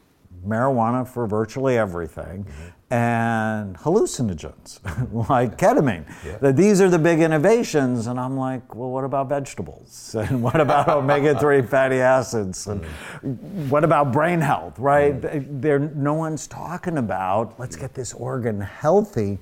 marijuana 0.46 1.08
for 1.08 1.28
virtually 1.28 1.78
everything 1.78 2.46
and 2.92 3.78
hallucinogens 3.78 4.80
like 5.30 5.58
ketamine. 5.58 6.04
That 6.42 6.58
These 6.58 6.82
are 6.82 6.90
the 6.90 7.00
big 7.00 7.22
innovations. 7.22 8.08
And 8.08 8.20
I'm 8.20 8.36
like, 8.36 8.76
well, 8.76 8.90
what 8.90 9.06
about 9.06 9.30
vegetables? 9.30 10.16
And 10.22 10.44
what 10.44 10.60
about 10.60 10.88
omega 10.90 11.38
3 11.40 11.62
fatty 11.64 12.00
acids? 12.00 12.68
And 12.68 12.84
mm. 12.84 13.70
what 13.70 13.84
about 13.84 14.12
brain 14.12 14.42
health, 14.42 14.78
right? 14.78 15.20
Mm. 15.20 15.62
There, 15.62 15.80
no 15.80 16.14
one's 16.14 16.48
talking 16.48 16.98
about 16.98 17.58
let's 17.58 17.78
get 17.78 17.94
this 17.94 18.14
organ 18.14 18.60
healthy. 18.60 19.40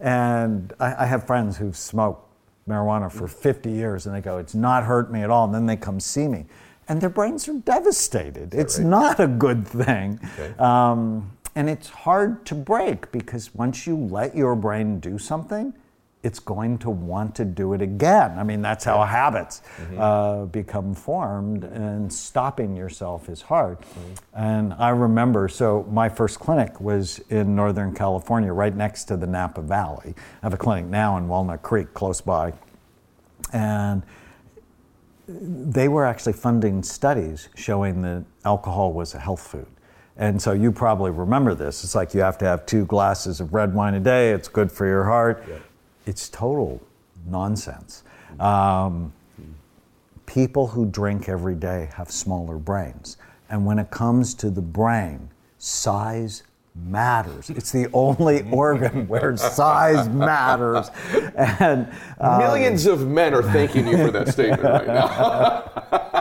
And 0.00 0.72
I, 0.80 1.04
I 1.04 1.06
have 1.06 1.24
friends 1.26 1.56
who've 1.56 1.76
smoked 1.76 2.28
marijuana 2.68 3.10
for 3.10 3.28
mm. 3.28 3.30
50 3.30 3.70
years 3.70 4.06
and 4.06 4.14
they 4.14 4.20
go, 4.20 4.38
it's 4.38 4.56
not 4.56 4.84
hurt 4.84 5.12
me 5.12 5.22
at 5.22 5.30
all. 5.30 5.44
And 5.44 5.54
then 5.54 5.66
they 5.66 5.76
come 5.76 6.00
see 6.00 6.26
me. 6.26 6.46
And 6.88 7.00
their 7.00 7.10
brains 7.10 7.48
are 7.48 7.54
devastated. 7.54 8.54
It's 8.54 8.78
not 8.78 9.20
a 9.20 9.26
good 9.26 9.68
thing. 9.68 10.18
Okay. 10.38 10.54
Um, 10.58 11.30
and 11.58 11.68
it's 11.68 11.88
hard 11.88 12.46
to 12.46 12.54
break 12.54 13.10
because 13.10 13.52
once 13.52 13.84
you 13.84 13.96
let 13.96 14.36
your 14.36 14.54
brain 14.54 15.00
do 15.00 15.18
something, 15.18 15.74
it's 16.22 16.38
going 16.38 16.78
to 16.78 16.88
want 16.88 17.34
to 17.34 17.44
do 17.44 17.72
it 17.72 17.82
again. 17.82 18.38
I 18.38 18.44
mean, 18.44 18.62
that's 18.62 18.84
how 18.84 19.02
habits 19.04 19.62
uh, 19.98 20.44
become 20.44 20.94
formed, 20.94 21.64
and 21.64 22.12
stopping 22.12 22.76
yourself 22.76 23.28
is 23.28 23.42
hard. 23.42 23.78
And 24.34 24.72
I 24.74 24.90
remember, 24.90 25.48
so 25.48 25.84
my 25.90 26.08
first 26.08 26.38
clinic 26.38 26.80
was 26.80 27.18
in 27.28 27.56
Northern 27.56 27.92
California, 27.92 28.52
right 28.52 28.74
next 28.74 29.04
to 29.06 29.16
the 29.16 29.26
Napa 29.26 29.62
Valley. 29.62 30.14
I 30.16 30.46
have 30.46 30.54
a 30.54 30.58
clinic 30.58 30.86
now 30.86 31.16
in 31.16 31.26
Walnut 31.26 31.62
Creek, 31.62 31.92
close 31.92 32.20
by. 32.20 32.52
And 33.52 34.04
they 35.26 35.88
were 35.88 36.06
actually 36.06 36.34
funding 36.34 36.84
studies 36.84 37.48
showing 37.56 38.02
that 38.02 38.24
alcohol 38.44 38.92
was 38.92 39.14
a 39.14 39.18
health 39.18 39.44
food. 39.44 39.66
And 40.18 40.42
so 40.42 40.52
you 40.52 40.72
probably 40.72 41.12
remember 41.12 41.54
this. 41.54 41.84
It's 41.84 41.94
like 41.94 42.12
you 42.12 42.20
have 42.20 42.36
to 42.38 42.44
have 42.44 42.66
two 42.66 42.84
glasses 42.86 43.40
of 43.40 43.54
red 43.54 43.72
wine 43.72 43.94
a 43.94 44.00
day, 44.00 44.32
it's 44.32 44.48
good 44.48 44.70
for 44.70 44.86
your 44.86 45.04
heart. 45.04 45.44
It's 46.06 46.28
total 46.28 46.82
nonsense. 47.26 48.02
Um, 48.40 49.12
people 50.26 50.66
who 50.66 50.86
drink 50.86 51.28
every 51.28 51.54
day 51.54 51.88
have 51.94 52.10
smaller 52.10 52.58
brains. 52.58 53.16
And 53.48 53.64
when 53.64 53.78
it 53.78 53.90
comes 53.90 54.34
to 54.34 54.50
the 54.50 54.60
brain, 54.60 55.30
size 55.58 56.42
matters. 56.74 57.50
It's 57.50 57.72
the 57.72 57.88
only 57.92 58.42
organ 58.52 59.06
where 59.08 59.36
size 59.36 60.08
matters. 60.08 60.90
And 61.36 61.90
uh, 62.20 62.38
Millions 62.38 62.86
of 62.86 63.06
men 63.06 63.34
are 63.34 63.42
thanking 63.42 63.86
you 63.86 63.96
for 63.98 64.10
that 64.10 64.28
statement 64.28 64.62
right 64.62 64.86
now. 64.86 66.14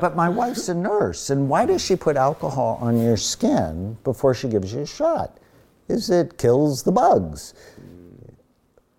But 0.00 0.16
my 0.16 0.28
wife's 0.28 0.68
a 0.68 0.74
nurse, 0.74 1.30
and 1.30 1.48
why 1.48 1.66
does 1.66 1.84
she 1.84 1.96
put 1.96 2.16
alcohol 2.16 2.78
on 2.80 3.02
your 3.02 3.16
skin 3.16 3.98
before 4.04 4.34
she 4.34 4.48
gives 4.48 4.72
you 4.72 4.80
a 4.80 4.86
shot? 4.86 5.38
Is 5.88 6.08
it 6.08 6.38
kills 6.38 6.82
the 6.82 6.92
bugs. 6.92 7.54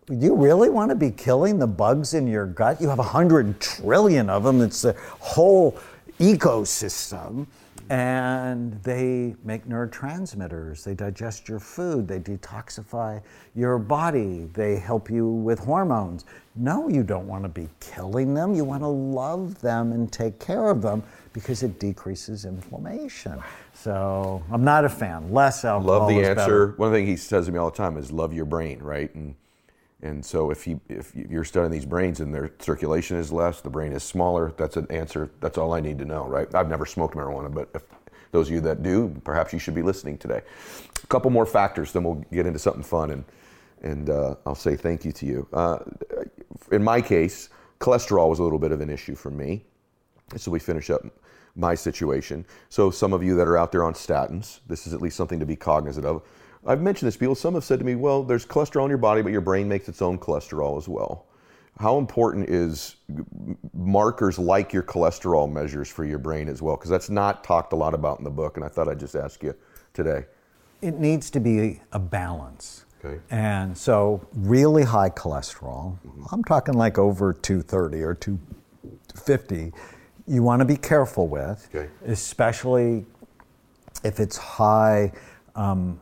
Do 0.08 0.16
you 0.18 0.36
really 0.36 0.70
want 0.70 0.90
to 0.90 0.96
be 0.96 1.10
killing 1.10 1.58
the 1.58 1.68
bugs 1.68 2.14
in 2.14 2.28
your 2.28 2.46
gut? 2.46 2.82
You 2.82 2.90
have 2.90 3.00
a 3.00 3.04
hundred 3.04 3.62
trillion 3.62 4.30
of 4.30 4.44
them. 4.44 4.62
It's 4.62 4.82
the 4.82 4.96
whole 5.20 5.78
ecosystem. 6.22 7.48
And 7.90 8.82
they 8.84 9.36
make 9.44 9.66
neurotransmitters. 9.66 10.84
They 10.84 10.94
digest 10.94 11.50
your 11.50 11.60
food. 11.60 12.08
They 12.08 12.20
detoxify 12.20 13.22
your 13.54 13.78
body. 13.78 14.48
They 14.54 14.78
help 14.78 15.10
you 15.10 15.28
with 15.28 15.60
hormones. 15.60 16.24
No, 16.56 16.88
you 16.88 17.04
don't 17.04 17.28
want 17.28 17.44
to 17.44 17.50
be 17.50 17.68
killing 17.82 18.34
them. 18.34 18.54
You 18.54 18.64
want 18.64 18.84
to 18.84 18.88
love 18.88 19.60
them 19.60 19.92
and 19.92 20.10
take 20.10 20.40
care 20.40 20.70
of 20.70 20.82
them 20.82 21.04
because 21.34 21.64
it 21.64 21.80
decreases 21.80 22.46
inflammation. 22.46 23.42
So 23.74 24.42
I'm 24.52 24.64
not 24.64 24.86
a 24.86 24.90
fan. 24.90 25.34
Less 25.34 25.66
alcohol. 25.66 26.00
love 26.00 26.10
the 26.10 26.20
answer. 26.20 26.36
better. 26.36 26.68
One 26.78 26.94
thing 26.94 27.06
he 27.06 27.18
says 27.18 27.48
to 27.48 27.52
me 27.52 27.60
all 27.60 27.72
the 27.72 27.78
time 27.78 27.98
is 27.98 28.10
love 28.12 28.34
your 28.34 28.46
brain, 28.46 28.80
right? 28.80 29.14
And 29.16 29.36
and 30.02 30.26
so 30.26 30.50
if 30.52 30.66
you 30.68 30.82
if 30.90 31.16
you're 31.16 31.44
studying 31.44 31.72
these 31.72 31.86
brains 31.86 32.20
and 32.20 32.34
their 32.34 32.52
circulation 32.60 33.18
is 33.18 33.32
less, 33.32 33.62
the 33.62 33.70
brain 33.70 33.92
is 33.92 34.04
smaller. 34.04 34.54
That's 34.58 34.78
an 34.78 34.88
answer. 34.90 35.30
That's 35.42 35.58
all 35.58 35.74
I 35.74 35.80
need 35.80 36.00
to 36.00 36.06
know, 36.06 36.26
right? 36.26 36.54
I've 36.56 36.70
never 36.70 36.86
smoked 36.86 37.16
marijuana, 37.16 37.54
but 37.54 37.70
if 37.76 37.84
those 38.32 38.48
of 38.48 38.54
you 38.54 38.62
that 38.62 38.82
do, 38.82 39.14
perhaps 39.24 39.54
you 39.54 39.60
should 39.60 39.76
be 39.76 39.82
listening 39.82 40.18
today. 40.18 40.42
A 41.04 41.08
couple 41.08 41.30
more 41.30 41.46
factors, 41.46 41.92
then 41.92 42.04
we'll 42.04 42.24
get 42.32 42.46
into 42.46 42.60
something 42.60 42.84
fun, 42.84 43.12
and 43.12 43.24
and 43.84 44.10
uh, 44.10 44.36
I'll 44.46 44.56
say 44.56 44.76
thank 44.76 45.06
you 45.06 45.12
to 45.12 45.26
you. 45.26 45.48
Uh, 45.54 45.80
in 46.72 46.84
my 46.84 47.02
case, 47.02 47.50
cholesterol 47.80 48.30
was 48.30 48.40
a 48.40 48.44
little 48.44 48.60
bit 48.60 48.72
of 48.72 48.82
an 48.82 48.90
issue 48.90 49.16
for 49.16 49.32
me. 49.32 49.66
So 50.38 50.50
we 50.50 50.60
finish 50.60 50.90
up 50.90 51.02
my 51.56 51.76
situation. 51.76 52.46
So 52.70 52.90
some 52.90 53.12
of 53.12 53.24
you 53.24 53.36
that 53.36 53.48
are 53.48 53.58
out 53.58 53.72
there 53.72 53.84
on 53.84 53.94
statins, 53.94 54.60
this 54.68 54.88
is 54.88 54.94
at 54.94 55.02
least 55.02 55.18
something 55.18 55.40
to 55.40 55.46
be 55.46 55.56
cognizant 55.56 56.06
of. 56.06 56.24
I've 56.66 56.82
mentioned 56.82 57.08
this. 57.08 57.18
People, 57.18 57.36
some 57.36 57.54
have 57.56 57.64
said 57.64 57.80
to 57.80 57.86
me, 57.86 57.96
"Well, 57.96 58.24
there's 58.24 58.46
cholesterol 58.46 58.84
in 58.84 58.90
your 58.90 58.98
body, 58.98 59.22
but 59.22 59.32
your 59.32 59.42
brain 59.42 59.68
makes 59.68 59.90
its 59.90 60.02
own 60.02 60.18
cholesterol 60.20 60.78
as 60.78 60.88
well." 60.88 61.26
How 61.80 61.98
important 61.98 62.50
is 62.50 62.98
markers 63.74 64.38
like 64.38 64.72
your 64.74 64.84
cholesterol 64.84 65.52
measures 65.52 65.90
for 65.90 66.06
your 66.06 66.20
brain 66.20 66.48
as 66.48 66.62
well? 66.62 66.76
Because 66.76 66.92
that's 66.92 67.10
not 67.10 67.44
talked 67.44 67.74
a 67.74 67.76
lot 67.76 67.94
about 67.94 68.20
in 68.20 68.24
the 68.24 68.30
book, 68.30 68.58
and 68.58 68.66
I 68.66 68.70
thought 68.70 68.88
I'd 68.88 69.00
just 69.00 69.16
ask 69.16 69.42
you 69.42 69.56
today. 69.94 70.26
It 70.82 71.00
needs 71.00 71.30
to 71.32 71.40
be 71.40 71.82
a 71.92 72.00
balance. 72.00 72.86
Okay. 73.04 73.20
And 73.32 73.76
so, 73.76 74.28
really 74.36 74.84
high 74.84 75.10
cholesterol, 75.10 75.98
I'm 76.32 76.44
talking 76.44 76.76
like 76.76 77.00
over 77.00 77.34
230 77.34 78.04
or 78.04 78.14
250, 78.14 79.74
you 80.28 80.44
want 80.44 80.60
to 80.60 80.66
be 80.66 80.78
careful 80.78 81.28
with, 81.28 81.68
Okay. 81.74 81.90
especially 82.06 83.06
if 84.04 84.20
it's 84.20 84.38
high, 84.38 85.14
um, 85.56 86.00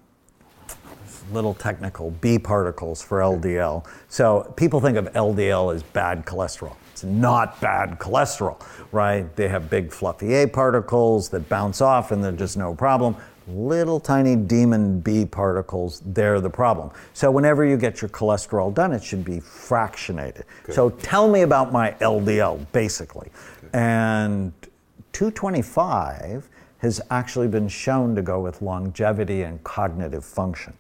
little 1.31 1.53
technical, 1.53 2.11
B 2.11 2.39
particles 2.39 3.01
for 3.01 3.19
LDL. 3.19 3.85
So, 4.07 4.53
people 4.57 4.79
think 4.79 4.97
of 4.97 5.05
LDL 5.13 5.73
as 5.73 5.83
bad 5.83 6.25
cholesterol. 6.25 6.75
It's 6.91 7.03
not 7.03 7.59
bad 7.61 7.99
cholesterol, 7.99 8.61
right? 8.91 9.33
They 9.35 9.47
have 9.47 9.69
big 9.69 9.91
fluffy 9.91 10.33
A 10.35 10.47
particles 10.47 11.29
that 11.29 11.47
bounce 11.47 11.81
off 11.81 12.11
and 12.11 12.23
they're 12.23 12.31
just 12.31 12.57
no 12.57 12.75
problem 12.75 13.15
little 13.49 13.99
tiny 13.99 14.35
demon 14.35 14.99
B 14.99 15.25
particles, 15.25 16.01
they're 16.05 16.39
the 16.39 16.49
problem. 16.49 16.91
So 17.13 17.31
whenever 17.31 17.65
you 17.65 17.77
get 17.77 18.01
your 18.01 18.09
cholesterol 18.09 18.73
done, 18.73 18.93
it 18.93 19.03
should 19.03 19.25
be 19.25 19.39
fractionated. 19.39 20.43
Okay. 20.63 20.73
So 20.73 20.89
tell 20.89 21.29
me 21.29 21.41
about 21.41 21.71
my 21.71 21.91
LDL, 21.99 22.65
basically. 22.71 23.29
Okay. 23.57 23.69
And 23.73 24.53
225 25.13 26.47
has 26.79 27.01
actually 27.09 27.47
been 27.47 27.67
shown 27.67 28.15
to 28.15 28.21
go 28.21 28.39
with 28.39 28.61
longevity 28.61 29.43
and 29.43 29.61
cognitive 29.63 30.23
function. 30.23 30.73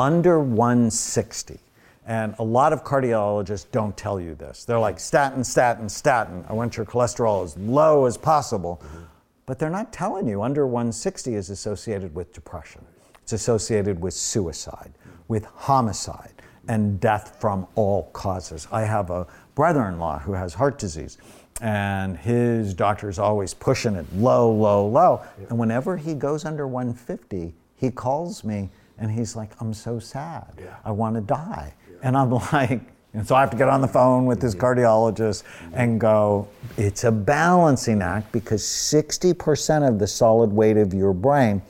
Under 0.00 0.40
160, 0.40 1.60
and 2.06 2.34
a 2.38 2.42
lot 2.42 2.72
of 2.72 2.82
cardiologists 2.82 3.66
don't 3.70 3.96
tell 3.96 4.20
you 4.20 4.34
this. 4.34 4.64
They're 4.64 4.78
like, 4.78 4.98
statin, 4.98 5.44
statin, 5.44 5.88
statin. 5.88 6.44
I 6.48 6.54
want 6.54 6.76
your 6.76 6.86
cholesterol 6.86 7.44
as 7.44 7.56
low 7.56 8.06
as 8.06 8.16
possible. 8.16 8.80
Mm-hmm 8.82 9.04
but 9.50 9.58
they're 9.58 9.68
not 9.68 9.92
telling 9.92 10.28
you 10.28 10.42
under 10.42 10.64
160 10.64 11.34
is 11.34 11.50
associated 11.50 12.14
with 12.14 12.32
depression. 12.32 12.86
It's 13.20 13.32
associated 13.32 14.00
with 14.00 14.14
suicide, 14.14 14.92
with 15.26 15.44
homicide, 15.44 16.34
and 16.68 17.00
death 17.00 17.36
from 17.40 17.66
all 17.74 18.10
causes. 18.12 18.68
I 18.70 18.82
have 18.82 19.10
a 19.10 19.26
brother 19.56 19.86
in 19.86 19.98
law 19.98 20.20
who 20.20 20.34
has 20.34 20.54
heart 20.54 20.78
disease, 20.78 21.18
and 21.60 22.16
his 22.16 22.74
doctor 22.74 23.08
is 23.08 23.18
always 23.18 23.52
pushing 23.52 23.96
it 23.96 24.06
low, 24.14 24.52
low, 24.52 24.86
low. 24.86 25.20
And 25.48 25.58
whenever 25.58 25.96
he 25.96 26.14
goes 26.14 26.44
under 26.44 26.68
150, 26.68 27.52
he 27.74 27.90
calls 27.90 28.44
me 28.44 28.68
and 29.00 29.10
he's 29.10 29.34
like, 29.34 29.50
I'm 29.60 29.74
so 29.74 29.98
sad. 29.98 30.52
Yeah. 30.58 30.76
I 30.84 30.92
want 30.92 31.16
to 31.16 31.22
die. 31.22 31.74
Yeah. 31.90 31.96
And 32.02 32.16
I'm 32.16 32.30
like, 32.52 32.82
and 33.12 33.26
so 33.26 33.34
I 33.34 33.40
have 33.40 33.50
to 33.50 33.56
get 33.56 33.68
on 33.68 33.80
the 33.80 33.88
phone 33.88 34.26
with 34.26 34.40
this 34.40 34.54
cardiologist 34.54 35.42
and 35.72 36.00
go, 36.00 36.46
it's 36.76 37.02
a 37.02 37.10
balancing 37.10 38.02
act 38.02 38.30
because 38.30 38.62
60% 38.62 39.88
of 39.88 39.98
the 39.98 40.06
solid 40.06 40.52
weight 40.52 40.76
of 40.76 40.94
your 40.94 41.12
brain 41.12 41.60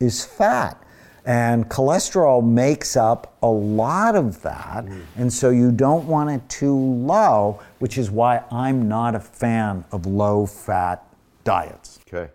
is 0.00 0.22
fat. 0.22 0.78
And 1.24 1.68
cholesterol 1.70 2.44
makes 2.44 2.96
up 2.96 3.36
a 3.42 3.48
lot 3.48 4.16
of 4.16 4.42
that. 4.42 4.84
Mm. 4.84 5.02
And 5.16 5.32
so 5.32 5.50
you 5.50 5.70
don't 5.70 6.06
want 6.08 6.30
it 6.30 6.46
too 6.48 6.76
low, 6.76 7.62
which 7.78 7.96
is 7.96 8.10
why 8.10 8.42
I'm 8.50 8.88
not 8.88 9.14
a 9.14 9.20
fan 9.20 9.84
of 9.92 10.04
low 10.04 10.46
fat 10.46 11.06
diets. 11.44 12.00
Okay. 12.08 12.30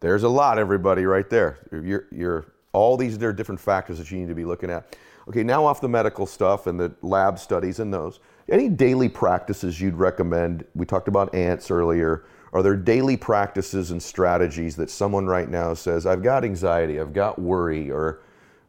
There's 0.00 0.22
a 0.22 0.28
lot, 0.28 0.58
everybody, 0.58 1.04
right 1.04 1.28
there. 1.28 1.58
You're, 1.72 2.06
you're 2.12 2.46
all 2.72 2.96
these 2.96 3.18
there 3.18 3.30
are 3.30 3.32
different 3.32 3.60
factors 3.60 3.98
that 3.98 4.10
you 4.10 4.18
need 4.18 4.28
to 4.28 4.34
be 4.34 4.44
looking 4.44 4.70
at. 4.70 4.96
Okay, 5.28 5.42
now 5.42 5.64
off 5.64 5.80
the 5.80 5.88
medical 5.88 6.26
stuff 6.26 6.66
and 6.66 6.78
the 6.80 6.92
lab 7.02 7.38
studies 7.38 7.78
and 7.78 7.92
those, 7.92 8.18
any 8.48 8.68
daily 8.68 9.08
practices 9.08 9.80
you'd 9.80 9.94
recommend? 9.94 10.64
We 10.74 10.84
talked 10.84 11.08
about 11.08 11.34
ants 11.34 11.70
earlier. 11.70 12.24
Are 12.52 12.62
there 12.62 12.76
daily 12.76 13.16
practices 13.16 13.92
and 13.92 14.02
strategies 14.02 14.76
that 14.76 14.90
someone 14.90 15.26
right 15.26 15.48
now 15.48 15.74
says, 15.74 16.06
I've 16.06 16.22
got 16.22 16.44
anxiety, 16.44 17.00
I've 17.00 17.12
got 17.12 17.38
worry, 17.38 17.90
or 17.90 18.20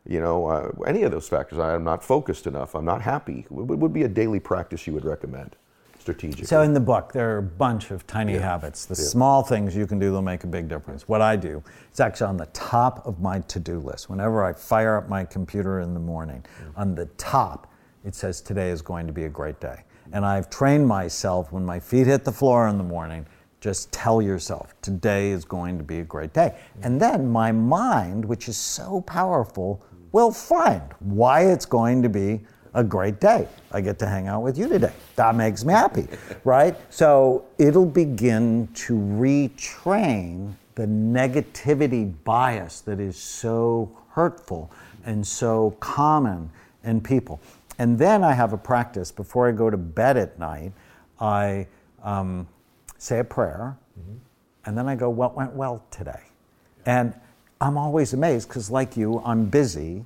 you 0.06 0.20
know, 0.20 0.48
uh, 0.48 0.70
any 0.86 1.04
of 1.04 1.12
those 1.12 1.28
factors, 1.28 1.60
I'm 1.60 1.84
not 1.84 2.04
focused 2.04 2.46
enough, 2.46 2.76
I'm 2.76 2.86
not 2.86 3.02
happy? 3.02 3.46
What 3.50 3.80
would 3.80 3.94
be 3.94 4.04
a 4.04 4.08
daily 4.08 4.40
practice 4.40 4.86
you 4.86 4.94
would 4.94 5.06
recommend? 5.06 5.56
Strategic. 6.04 6.46
So 6.46 6.62
in 6.62 6.74
the 6.74 6.82
book, 6.82 7.14
there 7.14 7.34
are 7.34 7.38
a 7.38 7.44
bunch 7.44 7.90
of 7.90 8.06
tiny 8.06 8.34
yeah. 8.34 8.42
habits. 8.42 8.86
The 8.86 9.02
yeah. 9.02 9.08
small 9.08 9.42
things 9.42 9.74
you 9.74 9.88
can 9.88 10.00
do 10.00 10.08
that 10.08 10.14
will 10.14 10.22
make 10.22 10.44
a 10.44 10.48
big 10.48 10.68
difference. 10.68 11.08
What 11.08 11.22
I 11.22 11.38
do, 11.38 11.64
it's 11.90 12.02
actually 12.02 12.28
on 12.28 12.38
the 12.38 12.48
top 12.48 13.08
of 13.08 13.22
my 13.22 13.40
to-do 13.40 13.80
list. 13.80 14.10
Whenever 14.10 14.44
I 14.44 14.52
fire 14.52 14.98
up 14.98 15.08
my 15.08 15.24
computer 15.24 15.80
in 15.80 15.94
the 15.94 16.00
morning, 16.00 16.42
mm-hmm. 16.42 16.80
on 16.80 16.94
the 16.94 17.06
top, 17.18 17.72
it 18.04 18.16
says 18.16 18.42
today 18.42 18.70
is 18.70 18.82
going 18.82 19.08
to 19.08 19.14
be 19.14 19.24
a 19.24 19.30
great 19.30 19.62
day. 19.62 19.84
And 20.12 20.26
I've 20.26 20.50
trained 20.50 20.86
myself 20.86 21.54
when 21.54 21.66
my 21.66 21.80
feet 21.80 22.08
hit 22.08 22.26
the 22.26 22.34
floor 22.34 22.68
in 22.68 22.78
the 22.78 22.84
morning, 22.84 23.26
just 23.62 23.90
tell 23.94 24.22
yourself 24.22 24.76
today 24.82 25.32
is 25.32 25.46
going 25.46 25.78
to 25.78 25.86
be 25.86 26.00
a 26.00 26.04
great 26.04 26.34
day. 26.34 26.54
And 26.82 27.00
then 27.00 27.30
my 27.30 27.54
mind, 27.54 28.26
which 28.26 28.50
is 28.50 28.58
so 28.58 29.00
powerful, 29.02 29.82
will 30.12 30.34
find 30.34 30.84
why 31.00 31.46
it's 31.46 31.66
going 31.66 32.02
to 32.02 32.10
be 32.10 32.42
a 32.74 32.84
great 32.84 33.20
day. 33.20 33.48
I 33.72 33.82
get 33.82 34.00
to 34.00 34.08
hang 34.08 34.28
out 34.28 34.42
with 34.42 34.58
you 34.58 34.68
today. 34.68 34.94
That 35.16 35.36
makes 35.36 35.64
me 35.64 35.74
happy, 35.74 36.08
right? 36.44 36.76
So 36.90 37.46
it'll 37.58 37.86
begin 37.86 38.68
to 38.76 38.94
retrain 38.94 40.54
the 40.76 40.86
negativity 40.86 42.14
bias 42.24 42.82
that 42.82 43.00
is 43.00 43.18
so 43.18 43.96
hurtful 44.10 44.72
and 45.06 45.26
so 45.26 45.72
common 45.80 46.50
in 46.84 47.02
people. 47.02 47.40
And 47.78 47.98
then 47.98 48.24
I 48.24 48.34
have 48.34 48.54
a 48.54 48.58
practice 48.58 49.12
before 49.12 49.48
I 49.48 49.52
go 49.52 49.70
to 49.70 49.78
bed 49.78 50.18
at 50.18 50.40
night. 50.40 50.72
I 51.20 51.68
um, 52.04 52.48
say 52.98 53.20
a 53.20 53.24
prayer, 53.24 53.78
mm-hmm. 54.00 54.18
and 54.66 54.78
then 54.78 54.88
I 54.88 54.96
go, 54.96 55.10
What 55.10 55.36
went 55.36 55.54
well 55.54 55.84
today? 55.90 56.22
And 56.86 57.14
I'm 57.62 57.78
always 57.78 58.14
amazed 58.14 58.50
because, 58.50 58.70
like 58.70 58.98
you, 58.98 59.22
I'm 59.26 59.46
busy 59.46 60.04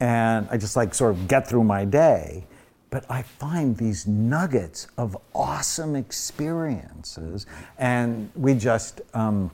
and 0.00 0.48
I 0.50 0.56
just 0.56 0.76
like 0.76 0.94
sort 0.94 1.12
of 1.12 1.28
get 1.28 1.46
through 1.46 1.64
my 1.64 1.84
day. 1.84 2.46
But 2.88 3.08
I 3.08 3.22
find 3.22 3.76
these 3.76 4.08
nuggets 4.08 4.88
of 4.98 5.16
awesome 5.32 5.94
experiences, 5.94 7.46
and 7.78 8.30
we 8.34 8.54
just 8.54 9.00
um, 9.14 9.52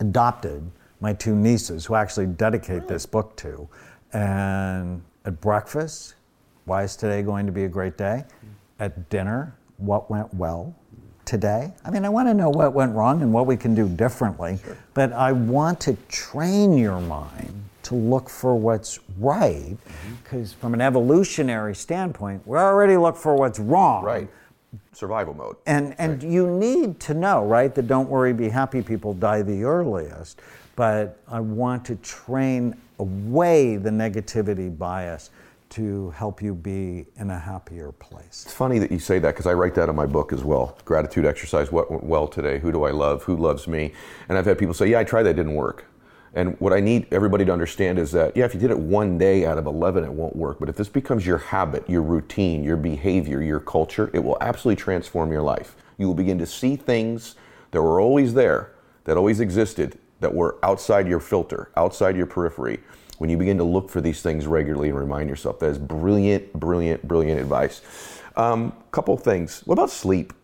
adopted 0.00 0.68
my 1.00 1.12
two 1.12 1.36
nieces, 1.36 1.86
who 1.86 1.94
actually 1.94 2.26
dedicate 2.26 2.88
this 2.88 3.06
book 3.06 3.36
to. 3.36 3.68
And 4.12 5.02
at 5.24 5.40
breakfast, 5.40 6.14
why 6.64 6.82
is 6.82 6.96
today 6.96 7.22
going 7.22 7.46
to 7.46 7.52
be 7.52 7.64
a 7.64 7.68
great 7.68 7.96
day? 7.96 8.24
At 8.80 9.08
dinner, 9.08 9.54
what 9.76 10.10
went 10.10 10.32
well 10.34 10.74
today? 11.26 11.72
I 11.84 11.90
mean, 11.90 12.04
I 12.04 12.08
want 12.08 12.28
to 12.28 12.34
know 12.34 12.50
what 12.50 12.72
went 12.72 12.94
wrong 12.94 13.22
and 13.22 13.32
what 13.32 13.46
we 13.46 13.56
can 13.56 13.74
do 13.74 13.88
differently, 13.88 14.58
sure. 14.64 14.76
but 14.94 15.12
I 15.12 15.32
want 15.32 15.78
to 15.80 15.96
train 16.08 16.76
your 16.76 17.00
mind 17.00 17.66
to 17.86 17.94
look 17.94 18.28
for 18.28 18.56
what's 18.56 18.98
right 19.18 19.76
because 20.22 20.50
mm-hmm. 20.50 20.60
from 20.60 20.74
an 20.74 20.80
evolutionary 20.80 21.74
standpoint 21.74 22.44
we 22.46 22.58
already 22.58 22.96
look 22.96 23.16
for 23.16 23.36
what's 23.36 23.60
wrong 23.60 24.02
right 24.02 24.28
survival 24.92 25.32
mode 25.32 25.56
and 25.66 25.94
and 25.98 26.22
right. 26.22 26.32
you 26.32 26.50
need 26.50 26.98
to 26.98 27.14
know 27.14 27.44
right 27.44 27.76
that 27.76 27.86
don't 27.86 28.08
worry 28.08 28.32
be 28.32 28.48
happy 28.48 28.82
people 28.82 29.14
die 29.14 29.40
the 29.40 29.62
earliest 29.62 30.40
but 30.74 31.20
i 31.28 31.38
want 31.38 31.84
to 31.84 31.94
train 31.96 32.74
away 32.98 33.76
the 33.76 33.90
negativity 33.90 34.76
bias 34.76 35.30
to 35.68 36.10
help 36.10 36.42
you 36.42 36.54
be 36.54 37.04
in 37.16 37.28
a 37.30 37.38
happier 37.38 37.92
place. 37.92 38.44
It's 38.46 38.54
funny 38.54 38.78
that 38.78 38.92
you 38.92 39.00
say 39.00 39.18
that 39.18 39.32
because 39.34 39.46
I 39.46 39.52
write 39.52 39.74
that 39.74 39.88
in 39.88 39.96
my 39.96 40.06
book 40.06 40.32
as 40.32 40.44
well. 40.44 40.78
Gratitude 40.84 41.26
exercise, 41.26 41.72
what 41.72 41.90
went 41.90 42.04
well 42.04 42.28
today? 42.28 42.60
Who 42.60 42.70
do 42.70 42.84
I 42.84 42.92
love? 42.92 43.24
Who 43.24 43.36
loves 43.36 43.66
me? 43.66 43.92
And 44.28 44.38
I've 44.38 44.46
had 44.46 44.58
people 44.58 44.74
say, 44.74 44.86
Yeah, 44.86 45.00
I 45.00 45.04
tried 45.04 45.24
that, 45.24 45.34
didn't 45.34 45.54
work. 45.54 45.86
And 46.36 46.54
what 46.60 46.74
I 46.74 46.80
need 46.80 47.06
everybody 47.12 47.46
to 47.46 47.52
understand 47.52 47.98
is 47.98 48.12
that, 48.12 48.36
yeah, 48.36 48.44
if 48.44 48.52
you 48.52 48.60
did 48.60 48.70
it 48.70 48.78
one 48.78 49.16
day 49.16 49.46
out 49.46 49.56
of 49.56 49.64
11, 49.64 50.04
it 50.04 50.12
won't 50.12 50.36
work. 50.36 50.60
But 50.60 50.68
if 50.68 50.76
this 50.76 50.88
becomes 50.88 51.26
your 51.26 51.38
habit, 51.38 51.88
your 51.88 52.02
routine, 52.02 52.62
your 52.62 52.76
behavior, 52.76 53.42
your 53.42 53.58
culture, 53.58 54.10
it 54.12 54.18
will 54.18 54.36
absolutely 54.42 54.80
transform 54.80 55.32
your 55.32 55.40
life. 55.40 55.76
You 55.96 56.06
will 56.06 56.14
begin 56.14 56.38
to 56.38 56.46
see 56.46 56.76
things 56.76 57.36
that 57.70 57.80
were 57.80 58.02
always 58.02 58.34
there, 58.34 58.72
that 59.04 59.16
always 59.16 59.40
existed, 59.40 59.98
that 60.20 60.34
were 60.34 60.58
outside 60.62 61.08
your 61.08 61.20
filter, 61.20 61.70
outside 61.74 62.18
your 62.18 62.26
periphery. 62.26 62.80
When 63.16 63.30
you 63.30 63.38
begin 63.38 63.56
to 63.56 63.64
look 63.64 63.88
for 63.88 64.02
these 64.02 64.20
things 64.20 64.46
regularly 64.46 64.90
and 64.90 64.98
remind 64.98 65.30
yourself, 65.30 65.58
that 65.60 65.70
is 65.70 65.78
brilliant, 65.78 66.52
brilliant, 66.52 67.08
brilliant 67.08 67.40
advice. 67.40 67.80
Um, 68.36 68.74
couple 68.90 69.16
things. 69.16 69.62
What 69.64 69.72
about 69.74 69.88
sleep? 69.88 70.34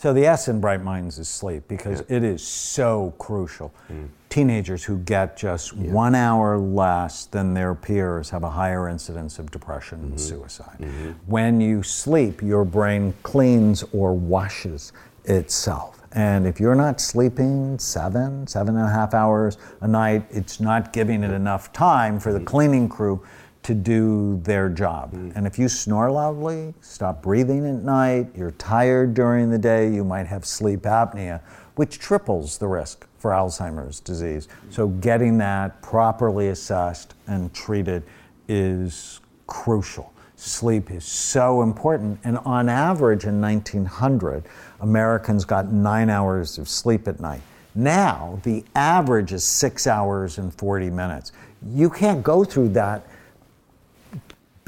So 0.00 0.14
the 0.14 0.26
S 0.26 0.48
in 0.48 0.60
Bright 0.60 0.82
Minds 0.82 1.18
is 1.18 1.28
sleep 1.28 1.64
because 1.68 2.00
yeah. 2.08 2.16
it 2.16 2.24
is 2.24 2.42
so 2.42 3.14
crucial. 3.18 3.72
Mm 3.92 4.08
teenagers 4.30 4.84
who 4.84 4.96
get 4.98 5.36
just 5.36 5.76
one 5.76 6.14
hour 6.14 6.56
less 6.56 7.26
than 7.26 7.52
their 7.52 7.74
peers 7.74 8.30
have 8.30 8.44
a 8.44 8.50
higher 8.50 8.88
incidence 8.88 9.38
of 9.38 9.50
depression 9.50 9.98
Mm-hmm. 9.98 10.10
and 10.12 10.20
suicide. 10.20 10.86
When 11.26 11.60
you 11.60 11.82
sleep, 11.82 12.40
your 12.40 12.64
brain 12.64 13.12
cleans 13.24 13.84
or 13.92 14.14
washes 14.14 14.92
itself. 15.24 16.00
And 16.12 16.46
if 16.46 16.58
you're 16.60 16.76
not 16.76 17.00
sleeping 17.00 17.78
seven, 17.78 18.46
seven 18.46 18.76
and 18.76 18.86
a 18.86 18.90
half 18.90 19.14
hours 19.14 19.58
a 19.80 19.88
night, 19.88 20.24
it's 20.30 20.60
not 20.60 20.92
giving 20.92 21.22
it 21.24 21.32
enough 21.32 21.72
time 21.72 22.18
for 22.18 22.32
the 22.32 22.40
cleaning 22.40 22.88
crew 22.88 23.24
to 23.70 23.74
do 23.76 24.40
their 24.42 24.68
job. 24.68 25.12
Mm. 25.12 25.36
And 25.36 25.46
if 25.46 25.56
you 25.56 25.68
snore 25.68 26.10
loudly, 26.10 26.74
stop 26.80 27.22
breathing 27.22 27.64
at 27.64 27.84
night, 27.84 28.26
you're 28.34 28.50
tired 28.52 29.14
during 29.14 29.48
the 29.48 29.58
day, 29.58 29.88
you 29.88 30.02
might 30.02 30.26
have 30.26 30.44
sleep 30.44 30.80
apnea, 30.80 31.40
which 31.76 32.00
triples 32.00 32.58
the 32.58 32.66
risk 32.66 33.06
for 33.18 33.30
Alzheimer's 33.30 34.00
disease. 34.00 34.48
Mm. 34.48 34.74
So 34.74 34.88
getting 34.88 35.38
that 35.38 35.80
properly 35.82 36.48
assessed 36.48 37.14
and 37.28 37.54
treated 37.54 38.02
is 38.48 39.20
crucial. 39.46 40.12
Sleep 40.34 40.90
is 40.90 41.04
so 41.04 41.62
important. 41.62 42.18
And 42.24 42.38
on 42.38 42.68
average 42.68 43.24
in 43.24 43.40
1900, 43.40 44.42
Americans 44.80 45.44
got 45.44 45.70
nine 45.70 46.10
hours 46.10 46.58
of 46.58 46.68
sleep 46.68 47.06
at 47.06 47.20
night. 47.20 47.42
Now, 47.76 48.40
the 48.42 48.64
average 48.74 49.32
is 49.32 49.44
six 49.44 49.86
hours 49.86 50.38
and 50.38 50.52
40 50.52 50.90
minutes. 50.90 51.30
You 51.64 51.88
can't 51.88 52.24
go 52.24 52.42
through 52.42 52.70
that 52.70 53.06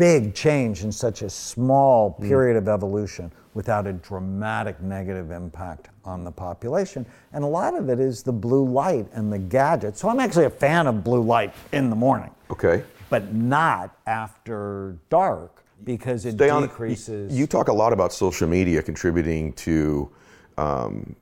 big 0.03 0.34
change 0.34 0.82
in 0.82 0.90
such 0.90 1.22
a 1.22 1.30
small 1.30 2.11
period 2.11 2.57
of 2.57 2.66
evolution 2.66 3.30
without 3.55 3.86
a 3.86 3.92
dramatic 3.92 4.80
negative 4.82 5.30
impact 5.30 5.90
on 6.05 6.24
the 6.24 6.30
population. 6.32 7.07
And 7.32 7.44
a 7.44 7.46
lot 7.46 7.78
of 7.78 7.88
it 7.88 8.00
is 8.00 8.24
the 8.24 8.32
blue 8.32 8.64
light 8.64 9.07
and 9.12 9.32
the 9.32 9.38
gadgets. 9.38 10.00
So 10.00 10.09
I'm 10.09 10.18
actually 10.18 10.46
a 10.46 10.50
fan 10.50 10.88
of 10.88 11.05
blue 11.05 11.22
light 11.22 11.55
in 11.70 11.88
the 11.88 11.94
morning, 11.94 12.32
Okay. 12.50 12.82
but 13.11 13.32
not 13.32 13.96
after 14.09 14.96
dark 15.09 15.62
because 15.84 16.26
it 16.26 16.32
Stay 16.32 16.50
on- 16.50 16.62
decreases. 16.62 17.32
You 17.38 17.46
talk 17.46 17.68
a 17.68 17.72
lot 17.72 17.92
about 17.92 18.12
social 18.12 18.48
media 18.48 18.82
contributing 18.82 19.53
to 19.53 20.11
um, 20.59 21.14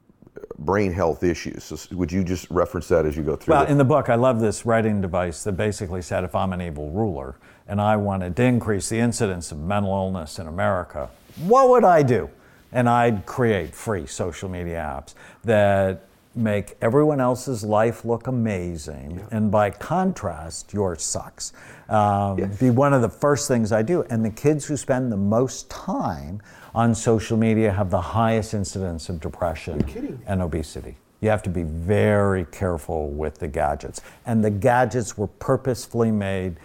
brain 0.57 0.91
health 0.91 1.23
issues. 1.23 1.65
So 1.65 1.77
would 1.95 2.11
you 2.11 2.25
just 2.25 2.51
reference 2.51 2.89
that 2.89 3.05
as 3.05 3.15
you 3.15 3.25
go 3.25 3.37
through? 3.37 3.53
Well, 3.57 3.65
it? 3.65 3.69
in 3.71 3.77
the 3.77 3.85
book, 3.85 4.09
I 4.09 4.15
love 4.15 4.41
this 4.41 4.65
writing 4.65 5.03
device 5.03 5.45
that 5.45 5.53
basically 5.53 6.01
said 6.01 6.25
if 6.25 6.35
I'm 6.35 6.55
an 6.55 6.63
evil 6.63 6.89
ruler 6.91 7.37
and 7.71 7.81
I 7.81 7.97
wanted 7.97 8.35
to 8.37 8.43
increase 8.43 8.89
the 8.89 8.99
incidence 8.99 9.53
of 9.53 9.59
mental 9.59 9.93
illness 9.93 10.41
in 10.41 10.49
America, 10.49 11.09
what 11.39 11.69
would 11.71 11.85
I 11.85 12.03
do? 12.03 12.29
And 12.73 12.89
I'd 12.89 13.25
create 13.27 13.75
free 13.75 14.07
social 14.07 14.49
media 14.49 14.77
apps 14.77 15.15
that 15.45 16.03
make 16.35 16.77
everyone 16.83 17.21
else's 17.21 17.63
life 17.65 18.05
look 18.05 18.27
amazing, 18.27 19.25
and 19.31 19.51
by 19.51 19.71
contrast, 19.71 20.73
yours 20.73 21.03
sucks. 21.03 21.53
Um, 21.89 22.51
Be 22.59 22.71
one 22.71 22.93
of 22.93 23.03
the 23.03 23.09
first 23.09 23.47
things 23.47 23.73
I 23.73 23.83
do. 23.83 24.03
And 24.11 24.25
the 24.25 24.31
kids 24.31 24.65
who 24.65 24.77
spend 24.77 25.11
the 25.11 25.17
most 25.17 25.71
time 25.71 26.41
on 26.75 26.95
social 26.95 27.37
media 27.37 27.73
have 27.73 27.91
the 27.91 28.01
highest 28.01 28.55
incidence 28.55 29.09
of 29.09 29.21
depression 29.21 30.21
and 30.27 30.43
obesity. 30.43 30.97
You 31.21 31.29
have 31.31 31.43
to 31.43 31.51
be 31.51 31.65
very 31.65 32.47
careful 32.47 33.11
with 33.11 33.39
the 33.39 33.49
gadgets. 33.49 34.01
And 34.27 34.45
the 34.45 34.51
gadgets 34.51 35.19
were 35.19 35.27
purposefully 35.27 36.11
made 36.11 36.57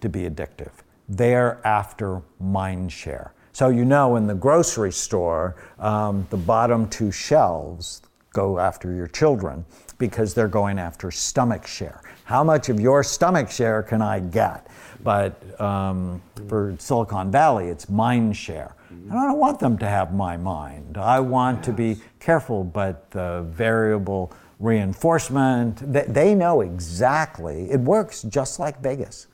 to 0.00 0.08
be 0.08 0.22
addictive. 0.22 0.72
They're 1.08 1.60
after 1.66 2.22
mind 2.38 2.92
share. 2.92 3.34
So, 3.52 3.68
you 3.68 3.84
know, 3.84 4.16
in 4.16 4.26
the 4.26 4.34
grocery 4.34 4.92
store, 4.92 5.56
um, 5.78 6.26
the 6.30 6.36
bottom 6.36 6.88
two 6.88 7.10
shelves 7.10 8.02
go 8.32 8.58
after 8.58 8.94
your 8.94 9.08
children 9.08 9.64
because 9.98 10.34
they're 10.34 10.48
going 10.48 10.78
after 10.78 11.10
stomach 11.10 11.66
share. 11.66 12.02
How 12.24 12.44
much 12.44 12.68
of 12.68 12.78
your 12.78 13.02
stomach 13.02 13.50
share 13.50 13.82
can 13.82 14.00
I 14.00 14.20
get? 14.20 14.68
But 15.02 15.60
um, 15.60 16.22
for 16.48 16.76
Silicon 16.78 17.30
Valley, 17.30 17.68
it's 17.68 17.88
mind 17.88 18.36
share. 18.36 18.76
And 18.90 19.12
I 19.12 19.26
don't 19.26 19.38
want 19.38 19.58
them 19.58 19.78
to 19.78 19.86
have 19.86 20.14
my 20.14 20.36
mind. 20.36 20.96
I 20.96 21.20
want 21.20 21.62
to 21.64 21.72
be 21.72 21.96
careful, 22.18 22.64
but 22.64 23.10
the 23.10 23.46
variable 23.48 24.32
reinforcement, 24.58 25.92
they, 25.92 26.04
they 26.06 26.34
know 26.34 26.60
exactly. 26.60 27.70
It 27.70 27.80
works 27.80 28.22
just 28.22 28.58
like 28.58 28.80
Vegas. 28.80 29.26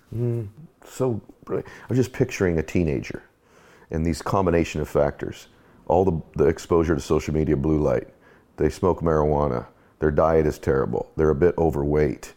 So 0.85 1.21
brilliant. 1.45 1.69
I 1.69 1.87
was 1.89 1.99
just 1.99 2.13
picturing 2.13 2.59
a 2.59 2.63
teenager 2.63 3.23
and 3.91 4.05
these 4.05 4.23
combination 4.23 4.81
of 4.81 4.89
factors, 4.89 5.49
all 5.87 6.05
the, 6.05 6.21
the 6.37 6.47
exposure 6.47 6.95
to 6.95 7.01
social 7.01 7.33
media, 7.35 7.57
blue 7.57 7.79
light, 7.81 8.09
they 8.57 8.69
smoke 8.69 9.01
marijuana, 9.01 9.67
their 9.99 10.11
diet 10.11 10.47
is 10.47 10.59
terrible, 10.59 11.11
they're 11.17 11.31
a 11.31 11.35
bit 11.35 11.55
overweight. 11.59 12.35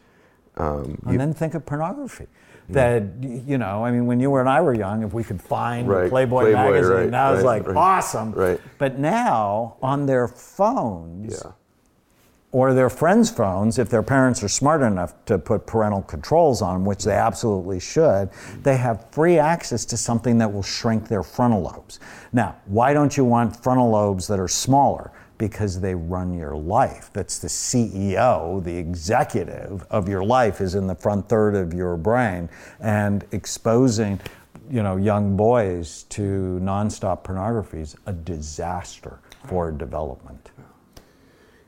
Um, 0.58 1.02
And 1.06 1.20
then 1.20 1.34
think 1.34 1.54
of 1.54 1.66
pornography. 1.66 2.28
That 2.70 3.02
y- 3.20 3.42
you 3.48 3.58
know, 3.58 3.84
I 3.84 3.90
mean, 3.92 4.06
when 4.06 4.20
you 4.20 4.30
were 4.30 4.42
and 4.42 4.50
I 4.50 4.62
were 4.62 4.76
young, 4.76 5.02
if 5.02 5.12
we 5.12 5.24
could 5.24 5.42
find 5.42 5.88
a 5.88 5.92
Right, 5.92 6.10
Playboy, 6.10 6.42
Playboy, 6.42 6.54
magazine, 6.72 6.92
right, 6.94 7.12
that 7.12 7.32
was 7.32 7.44
like 7.44 7.66
right. 7.68 7.76
awesome. 7.76 8.32
Right. 8.32 8.62
But 8.78 9.00
now 9.00 9.78
on 9.82 10.06
their 10.06 10.28
phones, 10.28 11.42
yeah. 11.44 11.52
Or 12.52 12.74
their 12.74 12.90
friends' 12.90 13.30
phones, 13.30 13.78
if 13.78 13.90
their 13.90 14.02
parents 14.02 14.42
are 14.42 14.48
smart 14.48 14.82
enough 14.82 15.14
to 15.26 15.38
put 15.38 15.68
parental 15.68 16.02
controls 16.02 16.62
on, 16.62 16.84
which 16.84 17.04
they 17.04 17.14
absolutely 17.14 17.80
should, 17.80 18.30
they 18.64 18.76
have 18.76 19.10
free 19.12 19.38
access 19.38 19.86
to 19.86 19.96
something 19.96 20.40
that 20.40 20.52
will 20.52 20.64
shrink 20.64 21.08
their 21.08 21.22
frontal 21.22 21.62
lobes. 21.62 22.00
Now, 22.34 22.56
why 22.66 22.94
don't 22.94 23.16
you 23.16 23.24
want 23.24 23.62
frontal 23.62 23.92
lobes 23.92 24.28
that 24.28 24.40
are 24.40 24.48
smaller? 24.48 25.12
Because 25.38 25.80
they 25.80 25.94
run 25.94 26.34
your 26.34 26.56
life. 26.56 27.12
That's 27.14 27.38
the 27.38 27.48
CEO, 27.48 28.64
the 28.64 28.76
executive 28.76 29.86
of 29.90 30.10
your 30.10 30.24
life 30.24 30.60
is 30.60 30.76
in 30.76 30.88
the 30.88 30.96
front 30.96 31.30
third 31.30 31.56
of 31.56 31.74
your 31.74 31.98
brain, 31.98 32.50
and 32.80 33.26
exposing 33.32 34.20
you 34.70 34.84
know, 34.84 34.98
young 34.98 35.36
boys 35.36 36.04
to 36.10 36.60
nonstop 36.62 37.24
pornography 37.24 37.80
is 37.80 37.96
a 38.06 38.14
disaster 38.14 39.20
for 39.48 39.72
development. 39.72 40.52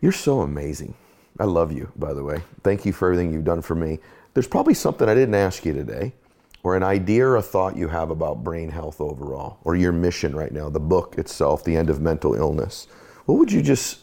You're 0.01 0.11
so 0.11 0.41
amazing. 0.41 0.95
I 1.39 1.45
love 1.45 1.71
you, 1.71 1.91
by 1.95 2.13
the 2.13 2.23
way. 2.23 2.41
Thank 2.63 2.85
you 2.85 2.91
for 2.91 3.07
everything 3.07 3.31
you've 3.31 3.45
done 3.45 3.61
for 3.61 3.75
me. 3.75 3.99
There's 4.33 4.47
probably 4.47 4.73
something 4.73 5.07
I 5.07 5.13
didn't 5.13 5.35
ask 5.35 5.63
you 5.63 5.73
today, 5.73 6.13
or 6.63 6.75
an 6.75 6.83
idea 6.83 7.25
or 7.25 7.37
a 7.37 7.41
thought 7.41 7.77
you 7.77 7.87
have 7.87 8.09
about 8.09 8.43
brain 8.43 8.69
health 8.69 8.99
overall, 8.99 9.59
or 9.63 9.75
your 9.75 9.91
mission 9.91 10.35
right 10.35 10.51
now, 10.51 10.69
the 10.69 10.79
book 10.79 11.15
itself, 11.17 11.63
The 11.63 11.75
End 11.75 11.89
of 11.89 12.01
Mental 12.01 12.33
Illness. 12.33 12.87
What 13.25 13.37
would 13.37 13.51
you 13.51 13.61
just 13.61 13.99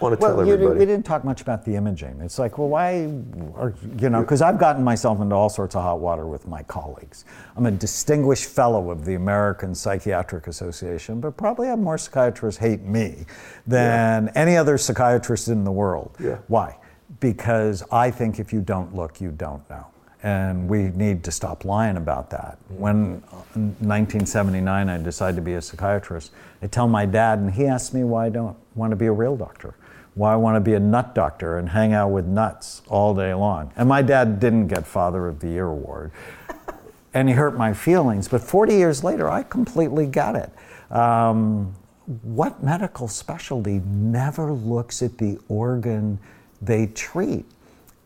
want 0.00 0.18
to 0.18 0.26
Well, 0.26 0.46
you, 0.46 0.54
everybody? 0.54 0.78
we 0.80 0.86
didn't 0.86 1.04
talk 1.04 1.24
much 1.24 1.40
about 1.40 1.64
the 1.64 1.76
imaging. 1.76 2.20
It's 2.20 2.38
like, 2.38 2.58
well, 2.58 2.68
why, 2.68 3.12
are, 3.56 3.74
you 3.98 4.10
know, 4.10 4.20
because 4.20 4.42
I've 4.42 4.58
gotten 4.58 4.82
myself 4.82 5.20
into 5.20 5.34
all 5.34 5.48
sorts 5.48 5.74
of 5.74 5.82
hot 5.82 6.00
water 6.00 6.26
with 6.26 6.46
my 6.48 6.62
colleagues. 6.64 7.24
I'm 7.56 7.66
a 7.66 7.70
distinguished 7.70 8.46
fellow 8.46 8.90
of 8.90 9.04
the 9.04 9.14
American 9.14 9.74
Psychiatric 9.74 10.46
Association, 10.46 11.20
but 11.20 11.36
probably 11.36 11.68
have 11.68 11.78
more 11.78 11.98
psychiatrists 11.98 12.60
hate 12.60 12.82
me 12.82 13.26
than 13.66 14.30
any 14.34 14.56
other 14.56 14.76
psychiatrist 14.78 15.48
in 15.48 15.64
the 15.64 15.72
world. 15.72 16.16
Yeah. 16.18 16.38
Why? 16.48 16.76
Because 17.20 17.84
I 17.92 18.10
think 18.10 18.38
if 18.40 18.52
you 18.52 18.60
don't 18.60 18.94
look, 18.94 19.20
you 19.20 19.30
don't 19.30 19.68
know. 19.70 19.86
And 20.24 20.68
we 20.70 20.84
need 20.84 21.22
to 21.24 21.30
stop 21.30 21.66
lying 21.66 21.98
about 21.98 22.30
that. 22.30 22.58
When 22.70 23.22
uh, 23.30 23.36
in 23.56 23.66
1979 23.80 24.88
I 24.88 24.96
decided 24.96 25.36
to 25.36 25.42
be 25.42 25.52
a 25.52 25.60
psychiatrist, 25.60 26.32
I 26.62 26.66
tell 26.66 26.88
my 26.88 27.04
dad, 27.04 27.40
and 27.40 27.52
he 27.52 27.66
asked 27.66 27.92
me 27.92 28.04
why 28.04 28.26
I 28.26 28.28
don't 28.30 28.56
want 28.74 28.90
to 28.90 28.96
be 28.96 29.04
a 29.04 29.12
real 29.12 29.36
doctor, 29.36 29.74
why 30.14 30.32
I 30.32 30.36
want 30.36 30.56
to 30.56 30.60
be 30.60 30.74
a 30.74 30.80
nut 30.80 31.14
doctor 31.14 31.58
and 31.58 31.68
hang 31.68 31.92
out 31.92 32.10
with 32.10 32.26
nuts 32.26 32.82
all 32.88 33.14
day 33.14 33.34
long. 33.34 33.72
And 33.76 33.88
my 33.88 34.02
dad 34.02 34.38
didn't 34.38 34.68
get 34.68 34.86
Father 34.86 35.26
of 35.26 35.40
the 35.40 35.48
Year 35.48 35.66
award, 35.66 36.12
and 37.14 37.28
he 37.28 37.34
hurt 37.34 37.56
my 37.56 37.72
feelings. 37.72 38.28
But 38.28 38.40
40 38.42 38.74
years 38.74 39.02
later, 39.02 39.28
I 39.28 39.42
completely 39.42 40.06
get 40.06 40.36
it. 40.36 40.50
Um, 40.94 41.74
what 42.22 42.62
medical 42.62 43.08
specialty 43.08 43.80
never 43.86 44.52
looks 44.52 45.02
at 45.02 45.18
the 45.18 45.38
organ 45.48 46.18
they 46.60 46.86
treat? 46.86 47.46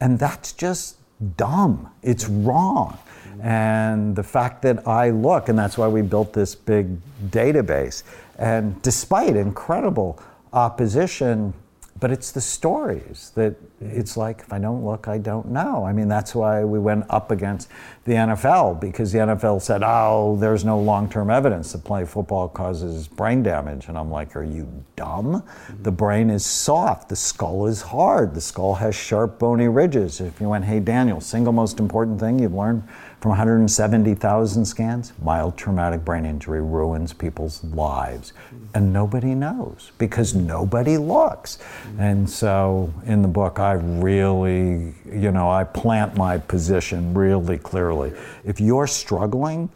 And 0.01 0.19
that's 0.19 0.53
just 0.53 0.97
dumb. 1.37 1.91
It's 2.03 2.29
wrong. 2.29 2.99
And 3.43 4.17
the 4.17 4.23
fact 4.23 4.63
that 4.63 4.87
I 4.87 5.11
look, 5.11 5.49
and 5.49 5.59
that's 5.59 5.79
why 5.79 5.89
we 5.89 6.03
built 6.03 6.33
this 6.33 6.55
big 6.55 6.99
database. 7.31 8.03
And 8.39 8.81
despite 8.83 9.37
incredible 9.37 10.21
opposition, 10.53 11.55
but 11.99 12.11
it's 12.11 12.33
the 12.33 12.41
stories 12.41 13.33
that 13.35 13.55
it's 13.81 14.17
like 14.17 14.41
if 14.41 14.53
I 14.53 14.59
don't 14.59 14.85
look, 14.85 15.07
I 15.07 15.19
don't 15.19 15.51
know. 15.51 15.85
I 15.85 15.93
mean, 15.93 16.09
that's 16.09 16.35
why 16.35 16.65
we 16.65 16.79
went 16.79 17.05
up 17.11 17.31
against 17.31 17.69
the 18.05 18.15
NFL 18.15 18.81
because 18.81 19.13
the 19.13 19.19
NFL 19.19 19.63
said, 19.63 19.83
oh, 19.85 20.37
there's 20.41 20.65
no 20.65 20.81
long 20.81 21.09
term 21.09 21.31
evidence 21.31 21.73
that 21.73 21.85
playing 21.85 22.07
football 22.07 22.49
causes 22.49 23.07
brain 23.07 23.43
damage. 23.43 23.89
And 23.89 23.97
I'm 23.97 24.11
like, 24.11 24.35
are 24.35 24.43
you 24.43 24.69
dumb? 24.97 25.45
The 25.83 25.93
brain 25.93 26.31
is 26.31 26.45
soft, 26.45 27.09
the 27.09 27.17
skull 27.17 27.67
is 27.67 27.83
hard, 27.83 28.35
the 28.35 28.41
skull 28.41 28.75
has 28.75 28.95
sharp, 28.95 29.39
bony 29.39 29.69
ridges. 29.69 30.21
If 30.21 30.41
you 30.41 30.49
went, 30.49 30.65
hey, 30.65 30.81
Daniel, 30.81 31.21
single 31.21 31.53
most 31.53 31.79
important 31.79 32.19
thing 32.19 32.39
you've 32.39 32.55
learned 32.55 32.83
from 33.21 33.31
170,000 33.31 34.65
scans, 34.65 35.13
mild 35.21 35.57
traumatic 35.57 36.05
brain 36.05 36.25
injury 36.25 36.63
ruins 36.63 37.13
people's 37.13 37.65
lives. 37.65 38.33
And 38.75 38.93
nobody 38.93 39.35
knows 39.35 39.91
because 39.99 40.35
nobody 40.35 40.97
looks. 40.99 41.59
And 41.99 42.31
so 42.31 42.93
in 43.07 43.23
the 43.23 43.29
book, 43.29 43.59
I 43.59 43.68
really, 43.73 44.95
you 45.07 45.33
know, 45.33 45.51
I 45.51 45.65
plant 45.65 46.17
my 46.17 46.39
position 46.39 47.15
really 47.15 47.59
clearly. 47.59 48.13
If 48.45 48.61
you're 48.61 48.87
struggling 48.87 49.71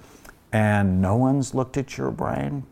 and 0.53 1.01
no 1.01 1.17
one's 1.17 1.55
looked 1.55 1.77
at 1.77 1.97
your 1.97 2.11
brain, 2.11 2.65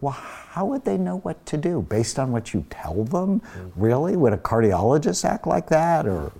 well, 0.00 0.12
how 0.12 0.66
would 0.66 0.84
they 0.84 0.98
know 0.98 1.18
what 1.18 1.44
to 1.46 1.56
do 1.56 1.82
based 1.82 2.18
on 2.18 2.32
what 2.32 2.52
you 2.52 2.66
tell 2.68 3.04
them? 3.04 3.40
Mm. 3.40 3.72
Really? 3.76 4.16
Would 4.16 4.32
a 4.32 4.38
cardiologist 4.38 5.24
act 5.24 5.46
like 5.46 5.68
that 5.68 6.06
or 6.06 6.32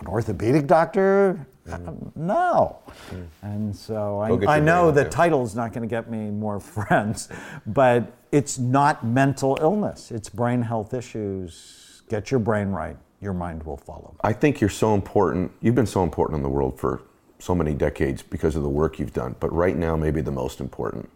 an 0.00 0.06
orthopedic 0.06 0.66
doctor? 0.66 1.46
Mm. 1.68 2.14
No. 2.16 2.78
Mm. 3.10 3.26
And 3.42 3.76
so 3.76 4.18
I, 4.18 4.56
I 4.56 4.60
know 4.60 4.90
the 4.90 5.04
title 5.04 5.44
is 5.44 5.54
not 5.54 5.72
going 5.72 5.82
to 5.82 5.88
get 5.88 6.10
me 6.10 6.30
more 6.30 6.60
friends, 6.74 7.28
but 7.66 8.12
it's 8.32 8.58
not 8.58 9.04
mental 9.06 9.56
illness, 9.60 10.10
it's 10.10 10.28
brain 10.28 10.62
health 10.62 10.92
issues. 10.92 12.02
Get 12.08 12.30
your 12.30 12.38
brain 12.40 12.68
right, 12.68 12.96
your 13.20 13.32
mind 13.32 13.62
will 13.62 13.76
follow. 13.76 14.14
I 14.22 14.32
think 14.32 14.60
you're 14.60 14.70
so 14.70 14.94
important. 14.94 15.52
You've 15.60 15.74
been 15.74 15.86
so 15.86 16.02
important 16.02 16.36
in 16.36 16.42
the 16.42 16.48
world 16.48 16.78
for 16.78 17.02
so 17.38 17.54
many 17.54 17.74
decades 17.74 18.22
because 18.22 18.56
of 18.56 18.62
the 18.62 18.68
work 18.68 18.98
you've 18.98 19.12
done, 19.12 19.36
but 19.40 19.52
right 19.52 19.76
now, 19.76 19.96
maybe 19.96 20.20
the 20.20 20.30
most 20.30 20.60
important. 20.60 21.10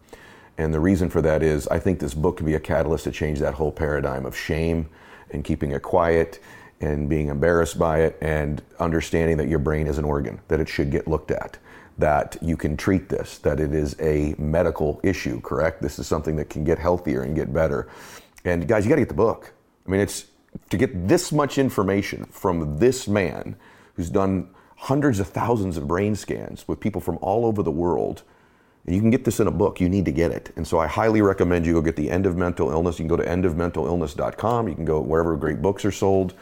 And 0.57 0.73
the 0.73 0.79
reason 0.79 1.09
for 1.09 1.21
that 1.21 1.41
is 1.41 1.67
I 1.69 1.79
think 1.79 1.99
this 1.99 2.13
book 2.13 2.37
can 2.37 2.45
be 2.45 2.53
a 2.53 2.59
catalyst 2.59 3.05
to 3.05 3.11
change 3.11 3.39
that 3.39 3.55
whole 3.55 3.71
paradigm 3.71 4.25
of 4.25 4.37
shame 4.37 4.89
and 5.31 5.43
keeping 5.43 5.71
it 5.71 5.81
quiet 5.81 6.39
and 6.81 7.07
being 7.07 7.29
embarrassed 7.29 7.79
by 7.79 8.01
it 8.01 8.17
and 8.21 8.61
understanding 8.79 9.37
that 9.37 9.47
your 9.47 9.59
brain 9.59 9.87
is 9.87 9.97
an 9.97 10.05
organ, 10.05 10.39
that 10.47 10.59
it 10.59 10.67
should 10.67 10.91
get 10.91 11.07
looked 11.07 11.31
at, 11.31 11.57
that 11.97 12.37
you 12.41 12.57
can 12.57 12.75
treat 12.75 13.09
this, 13.09 13.37
that 13.39 13.59
it 13.59 13.73
is 13.73 13.95
a 13.99 14.35
medical 14.37 14.99
issue, 15.03 15.39
correct? 15.41 15.81
This 15.81 15.99
is 15.99 16.07
something 16.07 16.35
that 16.35 16.49
can 16.49 16.63
get 16.63 16.79
healthier 16.79 17.21
and 17.21 17.35
get 17.35 17.53
better. 17.53 17.87
And 18.43 18.67
guys, 18.67 18.83
you 18.83 18.89
got 18.89 18.95
to 18.95 19.01
get 19.01 19.09
the 19.09 19.13
book. 19.13 19.53
I 19.87 19.89
mean, 19.89 20.01
it's 20.01 20.25
to 20.69 20.77
get 20.77 21.07
this 21.07 21.31
much 21.31 21.57
information 21.57 22.25
from 22.25 22.79
this 22.79 23.07
man 23.07 23.55
who's 23.95 24.09
done 24.09 24.49
hundreds 24.77 25.19
of 25.19 25.27
thousands 25.27 25.77
of 25.77 25.87
brain 25.87 26.15
scans 26.15 26.67
with 26.67 26.79
people 26.79 27.01
from 27.01 27.17
all 27.21 27.45
over 27.45 27.61
the 27.61 27.71
world 27.71 28.23
and 28.85 28.95
you 28.95 29.01
can 29.01 29.11
get 29.11 29.25
this 29.25 29.39
in 29.39 29.47
a 29.47 29.51
book. 29.51 29.79
You 29.79 29.89
need 29.89 30.05
to 30.05 30.11
get 30.11 30.31
it. 30.31 30.51
And 30.55 30.67
so 30.67 30.79
I 30.79 30.87
highly 30.87 31.21
recommend 31.21 31.65
you 31.65 31.73
go 31.73 31.81
get 31.81 31.95
The 31.95 32.09
End 32.09 32.25
of 32.25 32.35
Mental 32.35 32.71
Illness. 32.71 32.97
You 32.97 33.07
can 33.07 33.15
go 33.15 33.17
to 33.17 33.23
endofmentalillness.com. 33.29 34.67
You 34.67 34.75
can 34.75 34.85
go 34.85 34.99
wherever 35.01 35.35
great 35.37 35.61
books 35.61 35.85
are 35.85 35.91
sold. 35.91 36.33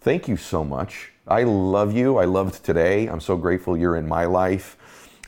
Thank 0.00 0.28
you 0.28 0.36
so 0.36 0.62
much. 0.62 1.12
I 1.26 1.44
love 1.44 1.94
you. 1.96 2.18
I 2.18 2.26
loved 2.26 2.62
today. 2.62 3.06
I'm 3.06 3.20
so 3.20 3.36
grateful 3.36 3.76
you're 3.76 3.96
in 3.96 4.06
my 4.06 4.26
life. 4.26 4.76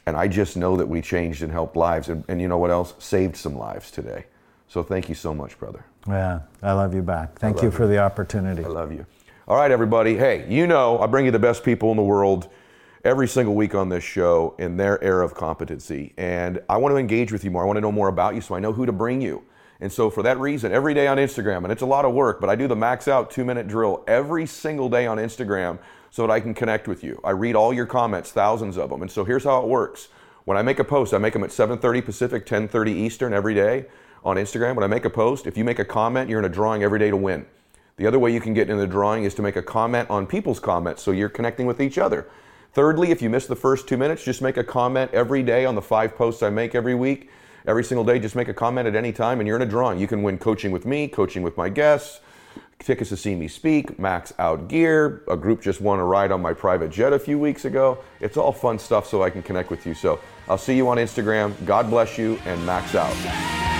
And 0.07 0.17
I 0.17 0.29
just 0.29 0.57
know 0.57 0.77
that 0.77 0.87
we 0.87 1.01
changed 1.01 1.43
and 1.43 1.51
helped 1.51 1.77
lives. 1.77 2.09
And, 2.09 2.25
and 2.29 2.41
you 2.41 2.49
know 2.49 2.59
what 2.59 2.71
else? 2.71 2.95
Saved 2.99 3.37
some 3.37 3.57
lives 3.57 3.91
today. 3.91 4.27
So 4.69 4.83
thank 4.83 5.09
you 5.09 5.15
so 5.15 5.35
much, 5.35 5.59
brother. 5.59 5.85
Yeah, 6.11 6.41
I 6.63 6.73
love 6.73 6.95
you 6.95 7.03
back. 7.03 7.39
Thank 7.39 7.63
you 7.63 7.71
for 7.71 7.85
you. 7.85 7.91
the 7.91 7.99
opportunity. 7.99 8.65
I 8.65 8.69
love 8.69 8.93
you. 8.93 9.07
All 9.49 9.57
right, 9.57 9.71
everybody. 9.71 10.17
Hey, 10.17 10.47
you 10.49 10.67
know 10.67 10.99
I 11.01 11.07
bring 11.07 11.25
you 11.25 11.31
the 11.31 11.39
best 11.39 11.65
people 11.65 11.91
in 11.91 11.97
the 11.97 12.03
world 12.03 12.49
every 13.05 13.27
single 13.27 13.55
week 13.55 13.75
on 13.75 13.89
this 13.89 14.05
show 14.05 14.55
in 14.59 14.77
their 14.77 15.03
era 15.03 15.25
of 15.25 15.35
competency. 15.35 16.13
And 16.17 16.61
I 16.69 16.77
want 16.77 16.93
to 16.93 16.99
engage 16.99 17.33
with 17.33 17.45
you 17.45 17.51
more. 17.51 17.63
I 17.63 17.67
want 17.67 17.77
to 17.77 17.81
know 17.81 17.93
more 17.93 18.09
about 18.09 18.35
you 18.35 18.41
so 18.41 18.55
I 18.55 18.61
know 18.61 18.73
who 18.73 18.87
to 18.87 18.93
bring 18.93 19.21
you. 19.21 19.43
And 19.81 19.91
so, 19.91 20.11
for 20.11 20.23
that 20.25 20.39
reason, 20.39 20.73
every 20.73 20.93
day 20.93 21.07
on 21.07 21.17
Instagram, 21.17 21.63
and 21.63 21.73
it's 21.73 21.81
a 21.81 21.87
lot 21.87 22.05
of 22.05 22.13
work, 22.13 22.39
but 22.41 22.51
I 22.51 22.55
do 22.55 22.69
the 22.69 22.77
max 22.77 23.09
out 23.09 23.31
two 23.31 23.47
minute 23.47 23.67
drill 23.67 24.05
every 24.07 24.45
single 24.45 24.91
day 24.91 25.07
on 25.07 25.17
Instagram 25.17 25.79
so 26.11 26.27
that 26.27 26.33
I 26.33 26.41
can 26.41 26.53
connect 26.53 26.87
with 26.87 27.03
you. 27.03 27.19
I 27.25 27.31
read 27.31 27.57
all 27.57 27.73
your 27.73 27.87
comments, 27.87 28.31
thousands 28.31 28.77
of 28.77 28.91
them. 28.91 29.01
And 29.01 29.11
so, 29.11 29.25
here's 29.25 29.45
how 29.45 29.63
it 29.63 29.69
works. 29.69 30.09
When 30.45 30.59
I 30.59 30.63
make 30.63 30.81
a 30.81 30.85
post, 30.85 31.15
I 31.15 31.19
make 31.19 31.33
them 31.33 31.45
at 31.45 31.51
7:30 31.51 32.05
Pacific, 32.05 32.45
10:30 32.45 32.93
Eastern 32.93 33.33
every 33.33 33.55
day 33.55 33.87
on 34.25 34.37
Instagram. 34.37 34.75
When 34.75 34.85
I 34.85 34.89
make 34.89 35.05
a 35.05 35.11
post, 35.11 35.47
if 35.47 35.57
you 35.57 35.65
make 35.65 35.79
a 35.79 35.85
comment, 35.85 36.29
you're 36.29 36.39
in 36.39 36.45
a 36.45 36.49
drawing 36.49 36.83
every 36.83 36.99
day 36.99 37.11
to 37.11 37.17
win. 37.17 37.47
The 37.97 38.07
other 38.07 38.19
way 38.19 38.33
you 38.33 38.41
can 38.41 38.55
get 38.55 38.71
in 38.71 38.79
the 38.79 38.87
drawing 38.87 39.25
is 39.25 39.35
to 39.35 39.43
make 39.43 39.57
a 39.57 39.63
comment 39.63 40.09
on 40.09 40.27
people's 40.27 40.59
comments 40.59 41.03
so 41.03 41.11
you're 41.11 41.29
connecting 41.29 41.67
with 41.67 41.81
each 41.81 41.99
other. 41.99 42.27
Thirdly, 42.73 43.11
if 43.11 43.21
you 43.21 43.29
miss 43.29 43.47
the 43.47 43.57
first 43.57 43.89
two 43.89 43.97
minutes, 43.97 44.25
just 44.25 44.41
make 44.41 44.57
a 44.57 44.65
comment 44.65 45.11
every 45.13 45.43
day 45.43 45.65
on 45.65 45.75
the 45.75 45.83
five 45.83 46.17
posts 46.17 46.43
I 46.43 46.51
make 46.51 46.75
every 46.75 46.95
week. 46.95 47.31
Every 47.67 47.85
single 47.85 48.05
day, 48.05 48.19
just 48.19 48.37
make 48.37 48.49
a 48.49 48.55
comment 48.55 48.89
at 48.89 48.97
any 48.97 49.13
time, 49.13 49.41
and 49.41 49.47
you're 49.47 49.57
in 49.57 49.63
a 49.63 49.67
drawing. 49.67 49.99
You 49.99 50.07
can 50.07 50.23
win 50.23 50.39
coaching 50.39 50.71
with 50.71 50.87
me, 50.87 51.09
coaching 51.09 51.43
with 51.43 51.59
my 51.59 51.69
guests, 51.69 52.21
tickets 52.79 53.11
to 53.11 53.17
see 53.17 53.35
me 53.35 53.49
speak, 53.49 53.99
max 53.99 54.33
out 54.39 54.69
gear. 54.69 55.23
A 55.29 55.37
group 55.37 55.61
just 55.61 55.81
won 55.81 55.99
a 55.99 56.05
ride 56.05 56.33
on 56.33 56.41
my 56.41 56.55
private 56.55 56.91
jet 56.91 57.13
a 57.13 57.19
few 57.19 57.39
weeks 57.39 57.67
ago. 57.67 57.99
It's 58.21 58.39
all 58.39 58.53
fun 58.53 58.79
stuff 58.79 59.07
so 59.07 59.23
I 59.23 59.31
can 59.31 59.43
connect 59.43 59.71
with 59.71 59.87
you. 59.87 59.93
So 59.93 60.21
I'll 60.49 60.57
see 60.57 60.77
you 60.77 60.89
on 60.89 60.97
Instagram. 60.97 61.55
God 61.67 61.91
bless 61.91 62.17
you, 62.17 62.39
and 62.47 62.65
max 62.65 62.95
out. 62.95 63.80